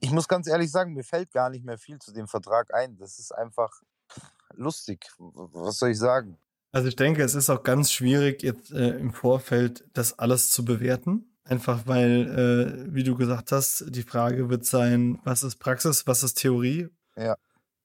ich 0.00 0.10
muss 0.10 0.28
ganz 0.28 0.46
ehrlich 0.46 0.70
sagen, 0.70 0.94
mir 0.94 1.04
fällt 1.04 1.32
gar 1.32 1.50
nicht 1.50 1.64
mehr 1.64 1.78
viel 1.78 1.98
zu 1.98 2.12
dem 2.12 2.28
Vertrag 2.28 2.72
ein. 2.72 2.96
Das 2.96 3.18
ist 3.18 3.32
einfach 3.32 3.82
lustig. 4.54 5.06
Was 5.18 5.78
soll 5.78 5.90
ich 5.90 5.98
sagen? 5.98 6.38
Also 6.72 6.88
ich 6.88 6.96
denke, 6.96 7.22
es 7.22 7.34
ist 7.34 7.50
auch 7.50 7.62
ganz 7.62 7.92
schwierig, 7.92 8.42
jetzt 8.42 8.72
äh, 8.72 8.98
im 8.98 9.12
Vorfeld 9.12 9.84
das 9.92 10.18
alles 10.18 10.50
zu 10.50 10.64
bewerten. 10.64 11.30
Einfach 11.44 11.86
weil, 11.86 12.88
äh, 12.88 12.94
wie 12.94 13.04
du 13.04 13.16
gesagt 13.16 13.52
hast, 13.52 13.84
die 13.88 14.02
Frage 14.02 14.48
wird 14.48 14.64
sein, 14.64 15.20
was 15.24 15.42
ist 15.42 15.56
Praxis, 15.56 16.06
was 16.06 16.22
ist 16.22 16.34
Theorie? 16.34 16.88
Ja. 17.16 17.36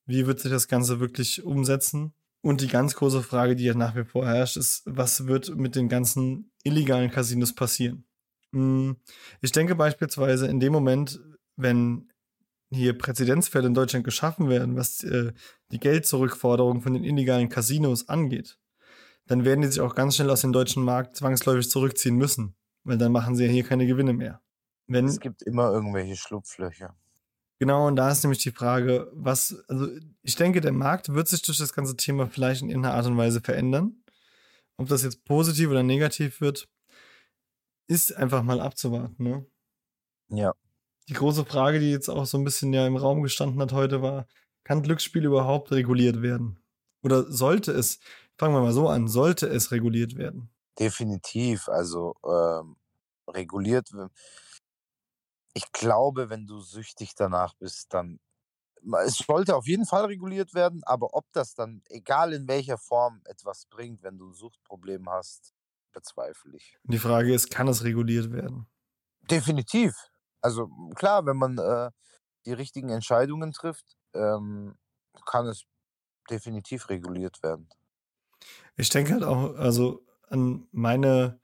Wie 0.05 0.25
wird 0.25 0.39
sich 0.39 0.49
das 0.49 0.67
Ganze 0.67 0.99
wirklich 0.99 1.43
umsetzen? 1.43 2.13
Und 2.41 2.61
die 2.61 2.67
ganz 2.67 2.95
große 2.95 3.21
Frage, 3.21 3.55
die 3.55 3.65
ja 3.65 3.73
nach 3.73 3.95
wie 3.95 4.05
vor 4.05 4.25
herrscht, 4.25 4.55
ist, 4.55 4.83
was 4.85 5.27
wird 5.27 5.55
mit 5.55 5.75
den 5.75 5.89
ganzen 5.89 6.51
illegalen 6.63 7.11
Casinos 7.11 7.53
passieren? 7.53 8.05
Hm, 8.53 8.97
Ich 9.41 9.51
denke 9.51 9.75
beispielsweise 9.75 10.47
in 10.47 10.59
dem 10.59 10.73
Moment, 10.73 11.19
wenn 11.55 12.09
hier 12.71 12.97
Präzedenzfälle 12.97 13.67
in 13.67 13.73
Deutschland 13.73 14.05
geschaffen 14.05 14.49
werden, 14.49 14.75
was 14.75 15.03
äh, 15.03 15.33
die 15.71 15.79
Geldzurückforderung 15.79 16.81
von 16.81 16.93
den 16.93 17.03
illegalen 17.03 17.49
Casinos 17.49 18.09
angeht, 18.09 18.59
dann 19.25 19.45
werden 19.45 19.61
die 19.61 19.67
sich 19.67 19.81
auch 19.81 19.95
ganz 19.95 20.15
schnell 20.15 20.29
aus 20.29 20.41
dem 20.41 20.51
deutschen 20.51 20.83
Markt 20.83 21.15
zwangsläufig 21.15 21.69
zurückziehen 21.69 22.15
müssen, 22.15 22.55
weil 22.83 22.97
dann 22.97 23.11
machen 23.11 23.35
sie 23.35 23.45
ja 23.45 23.51
hier 23.51 23.63
keine 23.63 23.87
Gewinne 23.87 24.13
mehr. 24.13 24.41
Wenn, 24.87 25.05
Es 25.05 25.19
gibt 25.19 25.43
immer 25.43 25.71
irgendwelche 25.71 26.15
Schlupflöcher. 26.15 26.95
Genau, 27.59 27.87
und 27.87 27.95
da 27.95 28.09
ist 28.09 28.23
nämlich 28.23 28.41
die 28.41 28.51
Frage, 28.51 29.11
was, 29.13 29.63
also 29.67 29.87
ich 30.23 30.35
denke, 30.35 30.61
der 30.61 30.71
Markt 30.71 31.13
wird 31.13 31.27
sich 31.27 31.41
durch 31.41 31.57
das 31.57 31.73
ganze 31.73 31.97
Thema 31.97 32.27
vielleicht 32.27 32.61
in 32.61 32.69
irgendeiner 32.69 32.95
Art 32.95 33.05
und 33.05 33.17
Weise 33.17 33.41
verändern. 33.41 34.03
Ob 34.77 34.87
das 34.87 35.03
jetzt 35.03 35.25
positiv 35.25 35.69
oder 35.69 35.83
negativ 35.83 36.39
wird, 36.39 36.69
ist 37.89 38.15
einfach 38.15 38.43
mal 38.43 38.61
abzuwarten, 38.61 39.23
ne? 39.23 39.45
Ja. 40.29 40.53
Die 41.09 41.13
große 41.13 41.43
Frage, 41.43 41.79
die 41.79 41.89
jetzt 41.89 42.07
auch 42.07 42.25
so 42.25 42.37
ein 42.37 42.43
bisschen 42.43 42.71
ja 42.71 42.85
im 42.85 42.95
Raum 42.95 43.23
gestanden 43.23 43.59
hat 43.61 43.73
heute, 43.73 44.03
war, 44.03 44.27
kann 44.63 44.83
Glücksspiel 44.83 45.25
überhaupt 45.25 45.71
reguliert 45.71 46.21
werden? 46.21 46.59
Oder 47.01 47.31
sollte 47.31 47.71
es, 47.71 47.99
fangen 48.37 48.53
wir 48.53 48.61
mal 48.61 48.73
so 48.73 48.87
an, 48.87 49.07
sollte 49.07 49.47
es 49.47 49.71
reguliert 49.71 50.15
werden? 50.15 50.51
Definitiv. 50.77 51.67
Also 51.67 52.15
ähm, 52.23 52.75
reguliert. 53.27 53.89
Ich 55.55 55.71
glaube, 55.71 56.29
wenn 56.29 56.45
du 56.45 56.61
süchtig 56.61 57.15
danach 57.15 57.55
bist, 57.55 57.93
dann. 57.93 58.19
Es 59.03 59.17
sollte 59.17 59.55
auf 59.57 59.67
jeden 59.67 59.85
Fall 59.85 60.05
reguliert 60.05 60.53
werden, 60.53 60.83
aber 60.85 61.13
ob 61.13 61.25
das 61.33 61.53
dann, 61.53 61.81
egal 61.89 62.31
in 62.31 62.47
welcher 62.47 62.77
Form, 62.77 63.21
etwas 63.25 63.65
bringt, 63.65 64.03
wenn 64.03 64.17
du 64.17 64.29
ein 64.29 64.33
Suchtproblem 64.33 65.09
hast, 65.09 65.53
bezweifle 65.91 66.55
ich. 66.55 66.77
Die 66.83 66.99
Frage 66.99 67.33
ist, 67.33 67.49
kann 67.51 67.67
es 67.67 67.83
reguliert 67.83 68.31
werden? 68.31 68.67
Definitiv. 69.29 69.93
Also 70.41 70.67
klar, 70.95 71.25
wenn 71.25 71.37
man 71.37 71.57
äh, 71.57 71.91
die 72.45 72.53
richtigen 72.53 72.89
Entscheidungen 72.89 73.51
trifft, 73.51 73.85
ähm, 74.13 74.77
kann 75.25 75.47
es 75.47 75.63
definitiv 76.29 76.89
reguliert 76.89 77.41
werden. 77.43 77.69
Ich 78.75 78.89
denke 78.89 79.13
halt 79.13 79.23
auch, 79.23 79.55
also 79.55 80.05
an 80.29 80.67
meine 80.71 81.39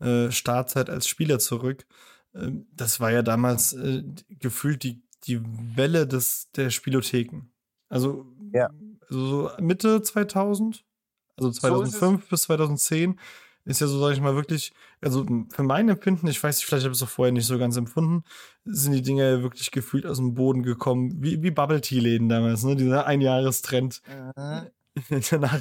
äh, 0.00 0.30
Startzeit 0.30 0.90
als 0.90 1.08
Spieler 1.08 1.38
zurück. 1.38 1.86
Ähm, 2.34 2.68
das 2.72 3.00
war 3.00 3.10
ja 3.10 3.22
damals 3.22 3.72
äh, 3.72 4.04
gefühlt 4.28 4.82
die, 4.82 5.02
die 5.24 5.40
Welle 5.42 6.06
des, 6.06 6.50
der 6.52 6.70
Spielotheken. 6.70 7.52
Also, 7.88 8.26
Ja. 8.52 8.68
also 9.08 9.26
so 9.26 9.50
Mitte 9.58 10.02
2000, 10.02 10.84
also 11.36 11.48
ist 11.48 11.56
es. 11.56 11.60
2005 11.60 12.28
bis 12.28 12.42
2010 12.42 13.18
ist 13.66 13.80
ja 13.80 13.88
so, 13.88 13.98
sage 13.98 14.14
ich 14.14 14.20
mal, 14.20 14.36
wirklich, 14.36 14.72
also 15.00 15.26
für 15.50 15.62
mein 15.64 15.88
Empfinden, 15.88 16.28
ich 16.28 16.42
weiß 16.42 16.56
nicht, 16.56 16.66
vielleicht 16.66 16.84
habe 16.84 16.92
ich 16.92 16.98
es 16.98 17.02
auch 17.02 17.10
vorher 17.10 17.32
nicht 17.32 17.46
so 17.46 17.58
ganz 17.58 17.76
empfunden, 17.76 18.22
sind 18.64 18.92
die 18.92 19.02
Dinge 19.02 19.28
ja 19.28 19.42
wirklich 19.42 19.72
gefühlt 19.72 20.06
aus 20.06 20.18
dem 20.18 20.34
Boden 20.34 20.62
gekommen, 20.62 21.12
wie, 21.20 21.42
wie 21.42 21.50
Bubble-Tea-Läden 21.50 22.28
damals, 22.28 22.62
ne? 22.62 22.76
Dieser 22.76 23.06
Einjahrestrend. 23.06 24.02
Danach, 25.30 25.60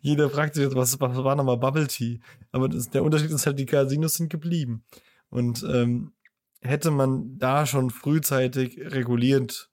jeder 0.00 0.30
fragt 0.30 0.54
sich 0.54 0.64
jetzt, 0.64 0.74
was, 0.74 0.98
was 0.98 1.16
war 1.16 1.36
nochmal 1.36 1.58
Bubble 1.58 1.86
Tea? 1.86 2.20
Aber 2.50 2.68
das, 2.68 2.90
der 2.90 3.04
Unterschied 3.04 3.30
ist 3.30 3.46
halt, 3.46 3.58
die 3.58 3.66
Casinos 3.66 4.14
sind 4.14 4.28
geblieben. 4.28 4.84
Und 5.28 5.62
ähm, 5.62 6.12
hätte 6.62 6.90
man 6.90 7.38
da 7.38 7.66
schon 7.66 7.90
frühzeitig 7.90 8.78
reguliert, 8.80 9.70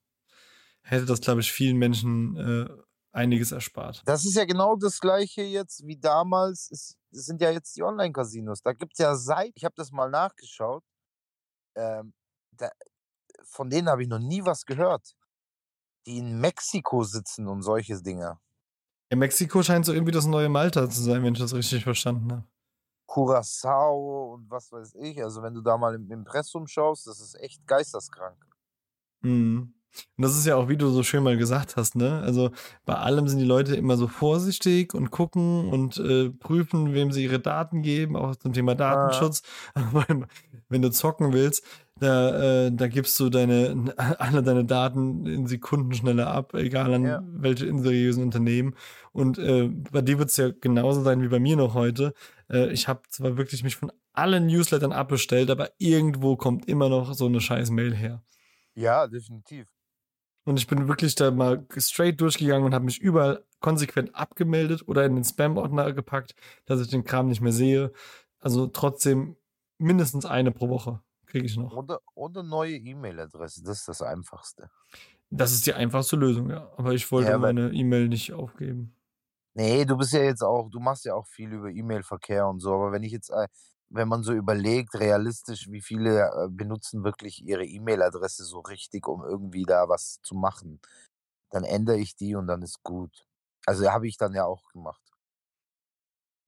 hätte 0.81 1.05
das, 1.05 1.21
glaube 1.21 1.41
ich, 1.41 1.51
vielen 1.51 1.77
Menschen 1.77 2.37
äh, 2.37 2.69
einiges 3.11 3.51
erspart. 3.51 4.03
Das 4.05 4.25
ist 4.25 4.35
ja 4.35 4.45
genau 4.45 4.75
das 4.75 4.99
gleiche 4.99 5.41
jetzt 5.41 5.85
wie 5.87 5.97
damals. 5.97 6.69
Es, 6.71 6.97
es 7.13 7.25
sind 7.25 7.41
ja 7.41 7.51
jetzt 7.51 7.75
die 7.75 7.83
Online-Casinos. 7.83 8.61
Da 8.61 8.73
gibt 8.73 8.93
es 8.93 8.99
ja 8.99 9.15
seit, 9.15 9.51
ich 9.55 9.65
habe 9.65 9.75
das 9.75 9.91
mal 9.91 10.09
nachgeschaut, 10.09 10.83
ähm, 11.75 12.13
da, 12.51 12.69
von 13.43 13.69
denen 13.69 13.89
habe 13.89 14.03
ich 14.03 14.09
noch 14.09 14.19
nie 14.19 14.45
was 14.45 14.65
gehört. 14.65 15.15
Die 16.05 16.17
in 16.17 16.39
Mexiko 16.39 17.03
sitzen 17.03 17.47
und 17.47 17.61
solche 17.61 18.01
Dinge. 18.01 18.39
Ja, 19.11 19.17
Mexiko 19.17 19.63
scheint 19.63 19.85
so 19.85 19.93
irgendwie 19.93 20.11
das 20.11 20.25
neue 20.25 20.49
Malta 20.49 20.89
zu 20.89 21.01
sein, 21.01 21.23
wenn 21.23 21.33
ich 21.33 21.39
das 21.39 21.53
richtig 21.53 21.83
verstanden 21.83 22.31
habe. 22.31 22.47
Curacao 23.05 24.33
und 24.33 24.49
was 24.49 24.71
weiß 24.71 24.95
ich. 24.95 25.21
Also 25.23 25.41
wenn 25.43 25.53
du 25.53 25.61
da 25.61 25.77
mal 25.77 25.95
im 25.95 26.09
Impressum 26.11 26.67
schaust, 26.67 27.07
das 27.07 27.19
ist 27.19 27.35
echt 27.35 27.65
geisteskrank. 27.67 28.37
Mhm. 29.21 29.73
Und 30.17 30.23
das 30.23 30.37
ist 30.37 30.45
ja 30.45 30.55
auch, 30.55 30.69
wie 30.69 30.77
du 30.77 30.89
so 30.89 31.03
schön 31.03 31.23
mal 31.23 31.37
gesagt 31.37 31.75
hast, 31.75 31.95
ne? 31.95 32.21
Also 32.21 32.51
bei 32.85 32.95
allem 32.95 33.27
sind 33.27 33.39
die 33.39 33.45
Leute 33.45 33.75
immer 33.75 33.97
so 33.97 34.07
vorsichtig 34.07 34.93
und 34.93 35.11
gucken 35.11 35.69
und 35.69 35.97
äh, 35.97 36.29
prüfen, 36.29 36.93
wem 36.93 37.11
sie 37.11 37.23
ihre 37.23 37.39
Daten 37.39 37.81
geben, 37.81 38.15
auch 38.15 38.35
zum 38.35 38.53
Thema 38.53 38.75
Datenschutz. 38.75 39.43
Aber 39.73 40.05
wenn 40.69 40.81
du 40.81 40.91
zocken 40.91 41.33
willst, 41.33 41.63
da, 41.99 42.65
äh, 42.65 42.71
da 42.71 42.87
gibst 42.87 43.19
du 43.19 43.29
deine, 43.29 43.93
alle 44.19 44.43
deine 44.43 44.65
Daten 44.65 45.25
in 45.25 45.47
Sekunden 45.47 45.93
schneller 45.93 46.27
ab, 46.27 46.53
egal 46.53 46.93
an 46.93 47.05
Ja. 47.05 47.23
welche 47.35 47.69
unseriösen 47.69 48.23
Unternehmen. 48.23 48.75
Und 49.11 49.37
äh, 49.37 49.69
bei 49.91 50.01
dir 50.01 50.17
wird 50.19 50.29
es 50.29 50.37
ja 50.37 50.49
genauso 50.49 51.01
sein 51.03 51.21
wie 51.21 51.27
bei 51.27 51.39
mir 51.39 51.55
noch 51.55 51.75
heute. 51.75 52.13
Äh, 52.49 52.71
ich 52.71 52.87
habe 52.87 53.01
zwar 53.09 53.37
wirklich 53.37 53.63
mich 53.63 53.75
von 53.75 53.91
allen 54.13 54.47
Newslettern 54.47 54.91
abbestellt, 54.91 55.49
aber 55.49 55.69
irgendwo 55.77 56.35
kommt 56.35 56.67
immer 56.67 56.89
noch 56.89 57.13
so 57.13 57.25
eine 57.27 57.41
scheiß 57.41 57.69
Mail 57.69 57.93
her. 57.95 58.23
Ja, 58.75 59.07
definitiv. 59.07 59.67
Und 60.45 60.57
ich 60.57 60.67
bin 60.67 60.87
wirklich 60.87 61.15
da 61.15 61.31
mal 61.31 61.65
straight 61.77 62.19
durchgegangen 62.19 62.65
und 62.65 62.73
habe 62.73 62.85
mich 62.85 62.99
überall 62.99 63.45
konsequent 63.61 64.13
abgemeldet 64.13 64.87
oder 64.87 65.05
in 65.05 65.15
den 65.15 65.23
Spam-Ordner 65.23 65.93
gepackt, 65.93 66.35
dass 66.65 66.81
ich 66.81 66.89
den 66.89 67.05
Kram 67.05 67.27
nicht 67.27 67.41
mehr 67.41 67.53
sehe. 67.53 67.93
Also 68.39 68.67
trotzdem 68.67 69.37
mindestens 69.77 70.25
eine 70.25 70.51
pro 70.51 70.67
Woche 70.69 71.01
kriege 71.27 71.45
ich 71.45 71.55
noch. 71.57 71.73
Oder, 71.75 72.01
oder 72.13 72.43
neue 72.43 72.75
E-Mail-Adresse, 72.75 73.63
das 73.63 73.79
ist 73.79 73.87
das 73.87 74.01
Einfachste. 74.01 74.69
Das 75.29 75.51
ist 75.51 75.65
die 75.65 75.73
einfachste 75.73 76.15
Lösung, 76.15 76.49
ja. 76.49 76.69
Aber 76.77 76.93
ich 76.93 77.11
wollte 77.11 77.31
Ja, 77.31 77.37
meine 77.37 77.71
E-Mail 77.71 78.07
nicht 78.07 78.33
aufgeben. 78.33 78.95
Nee, 79.55 79.85
du 79.85 79.97
bist 79.97 80.13
ja 80.13 80.21
jetzt 80.21 80.41
auch, 80.43 80.69
du 80.69 80.79
machst 80.79 81.05
ja 81.05 81.13
auch 81.13 81.27
viel 81.27 81.51
über 81.53 81.69
E-Mail-Verkehr 81.69 82.47
und 82.47 82.59
so, 82.59 82.73
aber 82.73 82.91
wenn 82.91 83.03
ich 83.03 83.11
jetzt, 83.11 83.29
äh, 83.29 83.47
wenn 83.93 84.07
man 84.07 84.23
so 84.23 84.33
überlegt, 84.33 84.99
realistisch, 84.99 85.69
wie 85.69 85.81
viele 85.81 86.25
äh, 86.25 86.49
benutzen 86.49 87.03
wirklich 87.03 87.45
ihre 87.45 87.65
E-Mail-Adresse 87.65 88.43
so 88.43 88.59
richtig, 88.59 89.07
um 89.07 89.23
irgendwie 89.23 89.63
da 89.63 89.87
was 89.87 90.19
zu 90.23 90.35
machen, 90.35 90.79
dann 91.51 91.63
ändere 91.63 91.97
ich 91.97 92.15
die 92.15 92.35
und 92.35 92.47
dann 92.47 92.63
ist 92.63 92.81
gut. 92.83 93.25
Also 93.65 93.89
habe 93.91 94.07
ich 94.07 94.17
dann 94.17 94.33
ja 94.33 94.45
auch 94.45 94.67
gemacht. 94.71 95.01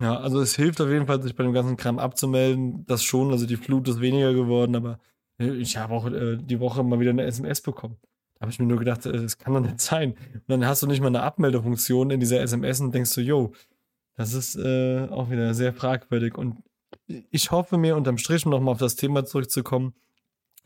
Ja, 0.02 0.20
also 0.20 0.42
es 0.42 0.56
hilft 0.56 0.82
auf 0.82 0.90
jeden 0.90 1.08
Fall, 1.08 1.22
sich 1.22 1.36
bei 1.36 1.44
dem 1.44 1.54
ganzen 1.54 1.78
Kram 1.78 2.00
abzumelden. 2.00 2.86
Das 2.86 3.04
schon, 3.04 3.32
also 3.32 3.46
die 3.46 3.56
Flut 3.56 3.88
ist 3.88 4.02
weniger 4.02 4.34
geworden, 4.34 4.76
aber 4.76 5.00
äh, 5.40 5.54
ich 5.54 5.78
habe 5.78 5.94
auch 5.94 6.08
äh, 6.08 6.38
die 6.38 6.60
Woche 6.60 6.84
mal 6.84 7.00
wieder 7.00 7.12
eine 7.12 7.24
SMS 7.24 7.62
bekommen. 7.62 7.98
Da 8.36 8.42
habe 8.42 8.52
ich 8.52 8.60
mir 8.60 8.66
nur 8.66 8.80
gedacht, 8.80 9.06
äh, 9.06 9.22
das 9.22 9.38
kann 9.38 9.54
doch 9.54 9.62
nicht 9.62 9.80
sein. 9.80 10.16
Und 10.34 10.44
dann 10.48 10.66
hast 10.66 10.84
du 10.84 10.88
nicht 10.88 11.00
mal 11.00 11.08
eine 11.08 11.22
Abmeldefunktion 11.22 12.10
in 12.10 12.20
dieser 12.20 12.42
SMS 12.42 12.82
und 12.82 12.94
denkst 12.94 13.14
du, 13.14 13.22
yo, 13.22 13.54
das 14.16 14.34
ist 14.34 14.56
äh, 14.56 15.08
auch 15.10 15.30
wieder 15.30 15.54
sehr 15.54 15.74
fragwürdig. 15.74 16.38
Und 16.38 16.64
ich 17.08 17.52
hoffe 17.52 17.78
mir 17.78 17.96
unterm 17.96 18.18
Strich, 18.18 18.46
um 18.46 18.52
nochmal 18.52 18.74
auf 18.74 18.80
das 18.80 18.96
Thema 18.96 19.26
zurückzukommen, 19.26 19.94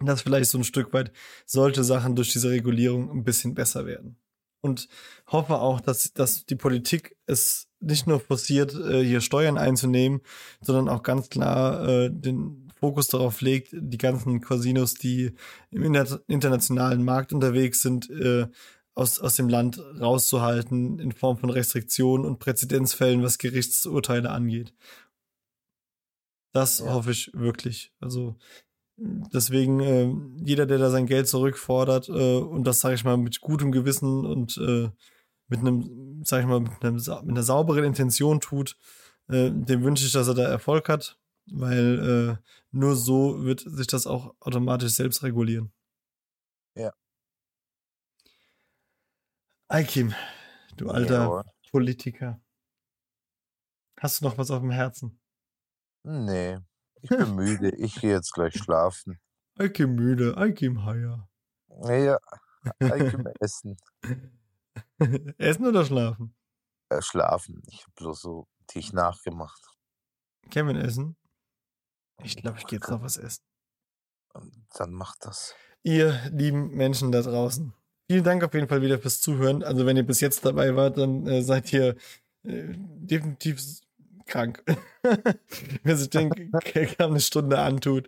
dass 0.02 0.22
vielleicht 0.22 0.50
so 0.50 0.58
ein 0.58 0.64
Stück 0.64 0.94
weit 0.94 1.12
solche 1.46 1.84
Sachen 1.84 2.16
durch 2.16 2.32
diese 2.32 2.50
Regulierung 2.50 3.12
ein 3.12 3.24
bisschen 3.24 3.54
besser 3.54 3.86
werden. 3.86 4.18
Und 4.62 4.90
hoffe 5.28 5.60
auch, 5.60 5.80
dass, 5.80 6.14
dass 6.14 6.46
die 6.46 6.56
Politik 6.56 7.16
es 7.26 7.68
nicht 7.80 8.08
nur 8.08 8.20
forciert, 8.20 8.74
äh, 8.74 9.04
hier 9.04 9.22
Steuern 9.22 9.58
einzunehmen, 9.58 10.22
sondern 10.62 10.90
auch 10.90 11.02
ganz 11.02 11.30
klar 11.30 11.88
äh, 11.88 12.10
den 12.12 12.70
Fokus 12.78 13.08
darauf 13.08 13.42
legt, 13.42 13.70
die 13.74 13.98
ganzen 13.98 14.42
Casinos, 14.42 14.96
die 14.96 15.34
im 15.72 15.84
inter 15.84 16.22
internationalen 16.28 17.04
Markt 17.04 17.32
unterwegs 17.32 17.82
sind, 17.82 18.10
äh, 18.10 18.48
aus, 18.96 19.20
aus 19.20 19.36
dem 19.36 19.48
Land 19.48 19.82
rauszuhalten 20.00 21.00
in 21.00 21.14
Form 21.14 21.38
von 21.38 21.50
Restriktionen 21.50 22.26
und 22.26 22.40
Präzedenzfällen, 22.40 23.24
was 23.24 23.38
Gerichtsurteile 23.38 24.30
angeht. 24.30 24.74
Das 26.52 26.80
Ja. 26.80 26.94
hoffe 26.94 27.12
ich 27.12 27.32
wirklich. 27.34 27.94
Also 28.00 28.38
deswegen, 28.98 29.80
äh, 29.80 30.14
jeder, 30.44 30.66
der 30.66 30.78
da 30.78 30.90
sein 30.90 31.06
Geld 31.06 31.28
zurückfordert, 31.28 32.10
äh, 32.10 32.38
und 32.38 32.66
das 32.66 32.80
sage 32.82 32.96
ich 32.96 33.04
mal 33.04 33.18
mit 33.18 33.40
gutem 33.42 33.72
Gewissen 33.72 34.26
und 34.26 34.58
äh, 34.58 34.90
mit 35.48 35.60
einem, 35.60 36.22
sag 36.24 36.42
ich 36.42 36.48
mal, 36.48 36.60
mit, 36.60 36.84
einem, 36.84 36.96
mit 36.96 37.08
einer 37.08 37.44
sauberen 37.44 37.84
Intention 37.84 38.40
tut, 38.40 38.78
äh, 39.30 39.52
dem 39.52 39.84
wünsche 39.84 40.06
ich, 40.06 40.12
dass 40.12 40.28
er 40.28 40.34
da 40.34 40.44
Erfolg 40.44 40.90
hat, 40.90 41.20
weil 41.46 42.38
äh, 42.42 42.50
nur 42.72 42.96
so 42.96 43.44
wird 43.44 43.62
sich 43.62 43.88
das 43.88 44.06
auch 44.08 44.36
automatisch 44.40 44.92
selbst 44.94 45.24
regulieren. 45.24 45.72
Ja. 46.76 46.94
Aikim, 49.68 50.14
du 50.78 50.90
alter 50.90 51.14
Jawohl. 51.24 51.44
Politiker. 51.72 52.42
Hast 54.00 54.22
du 54.22 54.26
noch 54.26 54.38
was 54.38 54.50
auf 54.50 54.62
dem 54.62 54.72
Herzen? 54.72 55.19
Nee, 56.04 56.58
ich 57.02 57.10
bin 57.10 57.36
müde. 57.36 57.70
Ich 57.76 57.96
gehe 57.96 58.12
jetzt 58.12 58.34
gleich 58.34 58.56
schlafen. 58.56 59.20
Aikim 59.58 59.96
müde, 59.96 60.38
Aikim 60.38 60.86
Haier. 60.86 61.28
Ja, 61.84 62.18
eigentlich 62.80 63.36
essen. 63.40 63.78
Essen 65.38 65.66
oder 65.66 65.86
schlafen? 65.86 66.36
Äh, 66.90 67.02
schlafen. 67.02 67.62
Ich 67.68 67.82
habe 67.84 67.92
bloß 67.96 68.22
so 68.22 68.48
dich 68.76 68.94
nachgemacht. 68.94 69.62
Kevin 70.50 70.76
essen? 70.76 71.16
Ich 72.24 72.36
glaube, 72.36 72.58
ich 72.58 72.66
gehe 72.66 72.80
jetzt 72.80 72.90
noch 72.90 73.02
was 73.02 73.18
essen. 73.18 73.44
Und 74.34 74.68
dann 74.76 74.92
macht 74.92 75.26
das. 75.26 75.56
Ihr 75.84 76.20
lieben 76.32 76.72
Menschen 76.72 77.12
da 77.12 77.22
draußen. 77.22 77.74
Vielen 78.10 78.24
Dank 78.24 78.44
auf 78.44 78.54
jeden 78.54 78.68
Fall 78.68 78.82
wieder 78.82 79.00
fürs 79.00 79.22
Zuhören. 79.22 79.64
Also 79.64 79.86
wenn 79.86 79.98
ihr 79.98 80.06
bis 80.06 80.20
jetzt 80.20 80.44
dabei 80.46 80.76
wart, 80.76 80.98
dann 80.98 81.26
äh, 81.28 81.42
seid 81.42 81.72
ihr 81.72 81.96
äh, 82.44 82.74
definitiv 82.76 83.62
krank. 84.30 84.64
Wer 85.84 85.98
sich 85.98 86.10
den 86.10 86.30
Kram 86.30 87.12
eine 87.12 87.20
Stunde 87.20 87.60
antut, 87.60 88.08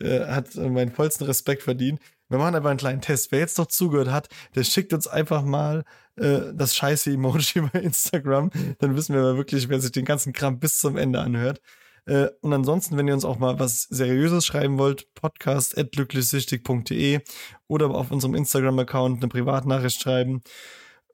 äh, 0.00 0.26
hat 0.26 0.54
meinen 0.56 0.92
vollsten 0.92 1.26
Respekt 1.26 1.62
verdient. 1.62 2.00
Wir 2.28 2.38
machen 2.38 2.54
aber 2.54 2.70
einen 2.70 2.78
kleinen 2.78 3.00
Test. 3.00 3.32
Wer 3.32 3.40
jetzt 3.40 3.58
noch 3.58 3.66
zugehört 3.66 4.10
hat, 4.10 4.28
der 4.54 4.64
schickt 4.64 4.92
uns 4.92 5.08
einfach 5.08 5.42
mal 5.42 5.84
äh, 6.16 6.52
das 6.54 6.76
scheiße 6.76 7.10
Emoji 7.10 7.60
bei 7.72 7.80
Instagram. 7.80 8.50
Dann 8.78 8.96
wissen 8.96 9.14
wir 9.14 9.36
wirklich, 9.36 9.68
wer 9.68 9.80
sich 9.80 9.92
den 9.92 10.04
ganzen 10.04 10.32
Kram 10.32 10.60
bis 10.60 10.78
zum 10.78 10.96
Ende 10.96 11.20
anhört. 11.20 11.60
Äh, 12.06 12.28
und 12.40 12.52
ansonsten, 12.52 12.96
wenn 12.96 13.08
ihr 13.08 13.14
uns 13.14 13.24
auch 13.24 13.38
mal 13.38 13.58
was 13.58 13.82
Seriöses 13.82 14.46
schreiben 14.46 14.78
wollt, 14.78 15.12
podcast.glücklichsüchtig.de 15.14 17.20
oder 17.66 17.90
auf 17.90 18.10
unserem 18.10 18.34
Instagram-Account 18.34 19.22
eine 19.22 19.28
Privatnachricht 19.28 20.00
schreiben 20.00 20.42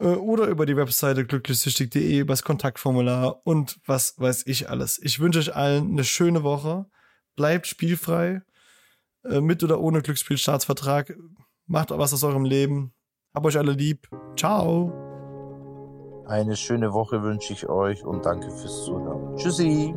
oder 0.04 0.46
über 0.46 0.66
die 0.66 0.76
Webseite 0.76 1.24
glücklichsüchtig.de, 1.24 2.18
über 2.18 2.32
das 2.32 2.42
Kontaktformular 2.42 3.40
und 3.44 3.78
was 3.86 4.14
weiß 4.18 4.44
ich 4.46 4.68
alles. 4.68 5.00
Ich 5.02 5.20
wünsche 5.20 5.38
euch 5.38 5.56
allen 5.56 5.92
eine 5.92 6.04
schöne 6.04 6.42
Woche. 6.42 6.86
Bleibt 7.34 7.66
spielfrei, 7.66 8.42
äh, 9.24 9.40
mit 9.40 9.62
oder 9.62 9.80
ohne 9.80 10.02
Glücksspielstaatsvertrag. 10.02 11.16
Macht 11.66 11.90
was 11.90 12.12
aus 12.12 12.24
eurem 12.24 12.44
Leben. 12.44 12.92
Hab 13.34 13.44
euch 13.44 13.58
alle 13.58 13.72
lieb. 13.72 14.08
Ciao. 14.36 14.92
Eine 16.26 16.56
schöne 16.56 16.92
Woche 16.92 17.22
wünsche 17.22 17.52
ich 17.52 17.68
euch 17.68 18.04
und 18.04 18.24
danke 18.24 18.50
fürs 18.50 18.84
Zuhören. 18.84 19.36
Tschüssi. 19.36 19.94